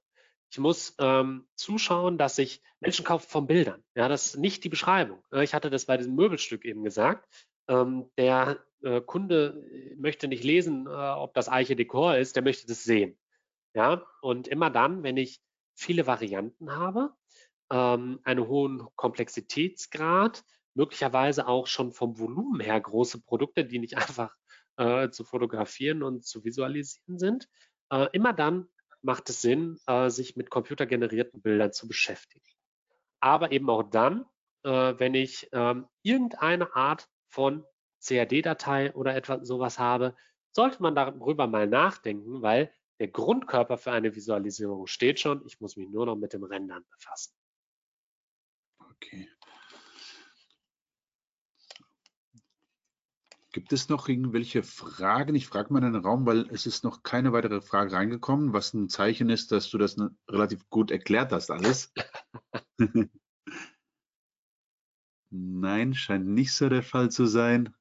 Ich 0.52 0.60
muss 0.60 0.96
ähm, 1.00 1.48
zuschauen, 1.56 2.18
dass 2.18 2.38
ich 2.38 2.62
Menschen 2.80 3.04
kaufen 3.04 3.28
von 3.28 3.48
Bildern. 3.48 3.84
Ja, 3.96 4.08
das 4.08 4.28
ist 4.28 4.38
nicht 4.38 4.64
die 4.64 4.70
Beschreibung. 4.70 5.22
Ich 5.32 5.54
hatte 5.54 5.70
das 5.70 5.86
bei 5.86 5.98
diesem 5.98 6.16
Möbelstück 6.16 6.64
eben 6.64 6.84
gesagt. 6.84 7.28
Ähm, 7.68 8.10
der 8.18 8.64
äh, 8.82 9.02
Kunde 9.02 9.66
möchte 9.98 10.28
nicht 10.28 10.44
lesen, 10.44 10.86
äh, 10.88 10.90
ob 10.90 11.34
das 11.34 11.50
Eiche 11.50 11.76
Dekor 11.76 12.18
ist, 12.18 12.36
der 12.36 12.44
möchte 12.44 12.68
das 12.68 12.84
sehen. 12.84 13.18
Ja, 13.74 14.06
und 14.22 14.48
immer 14.48 14.70
dann, 14.70 15.04
wenn 15.04 15.18
ich 15.18 15.42
viele 15.74 16.08
Varianten 16.08 16.72
habe, 16.74 17.14
ähm, 17.72 18.20
einen 18.24 18.48
hohen 18.48 18.88
Komplexitätsgrad, 18.96 20.44
möglicherweise 20.76 21.48
auch 21.48 21.68
schon 21.68 21.92
vom 21.92 22.20
Volumen 22.20 22.60
her 22.60 22.80
große 22.80 23.22
Produkte, 23.22 23.66
die 23.66 23.80
nicht 23.80 23.98
einfach 23.98 24.36
äh, 24.78 25.10
zu 25.10 25.24
fotografieren 25.24 26.04
und 26.04 26.26
zu 26.26 26.44
visualisieren 26.44 27.18
sind. 27.18 27.50
Äh, 27.90 28.08
immer 28.14 28.34
dann 28.34 28.68
macht 29.02 29.30
es 29.30 29.42
Sinn, 29.42 29.80
äh, 29.88 30.10
sich 30.10 30.36
mit 30.36 30.50
computergenerierten 30.50 31.42
Bildern 31.42 31.72
zu 31.72 31.88
beschäftigen. 31.88 32.46
Aber 33.20 33.52
eben 33.52 33.70
auch 33.70 33.84
dann, 33.84 34.26
äh, 34.64 34.94
wenn 34.98 35.14
ich 35.14 35.50
ähm, 35.52 35.88
irgendeine 36.02 36.76
Art 36.76 37.08
von 37.30 37.66
CAD-Datei 38.04 38.94
oder 38.94 39.16
etwas 39.16 39.48
sowas 39.48 39.80
habe, 39.80 40.16
sollte 40.52 40.82
man 40.82 40.96
darüber 40.96 41.48
mal 41.48 41.68
nachdenken, 41.68 42.42
weil 42.42 42.74
der 43.00 43.10
Grundkörper 43.10 43.78
für 43.78 43.92
eine 43.92 44.16
Visualisierung 44.16 44.88
steht 44.88 45.20
schon. 45.20 45.46
Ich 45.46 45.60
muss 45.60 45.76
mich 45.76 45.90
nur 45.90 46.06
noch 46.06 46.16
mit 46.16 46.34
dem 46.34 46.44
Rendern 46.44 46.86
befassen. 46.90 47.34
Okay. 48.80 49.28
Gibt 53.56 53.72
es 53.72 53.88
noch 53.88 54.10
irgendwelche 54.10 54.64
Fragen? 54.64 55.34
Ich 55.34 55.48
frage 55.48 55.72
mal 55.72 55.82
in 55.82 55.94
den 55.94 56.04
Raum, 56.04 56.26
weil 56.26 56.46
es 56.50 56.66
ist 56.66 56.84
noch 56.84 57.04
keine 57.04 57.32
weitere 57.32 57.62
Frage 57.62 57.94
reingekommen, 57.94 58.52
was 58.52 58.74
ein 58.74 58.90
Zeichen 58.90 59.30
ist, 59.30 59.54
dass 59.54 59.70
du 59.70 59.78
das 59.78 59.96
relativ 60.30 60.70
gut 60.70 60.92
erklärt 60.92 61.32
hast 61.32 61.50
alles. 61.50 61.94
Nein, 65.30 65.94
scheint 65.94 66.28
nicht 66.28 66.54
so 66.54 66.68
der 66.68 66.84
Fall 66.84 67.10
zu 67.12 67.28
sein. 67.28 67.74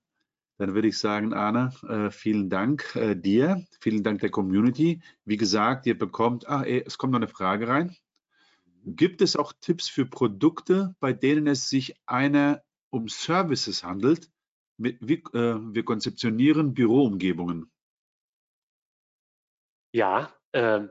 Dann 0.59 0.75
würde 0.75 0.87
ich 0.87 0.97
sagen, 0.97 1.35
Arne, 1.35 1.73
äh, 1.89 2.13
vielen 2.13 2.51
Dank 2.51 2.95
äh, 2.95 3.17
dir, 3.17 3.67
vielen 3.81 4.05
Dank 4.05 4.21
der 4.21 4.31
Community. 4.31 5.03
Wie 5.25 5.37
gesagt, 5.37 5.87
ihr 5.87 5.99
bekommt, 5.99 6.49
ah, 6.49 6.63
eh, 6.63 6.85
es 6.87 6.99
kommt 6.99 7.15
noch 7.15 7.19
eine 7.19 7.27
Frage 7.27 7.67
rein. 7.67 7.97
Gibt 8.85 9.23
es 9.23 9.35
auch 9.35 9.53
Tipps 9.61 9.89
für 9.89 10.07
Produkte, 10.07 10.95
bei 11.01 11.13
denen 11.13 11.49
es 11.49 11.69
sich 11.69 11.97
einer 12.07 12.63
um 12.91 13.09
Services 13.09 13.83
handelt, 13.83 14.31
wir 14.77 15.85
konzeptionieren 15.85 16.75
Büroumgebungen. 16.75 17.71
Ja, 19.93 20.33
äh, 20.53 20.89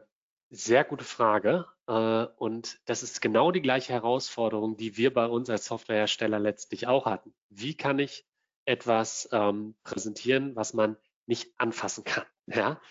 sehr 0.50 0.84
gute 0.86 1.04
Frage. 1.04 1.66
Äh, 1.88 2.26
und 2.38 2.80
das 2.86 3.04
ist 3.04 3.22
genau 3.22 3.52
die 3.52 3.62
gleiche 3.62 3.92
Herausforderung, 3.94 4.78
die 4.78 4.98
wir 4.98 5.14
bei 5.14 5.26
uns 5.26 5.50
als 5.50 5.66
Softwarehersteller 5.66 6.40
letztlich 6.40 6.88
auch 6.88 7.06
hatten. 7.06 7.34
Wie 7.50 7.76
kann 7.76 8.00
ich 8.00 8.26
etwas 8.66 9.28
ähm, 9.32 9.76
präsentieren, 9.84 10.56
was 10.56 10.74
man 10.74 10.96
nicht 11.26 11.54
anfassen 11.58 12.04
kann? 12.04 12.26
Ja? 12.46 12.82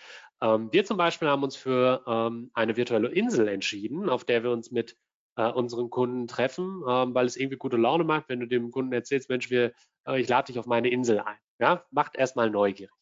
Ähm, 0.41 0.73
wir 0.73 0.83
zum 0.83 0.97
Beispiel 0.97 1.27
haben 1.27 1.43
uns 1.43 1.55
für 1.55 2.03
ähm, 2.07 2.49
eine 2.55 2.75
virtuelle 2.75 3.09
Insel 3.09 3.47
entschieden, 3.47 4.09
auf 4.09 4.23
der 4.23 4.43
wir 4.43 4.49
uns 4.49 4.71
mit 4.71 4.97
äh, 5.35 5.49
unseren 5.49 5.89
Kunden 5.89 6.27
treffen, 6.27 6.83
ähm, 6.87 7.13
weil 7.13 7.25
es 7.25 7.37
irgendwie 7.37 7.57
gute 7.57 7.77
Laune 7.77 8.03
macht, 8.03 8.29
wenn 8.29 8.39
du 8.39 8.47
dem 8.47 8.71
Kunden 8.71 8.93
erzählst, 8.93 9.29
Mensch, 9.29 9.49
wir, 9.49 9.73
äh, 10.07 10.19
ich 10.19 10.27
lade 10.27 10.47
dich 10.47 10.59
auf 10.59 10.65
meine 10.65 10.89
Insel 10.89 11.19
ein. 11.19 11.37
Ja, 11.59 11.85
macht 11.91 12.15
erstmal 12.15 12.49
neugierig. 12.49 12.93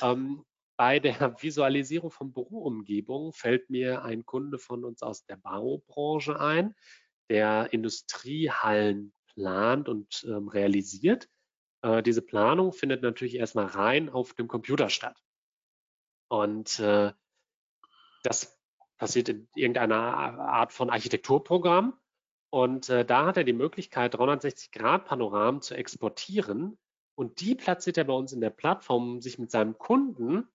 Ähm, 0.00 0.44
bei 0.76 0.98
der 0.98 1.14
Visualisierung 1.42 2.10
von 2.10 2.32
Büroumgebungen 2.32 3.32
fällt 3.32 3.70
mir 3.70 4.02
ein 4.02 4.24
Kunde 4.24 4.58
von 4.58 4.84
uns 4.84 5.02
aus 5.02 5.24
der 5.24 5.36
Baubranche 5.36 6.40
ein, 6.40 6.74
der 7.28 7.72
Industriehallen 7.72 9.12
plant 9.34 9.88
und 9.88 10.24
ähm, 10.24 10.48
realisiert. 10.48 11.28
Äh, 11.82 12.02
diese 12.02 12.22
Planung 12.22 12.72
findet 12.72 13.02
natürlich 13.02 13.36
erstmal 13.36 13.66
rein 13.66 14.08
auf 14.08 14.34
dem 14.34 14.48
Computer 14.48 14.88
statt. 14.88 15.16
Und 16.28 16.78
äh, 16.78 17.12
das 18.22 18.58
passiert 19.02 19.28
in 19.30 19.48
irgendeiner 19.56 19.96
Art 19.96 20.72
von 20.72 20.88
Architekturprogramm. 20.88 21.98
Und 22.50 22.88
äh, 22.88 23.04
da 23.04 23.26
hat 23.26 23.36
er 23.36 23.42
die 23.42 23.52
Möglichkeit, 23.52 24.14
360-Grad-Panoramen 24.14 25.60
zu 25.60 25.74
exportieren. 25.74 26.78
Und 27.16 27.40
die 27.40 27.56
platziert 27.56 27.98
er 27.98 28.04
bei 28.04 28.12
uns 28.12 28.32
in 28.32 28.40
der 28.40 28.50
Plattform, 28.50 29.14
um 29.14 29.20
sich 29.20 29.40
mit 29.40 29.50
seinem 29.50 29.76
Kunden 29.76 30.46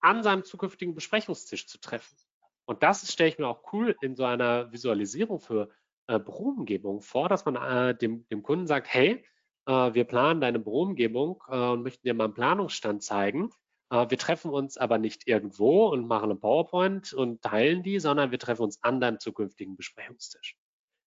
an 0.00 0.24
seinem 0.24 0.42
zukünftigen 0.42 0.96
Besprechungstisch 0.96 1.68
zu 1.68 1.78
treffen. 1.80 2.16
Und 2.64 2.82
das 2.82 3.12
stelle 3.12 3.28
ich 3.28 3.38
mir 3.38 3.46
auch 3.46 3.72
cool 3.72 3.94
in 4.02 4.16
so 4.16 4.24
einer 4.24 4.72
Visualisierung 4.72 5.38
für 5.38 5.68
äh, 6.08 6.18
Büroumgebung 6.18 7.02
vor, 7.02 7.28
dass 7.28 7.44
man 7.44 7.54
äh, 7.54 7.96
dem, 7.96 8.26
dem 8.30 8.42
Kunden 8.42 8.66
sagt, 8.66 8.88
hey, 8.92 9.24
äh, 9.66 9.94
wir 9.94 10.02
planen 10.02 10.40
deine 10.40 10.58
Büroumgebung 10.58 11.40
äh, 11.46 11.56
und 11.56 11.84
möchten 11.84 12.04
dir 12.04 12.14
mal 12.14 12.24
einen 12.24 12.34
Planungsstand 12.34 13.04
zeigen. 13.04 13.50
Äh, 13.94 14.10
wir 14.10 14.18
treffen 14.18 14.50
uns 14.50 14.76
aber 14.76 14.98
nicht 14.98 15.26
irgendwo 15.28 15.86
und 15.86 16.06
machen 16.06 16.30
ein 16.30 16.40
PowerPoint 16.40 17.12
und 17.12 17.42
teilen 17.42 17.82
die, 17.82 18.00
sondern 18.00 18.30
wir 18.30 18.38
treffen 18.38 18.62
uns 18.62 18.82
an 18.82 19.00
deinem 19.00 19.20
zukünftigen 19.20 19.76
Besprechungstisch. 19.76 20.56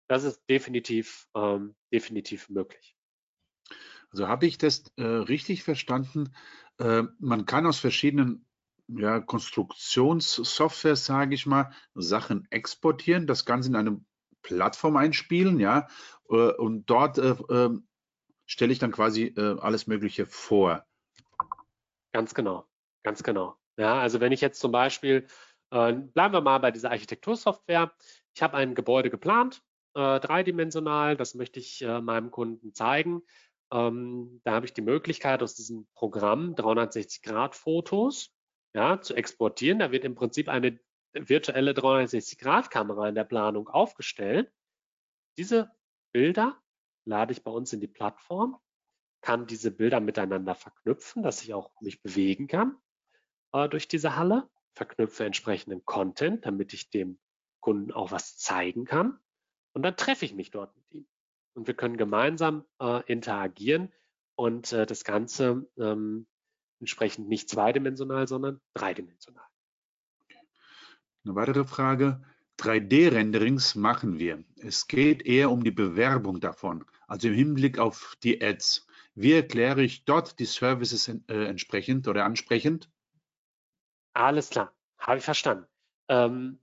Das 0.07 0.23
ist 0.23 0.41
definitiv, 0.49 1.27
ähm, 1.35 1.75
definitiv 1.91 2.49
möglich. 2.49 2.95
Also 4.09 4.29
habe 4.29 4.45
ich 4.45 4.57
das 4.57 4.85
äh, 4.95 5.03
richtig 5.03 5.63
verstanden? 5.63 6.33
Äh, 6.79 7.03
man 7.19 7.45
kann 7.45 7.65
aus 7.65 7.79
verschiedenen 7.79 8.45
ja, 8.87 9.19
Konstruktionssoftware, 9.19 10.95
sage 10.95 11.35
ich 11.35 11.45
mal, 11.45 11.73
Sachen 11.93 12.47
exportieren, 12.51 13.27
das 13.27 13.43
Ganze 13.43 13.67
in 13.67 13.75
eine 13.75 13.99
Plattform 14.43 14.95
einspielen, 14.95 15.59
ja, 15.59 15.89
äh, 16.29 16.53
und 16.53 16.85
dort 16.85 17.17
äh, 17.17 17.35
ähm, 17.49 17.85
stelle 18.45 18.71
ich 18.71 18.79
dann 18.79 18.93
quasi 18.93 19.33
alles 19.35 19.87
Mögliche 19.87 20.25
vor. 20.25 20.85
Ganz 22.13 22.33
genau, 22.33 22.66
ganz 23.07 23.23
genau. 23.23 23.55
Ja, 23.77 24.01
also 24.01 24.19
wenn 24.19 24.33
ich 24.33 24.41
jetzt 24.41 24.59
zum 24.59 24.73
Beispiel, 24.73 25.27
äh, 25.71 25.93
bleiben 25.93 26.33
wir 26.33 26.41
mal 26.41 26.57
bei 26.57 26.71
dieser 26.71 26.91
Architektursoftware. 26.91 27.93
Ich 28.35 28.43
habe 28.43 28.57
ein 28.57 28.75
Gebäude 28.75 29.09
geplant, 29.09 29.63
äh, 29.95 30.19
dreidimensional, 30.19 31.15
das 31.15 31.33
möchte 31.33 31.57
ich 31.61 31.81
äh, 31.81 32.01
meinem 32.01 32.31
Kunden 32.31 32.73
zeigen. 32.73 33.21
Ähm, 33.71 34.41
da 34.43 34.51
habe 34.51 34.65
ich 34.65 34.73
die 34.73 34.81
Möglichkeit, 34.81 35.41
aus 35.41 35.55
diesem 35.55 35.87
Programm 35.93 36.53
360-Grad-Fotos 36.55 38.35
ja, 38.75 38.99
zu 38.99 39.15
exportieren. 39.15 39.79
Da 39.79 39.93
wird 39.93 40.03
im 40.03 40.15
Prinzip 40.15 40.49
eine 40.49 40.77
virtuelle 41.13 41.71
360-Grad-Kamera 41.71 43.07
in 43.07 43.15
der 43.15 43.23
Planung 43.23 43.69
aufgestellt. 43.69 44.51
Diese 45.37 45.71
Bilder 46.11 46.61
lade 47.05 47.31
ich 47.31 47.41
bei 47.41 47.51
uns 47.51 47.71
in 47.71 47.79
die 47.79 47.87
Plattform 47.87 48.59
kann 49.21 49.47
diese 49.47 49.71
Bilder 49.71 49.99
miteinander 49.99 50.55
verknüpfen, 50.55 51.23
dass 51.23 51.41
ich 51.41 51.53
auch 51.53 51.71
mich 51.81 52.01
bewegen 52.03 52.47
kann 52.47 52.77
äh, 53.53 53.69
durch 53.69 53.87
diese 53.87 54.15
Halle, 54.15 54.49
verknüpfe 54.73 55.25
entsprechenden 55.25 55.85
Content, 55.85 56.45
damit 56.45 56.73
ich 56.73 56.89
dem 56.89 57.19
Kunden 57.59 57.91
auch 57.91 58.11
was 58.11 58.37
zeigen 58.37 58.85
kann. 58.85 59.19
Und 59.73 59.83
dann 59.83 59.97
treffe 59.97 60.25
ich 60.25 60.33
mich 60.33 60.51
dort 60.51 60.75
mit 60.75 60.85
ihm. 60.91 61.07
Und 61.53 61.67
wir 61.67 61.73
können 61.73 61.97
gemeinsam 61.97 62.65
äh, 62.79 63.03
interagieren 63.11 63.91
und 64.35 64.71
äh, 64.71 64.85
das 64.85 65.03
Ganze 65.03 65.67
ähm, 65.77 66.27
entsprechend 66.79 67.27
nicht 67.27 67.49
zweidimensional, 67.49 68.27
sondern 68.27 68.61
dreidimensional. 68.73 69.43
Eine 71.25 71.35
weitere 71.35 71.65
Frage. 71.65 72.21
3D-Renderings 72.59 73.75
machen 73.75 74.17
wir. 74.17 74.43
Es 74.57 74.87
geht 74.87 75.23
eher 75.25 75.51
um 75.51 75.63
die 75.63 75.71
Bewerbung 75.71 76.39
davon, 76.39 76.85
also 77.07 77.27
im 77.27 77.35
Hinblick 77.35 77.77
auf 77.77 78.15
die 78.23 78.41
Ads. 78.41 78.87
Wie 79.13 79.33
erkläre 79.33 79.83
ich 79.83 80.05
dort 80.05 80.39
die 80.39 80.45
Services 80.45 81.07
äh, 81.07 81.45
entsprechend 81.45 82.07
oder 82.07 82.25
ansprechend? 82.25 82.89
Alles 84.17 84.49
klar, 84.49 84.73
habe 84.97 85.19
ich 85.19 85.23
verstanden. 85.23 85.67
Ähm, 86.09 86.59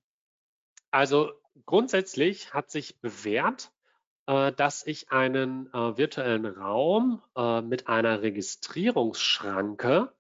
also 0.91 1.31
grundsätzlich 1.67 2.53
hat 2.53 2.69
sich 2.69 3.01
bewährt, 3.01 3.71
äh, 4.27 4.51
dass 4.51 4.85
ich 4.85 5.13
einen 5.13 5.73
äh, 5.73 5.97
virtuellen 5.97 6.47
Raum 6.47 7.23
äh, 7.37 7.61
mit 7.61 7.87
einer 7.87 8.23
Registrierungsschranke 8.23 10.13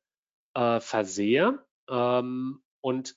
äh, 0.54 0.78
versehe 0.78 1.58
ähm, 1.88 2.62
und 2.80 3.16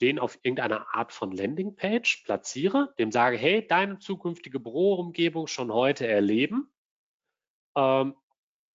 den 0.00 0.18
auf 0.18 0.40
irgendeine 0.42 0.92
Art 0.92 1.12
von 1.12 1.30
Landingpage 1.30 2.24
platziere, 2.24 2.92
dem 2.98 3.12
sage, 3.12 3.36
hey, 3.36 3.64
deine 3.64 4.00
zukünftige 4.00 4.58
Büroumgebung 4.58 5.46
schon 5.46 5.72
heute 5.72 6.08
erleben. 6.08 6.68
Ähm, 7.76 8.16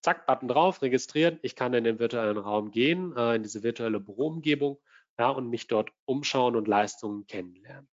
zack, 0.02 0.26
Button 0.26 0.48
drauf, 0.48 0.82
registrieren, 0.82 1.40
ich 1.42 1.56
kann 1.56 1.74
in 1.74 1.84
den 1.84 2.00
virtuellen 2.00 2.38
Raum 2.38 2.72
gehen, 2.72 3.16
äh, 3.16 3.36
in 3.36 3.44
diese 3.44 3.64
virtuelle 3.64 4.00
Büroumgebung 4.00 4.80
ja, 5.20 5.30
und 5.30 5.50
mich 5.50 5.68
dort 5.68 5.92
umschauen 6.06 6.56
und 6.56 6.68
Leistungen 6.68 7.26
kennenlernen. 7.28 7.90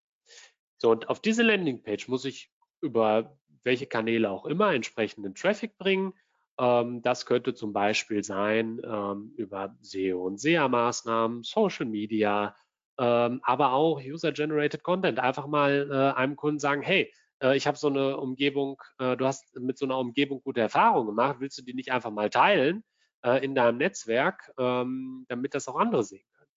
So, 0.77 0.91
und 0.91 1.09
auf 1.09 1.21
diese 1.21 1.43
Landingpage 1.43 2.07
muss 2.07 2.25
ich 2.25 2.51
über 2.81 3.37
welche 3.63 3.85
Kanäle 3.85 4.29
auch 4.29 4.45
immer 4.45 4.73
entsprechenden 4.73 5.35
Traffic 5.35 5.77
bringen. 5.77 6.13
Ähm, 6.59 7.01
das 7.01 7.25
könnte 7.25 7.53
zum 7.53 7.73
Beispiel 7.73 8.23
sein 8.23 8.81
ähm, 8.83 9.33
über 9.37 9.75
SEO 9.81 10.25
und 10.25 10.39
SEA-Maßnahmen, 10.39 11.43
Social 11.43 11.85
Media, 11.85 12.55
ähm, 12.99 13.39
aber 13.43 13.71
auch 13.71 14.01
User-Generated 14.01 14.83
Content. 14.83 15.19
Einfach 15.19 15.47
mal 15.47 15.89
äh, 15.89 16.19
einem 16.19 16.35
Kunden 16.35 16.59
sagen, 16.59 16.81
hey, 16.81 17.11
äh, 17.41 17.55
ich 17.55 17.67
habe 17.67 17.77
so 17.77 17.87
eine 17.87 18.17
Umgebung, 18.17 18.81
äh, 18.99 19.15
du 19.17 19.25
hast 19.25 19.55
mit 19.59 19.77
so 19.77 19.85
einer 19.85 19.97
Umgebung 19.97 20.41
gute 20.41 20.61
Erfahrungen 20.61 21.07
gemacht, 21.07 21.37
willst 21.39 21.57
du 21.57 21.61
die 21.63 21.73
nicht 21.73 21.91
einfach 21.91 22.11
mal 22.11 22.29
teilen 22.29 22.83
äh, 23.23 23.43
in 23.43 23.55
deinem 23.55 23.77
Netzwerk, 23.77 24.51
ähm, 24.57 25.25
damit 25.29 25.55
das 25.55 25.67
auch 25.67 25.75
andere 25.75 26.03
sehen 26.03 26.25
können? 26.33 26.49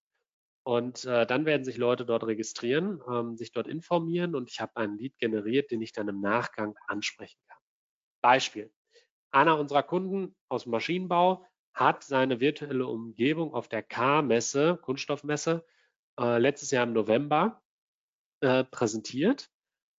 Und 0.64 1.04
äh, 1.04 1.26
dann 1.26 1.46
werden 1.46 1.64
sich 1.64 1.76
Leute 1.76 2.04
dort 2.04 2.24
registrieren, 2.24 3.00
ähm, 3.08 3.36
sich 3.36 3.52
dort 3.52 3.68
informieren 3.68 4.34
und 4.34 4.50
ich 4.50 4.60
habe 4.60 4.76
einen 4.76 4.98
Lead 4.98 5.16
generiert, 5.18 5.70
den 5.70 5.80
ich 5.80 5.92
dann 5.92 6.08
im 6.08 6.20
Nachgang 6.20 6.76
ansprechen 6.88 7.40
kann. 7.46 7.58
Beispiel. 8.20 8.72
Einer 9.30 9.58
unserer 9.58 9.82
Kunden 9.82 10.34
aus 10.48 10.64
dem 10.64 10.72
Maschinenbau 10.72 11.44
hat 11.72 12.02
seine 12.02 12.40
virtuelle 12.40 12.86
Umgebung 12.86 13.54
auf 13.54 13.68
der 13.68 13.82
K-Messe, 13.82 14.78
Kunststoffmesse, 14.82 15.64
äh, 16.18 16.38
letztes 16.38 16.70
Jahr 16.70 16.84
im 16.84 16.94
November 16.94 17.62
äh, 18.40 18.64
präsentiert 18.64 19.50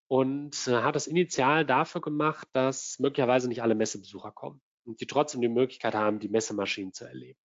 und 0.08 0.66
äh, 0.66 0.82
hat 0.82 0.96
das 0.96 1.06
initial 1.06 1.64
dafür 1.64 2.00
gemacht, 2.00 2.48
dass 2.52 2.98
möglicherweise 2.98 3.48
nicht 3.48 3.62
alle 3.62 3.74
Messebesucher 3.74 4.32
kommen 4.32 4.60
und 4.84 5.00
die 5.00 5.06
trotzdem 5.06 5.42
die 5.42 5.48
Möglichkeit 5.48 5.94
haben, 5.94 6.18
die 6.18 6.28
Messemaschinen 6.28 6.92
zu 6.92 7.04
erleben. 7.04 7.38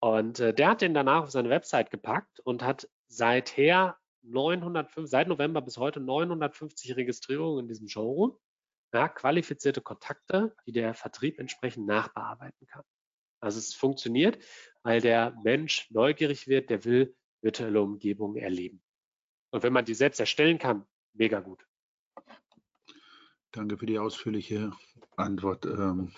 Und 0.00 0.40
äh, 0.40 0.52
der 0.52 0.70
hat 0.70 0.82
den 0.82 0.94
danach 0.94 1.22
auf 1.22 1.30
seine 1.30 1.48
Website 1.48 1.90
gepackt 1.90 2.40
und 2.40 2.62
hat 2.62 2.88
seither 3.08 3.96
905, 4.22 5.08
seit 5.08 5.28
November 5.28 5.62
bis 5.62 5.78
heute 5.78 6.00
950 6.00 6.96
Registrierungen 6.96 7.64
in 7.64 7.68
diesem 7.68 7.88
Showroom, 7.88 8.36
ja, 8.92 9.08
qualifizierte 9.08 9.80
Kontakte, 9.80 10.54
die 10.66 10.72
der 10.72 10.94
Vertrieb 10.94 11.38
entsprechend 11.38 11.86
nachbearbeiten 11.86 12.66
kann. 12.66 12.82
Also 13.40 13.58
es 13.58 13.74
funktioniert, 13.74 14.42
weil 14.82 15.00
der 15.00 15.36
Mensch 15.44 15.90
neugierig 15.90 16.48
wird, 16.48 16.70
der 16.70 16.84
will 16.84 17.14
virtuelle 17.42 17.80
Umgebungen 17.80 18.36
erleben. 18.36 18.82
Und 19.50 19.62
wenn 19.62 19.72
man 19.72 19.84
die 19.84 19.94
selbst 19.94 20.18
erstellen 20.18 20.58
kann, 20.58 20.86
mega 21.12 21.40
gut. 21.40 21.65
Danke 23.56 23.78
für 23.78 23.86
die 23.86 23.98
ausführliche 23.98 24.70
Antwort, 25.16 25.64
ähm, 25.64 26.12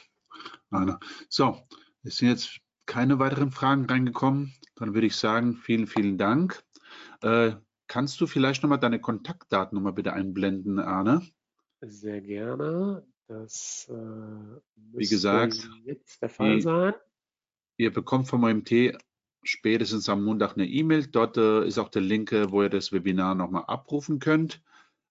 Anna. 0.71 0.99
So, 1.29 1.63
es 2.03 2.17
sind 2.17 2.31
jetzt 2.31 2.59
keine 2.85 3.21
weiteren 3.21 3.53
Fragen 3.53 3.85
reingekommen. 3.85 4.55
Dann 4.75 4.93
würde 4.93 5.07
ich 5.07 5.15
sagen, 5.15 5.55
vielen, 5.55 5.87
vielen 5.87 6.19
Dank. 6.19 6.65
Äh, 7.23 7.53
kannst 7.87 8.21
du 8.21 8.27
vielleicht 8.27 8.65
nochmal 8.65 8.81
deine 8.81 9.01
Kontaktdaten 9.01 9.77
nochmal 9.77 9.93
bitte 9.93 10.15
einblenden, 10.15 10.81
Arne? 10.81 11.29
Sehr 11.81 12.21
gerne. 12.23 13.07
Das 13.29 13.87
äh, 13.89 14.61
Wie 14.75 15.07
gesagt, 15.07 15.71
jetzt 15.85 16.21
der 16.21 16.31
Fall 16.31 16.57
die, 16.57 16.63
sein. 16.63 16.95
Ihr 17.77 17.93
bekommt 17.93 18.27
vom 18.27 18.43
OMT 18.43 18.99
spätestens 19.45 20.09
am 20.09 20.25
Montag 20.25 20.57
eine 20.57 20.67
E-Mail. 20.67 21.07
Dort 21.07 21.37
äh, 21.37 21.65
ist 21.65 21.79
auch 21.79 21.89
der 21.89 22.03
Link, 22.03 22.33
äh, 22.33 22.51
wo 22.51 22.65
ihr 22.65 22.69
das 22.69 22.91
Webinar 22.91 23.37
nochmal 23.37 23.67
abrufen 23.69 24.19
könnt. 24.19 24.61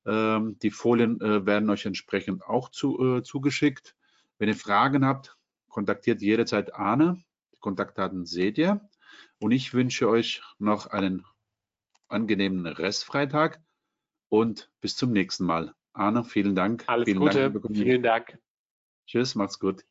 Ähm, 0.07 0.57
die 0.59 0.71
Folien 0.71 1.19
äh, 1.21 1.45
werden 1.45 1.69
euch 1.69 1.85
entsprechend 1.85 2.43
auch 2.43 2.69
zu, 2.69 3.17
äh, 3.17 3.23
zugeschickt. 3.23 3.95
Wenn 4.37 4.47
ihr 4.47 4.55
Fragen 4.55 5.05
habt, 5.05 5.37
kontaktiert 5.67 6.21
jederzeit 6.21 6.73
Arne. 6.73 7.21
Die 7.53 7.59
Kontaktdaten 7.59 8.25
seht 8.25 8.57
ihr. 8.57 8.81
Und 9.39 9.51
ich 9.51 9.73
wünsche 9.73 10.07
euch 10.07 10.41
noch 10.57 10.87
einen 10.87 11.25
angenehmen 12.07 12.65
Restfreitag 12.65 13.61
und 14.29 14.71
bis 14.79 14.95
zum 14.95 15.11
nächsten 15.11 15.45
Mal. 15.45 15.75
Arne, 15.93 16.23
vielen 16.23 16.55
Dank. 16.55 16.85
Alles 16.87 17.05
vielen 17.05 17.19
Gute, 17.19 17.51
Dank 17.51 17.65
vielen 17.75 18.03
Dank. 18.03 18.39
Tschüss, 19.05 19.35
macht's 19.35 19.59
gut. 19.59 19.83